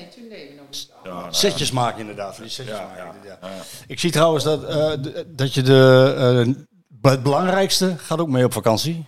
[0.00, 0.66] Nee, toen deden we nog.
[1.04, 2.36] Ja, nou, Setjes maken inderdaad.
[2.36, 3.48] Die setjes Ja, maken, ja, ja.
[3.48, 3.62] ja.
[3.86, 8.44] Ik zie trouwens dat, eh, d- dat je de, eh, het belangrijkste gaat ook mee
[8.44, 9.06] op vakantie.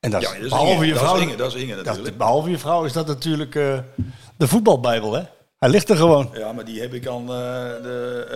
[0.00, 0.86] En dat, is, dat is behalve Inge.
[0.86, 1.20] je Dat is vrouw.
[1.20, 2.16] Inge, dat is Inge dat- natuurlijk.
[2.16, 3.78] behalve je vrouw is dat natuurlijk eh,
[4.36, 5.22] de voetbalbijbel, hè?
[5.58, 6.30] Hij ligt er gewoon.
[6.34, 7.26] Ja, maar die heb ik aan, eh,
[7.82, 8.26] de,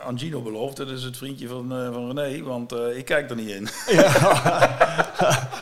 [0.00, 0.76] eh, aan Gino beloofd.
[0.76, 3.68] Dat is het vriendje van, eh, van René, want eh, ik kijk er niet in.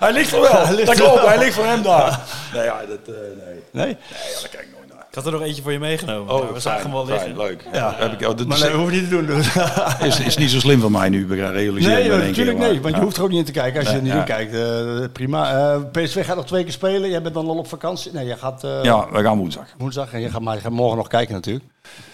[0.04, 1.28] hij ligt er wel, Hij ligt dat er klopt, wel.
[1.28, 2.20] hij ligt voor hem daar.
[2.54, 3.14] Nee, ja, dat, eh,
[3.44, 3.62] nee.
[3.70, 3.86] Nee?
[3.86, 3.96] nee
[4.34, 4.62] ja, daar kijk.
[4.62, 4.75] Ik
[5.16, 6.34] had er nog eentje voor je meegenomen.
[6.34, 7.36] Oh, maar we zagen hem wel fijn, liggen.
[7.36, 7.64] leuk.
[7.72, 7.94] Ja.
[7.96, 9.26] Heb ik, oh, dat Maar is, nee, hoef je niet te doen.
[9.26, 9.56] Dus.
[10.08, 13.16] is, is niet zo slim van mij nu, realiseer Nee, natuurlijk nee, want je hoeft
[13.16, 14.18] er ook niet in te kijken als je er niet ja.
[14.18, 14.54] in kijkt.
[14.54, 15.72] Eh, prima.
[15.74, 17.10] Eh, PSV gaat nog twee keer spelen.
[17.10, 18.12] Jij bent dan al op vakantie.
[18.12, 19.66] Nee, jij gaat eh, Ja, we gaan woensdag.
[19.78, 21.64] woensdag en je gaat, maar je gaat morgen nog kijken natuurlijk.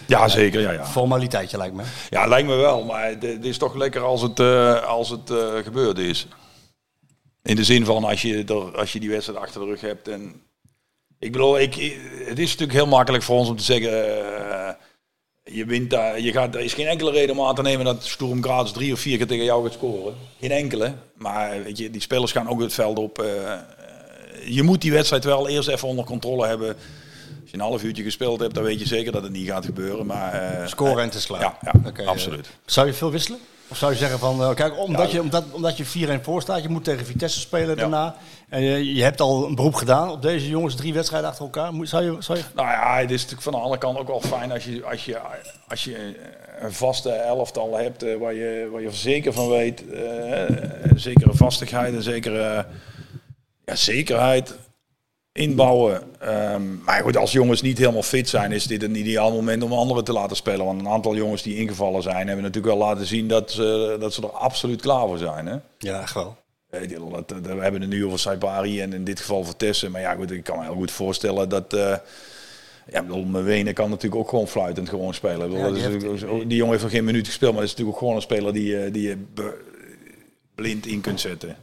[0.07, 0.85] Ja, zeker, ja, ja.
[0.85, 1.83] Formaliteitje lijkt me.
[2.09, 5.31] Ja, lijkt me wel, maar het is toch lekker als het, eh, als het
[5.63, 6.27] gebeurd is.
[7.41, 10.07] In de zin van als je, er, als je die wedstrijd achter de rug hebt.
[10.07, 10.41] En,
[11.23, 11.73] ik bedoel, ik,
[12.25, 13.91] het is natuurlijk heel makkelijk voor ons om te zeggen...
[13.91, 14.73] eh,
[15.43, 18.03] je wint daar, je gaat, er is geen enkele reden om aan te nemen dat
[18.03, 20.15] Sturm Graz drie of vier keer tegen jou gaat scoren.
[20.39, 20.93] Geen enkele.
[21.15, 23.19] Maar weet je, die spelers gaan ook het veld op.
[23.19, 23.59] eh, eh,
[24.45, 26.67] je moet die wedstrijd wel eerst even onder controle hebben.
[26.67, 29.65] Als je een half uurtje gespeeld hebt, dan weet je zeker dat het niet gaat
[29.65, 30.05] gebeuren.
[30.05, 31.41] Maar, Scoren en het is klaar.
[31.41, 31.57] Ja,
[31.95, 32.49] ja absoluut.
[32.65, 33.39] Zou je veel wisselen?
[33.67, 35.85] Of zou je zeggen van, eh, kijk, omdat, je, omdat, omdat je
[36.19, 38.15] 4-1 voor staat, je moet tegen Vitesse spelen daarna.
[38.49, 41.73] En je, je hebt al een beroep gedaan op deze jongens, drie wedstrijden achter elkaar.
[41.73, 42.43] Moet, zou je, zou je...
[42.55, 45.05] Nou ja, het is natuurlijk van de andere kant ook wel fijn als je, als
[45.05, 45.19] je,
[45.67, 46.15] als je
[46.59, 49.91] een vaste elftal hebt eh, waar, je, waar je er zeker van weet.
[49.91, 50.01] eh,
[50.81, 52.65] een zekere vastigheid, een zekere
[53.65, 54.55] ja, zekerheid
[55.33, 56.01] inbouwen.
[56.19, 59.73] Ehm, maar goed, als jongens niet helemaal fit zijn, is dit een ideaal moment om
[59.73, 60.65] anderen te laten spelen.
[60.65, 64.13] Want een aantal jongens die ingevallen zijn, hebben natuurlijk wel laten zien dat ze, dat
[64.13, 65.45] ze er absoluut klaar voor zijn.
[65.45, 65.55] Hè?
[65.77, 66.35] Ja, echt wel.
[66.69, 69.91] We hebben het nu over Saipari en in dit geval voor Tessen.
[69.91, 71.73] Maar ja, goed, ik kan me heel goed voorstellen dat...
[71.73, 71.95] eh
[72.91, 75.49] ja, bedoel, Wenen kan natuurlijk ook gewoon fluitend gewoon spelen.
[75.49, 77.95] Bedoel, Ja, die heeft- die jongen heeft nog geen minuut gespeeld, maar dat is natuurlijk
[77.97, 79.17] ook gewoon een speler die, je- die je
[80.55, 81.55] blind in kunt zetten.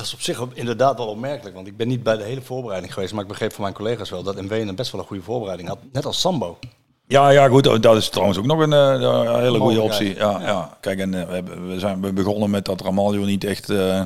[0.00, 2.92] Dat is op zich inderdaad wel opmerkelijk, want ik ben niet bij de hele voorbereiding
[2.94, 5.22] geweest, maar ik begreep van mijn collega's wel dat MW een best wel een goede
[5.22, 5.78] voorbereiding had.
[5.92, 6.58] Net als Sambo.
[7.06, 7.82] Ja, ja, goed.
[7.82, 10.14] Dat is trouwens ook nog een, eh, hele goede optie.
[10.14, 10.76] Ja, ja.
[10.80, 13.70] Kijk, en eh, we, zijn we begonnen met dat Ramaljo niet echt...
[13.70, 14.02] eh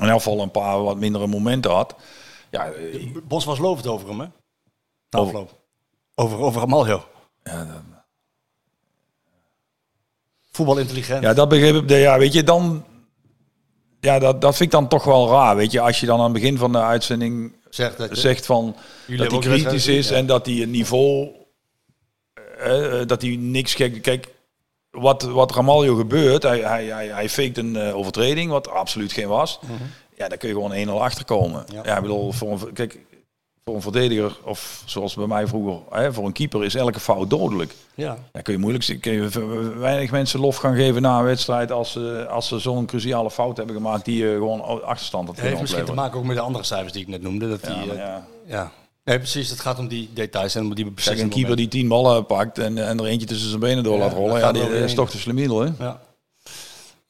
[0.00, 1.94] in geval een paar wat mindere momenten had.
[2.50, 2.72] Ja,
[3.28, 4.26] Bos was lovend over hem, hè?
[5.10, 5.58] Na afloop.
[6.14, 7.04] Over, over Amaljo.
[7.42, 7.82] ja, dat-
[10.50, 11.22] Voetbalintelligent.
[11.22, 11.88] Ja, dat begreep ik.
[11.88, 12.84] Ja, weet je, dan...
[14.04, 15.80] Ja, dat, dat vind ik dan toch wel raar, weet je.
[15.80, 18.76] Als je dan aan het begin van de uitzending Zegt dat je- zegt van...
[19.06, 20.16] Dat hij kritisch is ja.
[20.16, 21.28] en dat hij het niveau...
[22.58, 23.74] eh, eh, dat hij niks...
[23.74, 24.26] Kijk, kijk
[24.90, 29.28] wat, wat Ramaljo gebeurt, hij, hij, hij, hij faked een eh, overtreding, wat absoluut geen
[29.28, 29.58] was.
[29.62, 29.72] Mhm.
[30.16, 31.64] Ja, dan kun je gewoon 1-0 achterkomen.
[31.72, 31.80] Ja.
[31.84, 31.96] Ja.
[31.96, 32.98] ik bedoel, voor een, kijk,
[33.64, 37.30] voor een verdediger, of zoals bij mij vroeger, hè, voor een keeper is elke fout
[37.30, 37.74] dodelijk.
[37.94, 38.18] Ja.
[38.32, 41.92] Dan kun je moeilijk kun je weinig mensen lof gaan geven na een wedstrijd als
[41.92, 45.60] ze, als ze zo'n cruciale fout hebben gemaakt die je gewoon achterstand had Het heeft
[45.60, 47.48] misschien te maken ook met de andere cijfers die ik net noemde.
[47.48, 48.26] Dat die, Ja, maar eh, ja.
[48.46, 48.72] ja.
[49.04, 49.50] Nee, precies.
[49.50, 52.58] Het gaat om die details en om die Kijk, een keeper die tien ballen pakt
[52.58, 55.10] en, en er eentje tussen zijn benen door Ja, laat rollen, ja, die, is toch
[55.10, 55.70] de slemiel, hè?
[55.78, 56.00] Ja.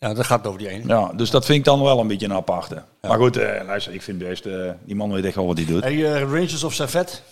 [0.09, 0.87] Ja, dat gaat over die ene.
[0.87, 2.83] Ja, dus dat vind ik dan wel een beetje een aparte.
[3.01, 5.67] Maar goed, eh, luister, ik vind best, eh, die man weet echt wel wat hij
[5.67, 5.83] doet.
[5.83, 7.23] Hey, eh, Rangers of Servet?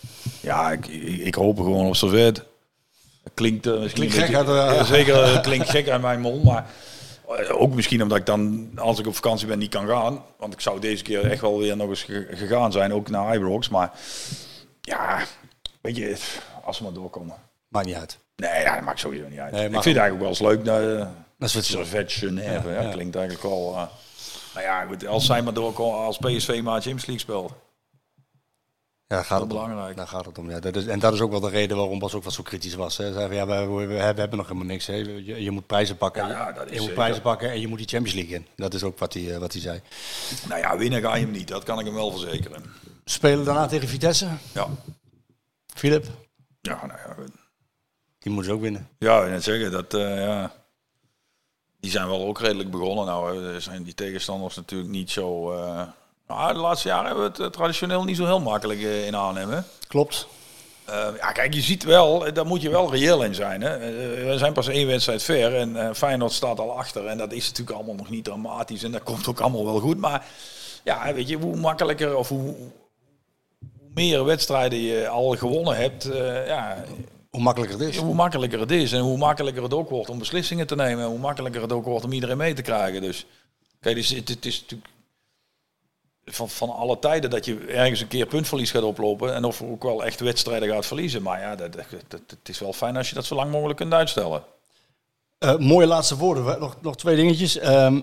[0.40, 2.42] Ja, ik, ik, ik hoop gewoon op servet.
[3.34, 6.20] Klinkt, eh, misschien Klinkt gek beetje- uit de- Ja, zeker, het klinkt gek uit mijn
[6.20, 6.66] mond, maar
[7.36, 10.22] eh, ook misschien omdat ik dan, als ik op vakantie ben, niet kan gaan.
[10.38, 13.34] Want ik zou deze keer echt wel weer nog eens ge- gegaan zijn, ook naar
[13.34, 13.68] Ibrox.
[13.68, 13.90] Maar
[14.80, 15.18] ja,
[15.80, 16.16] weet je,
[16.64, 17.34] als we maar doorkomen.
[17.68, 18.18] Maakt niet uit.
[18.36, 19.52] Nee, ja, dat maakt sowieso niet uit.
[19.52, 20.64] Nee, ik vind het eigenlijk wel eens leuk
[21.42, 22.68] naar Dat is wat ze- Servet Genève.
[22.68, 22.90] Ja, Ja.
[22.90, 23.68] Klinkt eigenlijk wel...
[23.76, 23.86] eh,
[24.54, 27.52] nou ja, goed, als zij maar doorkomen, als PSV maar Champions League speelt.
[29.06, 29.64] Ja, gaat Dat het om.
[29.64, 29.96] belangrijk.
[29.96, 30.50] Daar gaat het om.
[30.50, 30.60] Ja.
[30.60, 32.74] Dat is, en dat is ook wel de reden waarom Bas ook wat zo kritisch
[32.74, 32.96] was.
[32.96, 33.12] Hè.
[33.12, 34.86] Zei van, ja, we, we, we hebben nog helemaal niks.
[34.86, 34.94] Hè.
[34.94, 36.22] Je, je moet prijzen pakken.
[36.28, 38.46] Ja, ja, dat is je moet prijzen pakken en je moet die Champions League in.
[38.56, 39.80] Dat is ook wat hij, eh, wat hij zei.
[40.48, 41.48] Nou ja, winnen ga je hem niet.
[41.48, 42.62] Dat kan ik hem wel verzekeren.
[43.04, 44.28] Spelen daarna tegen Vitesse.
[44.52, 44.68] Ja.
[45.74, 46.06] Philip,
[46.60, 47.14] Ja, nou ja,
[48.18, 48.88] die moeten ze ook winnen.
[48.98, 50.52] Ja, net zeggen, dat, eh, ja,
[51.82, 53.06] die zijn wel ook redelijk begonnen.
[53.06, 55.52] Nou hè, zijn die tegenstanders natuurlijk niet zo...
[55.52, 55.82] eh,
[56.28, 59.16] nou, de laatste jaren hebben we het eh, traditioneel niet zo heel makkelijk eh, in
[59.16, 59.64] aannemen.
[59.88, 60.26] Klopt.
[60.84, 63.60] Eh, ja, kijk, je ziet wel, eh, daar moet je wel reëel in zijn.
[63.60, 63.76] Hè.
[63.76, 67.06] Eh, we zijn pas één wedstrijd ver en eh, Feyenoord staat al achter.
[67.06, 69.98] En dat is natuurlijk allemaal nog niet dramatisch en dat komt ook allemaal wel goed.
[69.98, 70.26] Maar
[70.84, 72.70] ja, weet je, hoe makkelijker of hoe, hoe
[73.94, 76.84] meer wedstrijden je al gewonnen hebt, eh, ja,
[77.32, 77.96] Hoe makkelijker het is.
[77.96, 81.04] hoe makkelijker het is en hoe makkelijker het ook wordt om beslissingen te nemen.
[81.04, 83.02] En hoe makkelijker het ook wordt om iedereen mee te krijgen.
[83.02, 83.26] Dus
[83.80, 84.90] kijk, dus het, het is natuurlijk
[86.24, 89.34] van, van alle tijden dat je ergens een keer puntverlies gaat oplopen.
[89.34, 91.22] En of ook wel echt wedstrijden gaat verliezen.
[91.22, 93.78] Maar ja, dat, dat, dat- het is wel fijn als je dat zo lang mogelijk
[93.78, 94.42] kunt uitstellen.
[95.38, 96.44] Eh, mooie laatste woorden.
[96.44, 97.58] We- Nog, nog twee dingetjes.
[97.58, 98.00] Ehm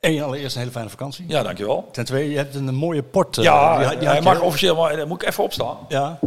[0.00, 1.24] Eén, allereerst een hele fijne vakantie.
[1.28, 1.88] Ja, dankjewel.
[1.92, 3.38] Ten tweede, je hebt een mooie port.
[3.38, 5.76] eh, ja, die had- die hij mag je- officieel, maar dan moet ik even opstaan.
[5.88, 6.18] Ja.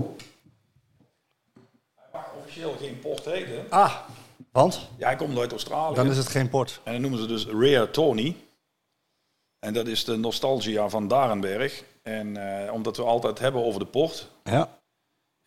[1.95, 3.27] Hij mag officieel geen port.
[3.69, 3.95] Ah,
[4.51, 4.89] want?
[4.97, 5.95] Ja, hij komt uit Australië.
[5.95, 6.81] Dan is het geen port.
[6.83, 8.35] En dat noemen ze dus Rare Tony.
[9.59, 11.83] En dat is de nostalgia van Darenberg.
[12.01, 14.27] En eh, omdat we altijd hebben over de port.
[14.43, 14.79] Ja.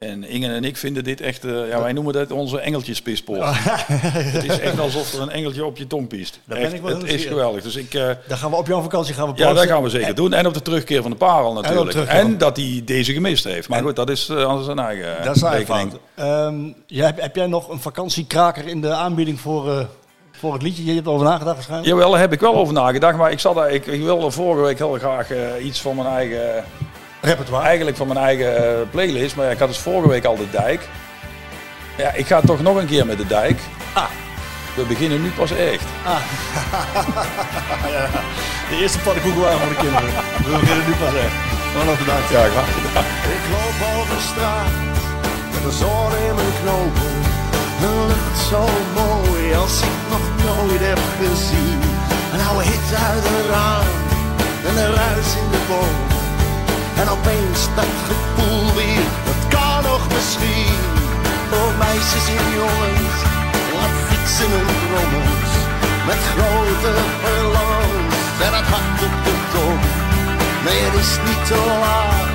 [0.05, 3.41] En Inge en ik vinden dit echt, eh, ja, wij noemen dat onze engeltjespispoort.
[3.45, 6.41] het is echt alsof er een engeltje op je tong piest.
[6.45, 7.63] Daar ben ik wel het is geweldig.
[7.63, 9.89] Dus ik, eh, Dan gaan we op jouw vakantie gaan we ja, dat gaan we
[9.89, 10.33] zeker doen.
[10.33, 12.09] En op de terugkeer van de parel natuurlijk.
[12.09, 13.69] En, dat hij deze gemist heeft.
[13.69, 15.99] Maar En- goed, dat is uh, aan zijn eigen Dat is fout.
[16.15, 16.55] Ehm,
[16.87, 19.87] jij, heb, heb jij nog een vakantiekraker in de aanbieding voor,
[20.33, 20.85] voor het liedje?
[20.85, 21.91] Je hebt erover nagedacht waarschijnlijk?
[21.91, 23.17] Jawel, daar heb ik wel over nagedacht.
[23.17, 25.29] Maar ik, zat daar, ik, ik wilde vorige week heel graag
[25.63, 26.65] iets van mijn eigen...
[27.25, 27.67] Repertoire?
[27.67, 29.37] Eigenlijk van mijn eigen eh, playlist.
[29.37, 30.89] Maar ja, ik had dus vorige week al de dijk.
[31.97, 33.61] Ja, ik ga toch nog een keer met de dijk.
[33.93, 34.05] Ah.
[34.75, 35.85] We beginnen nu pas echt.
[37.95, 38.09] ja,
[38.71, 40.11] de eerste pannenkoek waren voor de kinderen.
[40.45, 41.37] We beginnen nu pas echt.
[41.75, 42.31] Maar nog bedankt.
[42.31, 43.05] Ja, graag gedaan.
[43.37, 44.75] Ik loop over straat
[45.53, 47.15] met de zon in mijn knopen.
[47.81, 48.63] De lucht zo
[49.01, 51.81] mooi als ik nog nooit heb gezien.
[52.33, 53.87] Een oude hit uit een raam
[54.69, 56.14] en een ruis in de boom.
[57.01, 60.79] En opeens dat gevoel weer, dat kan nog misschien.
[61.51, 63.19] Voor meisjes en jongens,
[63.77, 65.55] laat fietsen en brommers.
[66.09, 66.93] Met grote
[67.23, 69.81] verlangens en het hart op de tong.
[70.65, 72.29] Nee, het is niet te laat,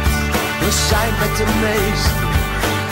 [0.62, 2.28] we zijn met de meesten.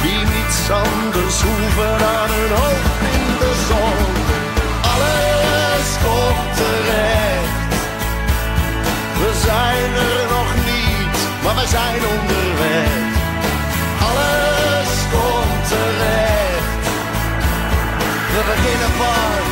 [0.03, 4.05] Die niets anders hoeven dan hun hoofd in de zon.
[4.93, 7.71] Alles komt terecht.
[9.19, 10.26] We zijn er
[11.47, 12.91] maar we zijn onderweg.
[14.09, 16.85] Alles komt terecht.
[18.33, 19.47] We beginnen pas.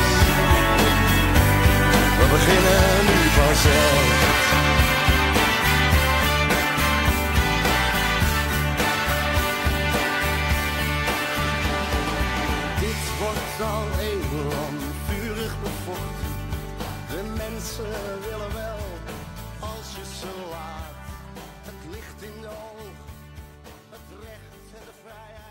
[2.18, 4.06] We beginnen nu echt.
[12.80, 14.78] Dit wordt al eeuwenlang
[15.08, 16.34] vurig bevochten.
[17.08, 18.55] De mensen willen
[22.06, 22.98] licht in de oog,
[23.90, 25.45] het recht en de vrijheid.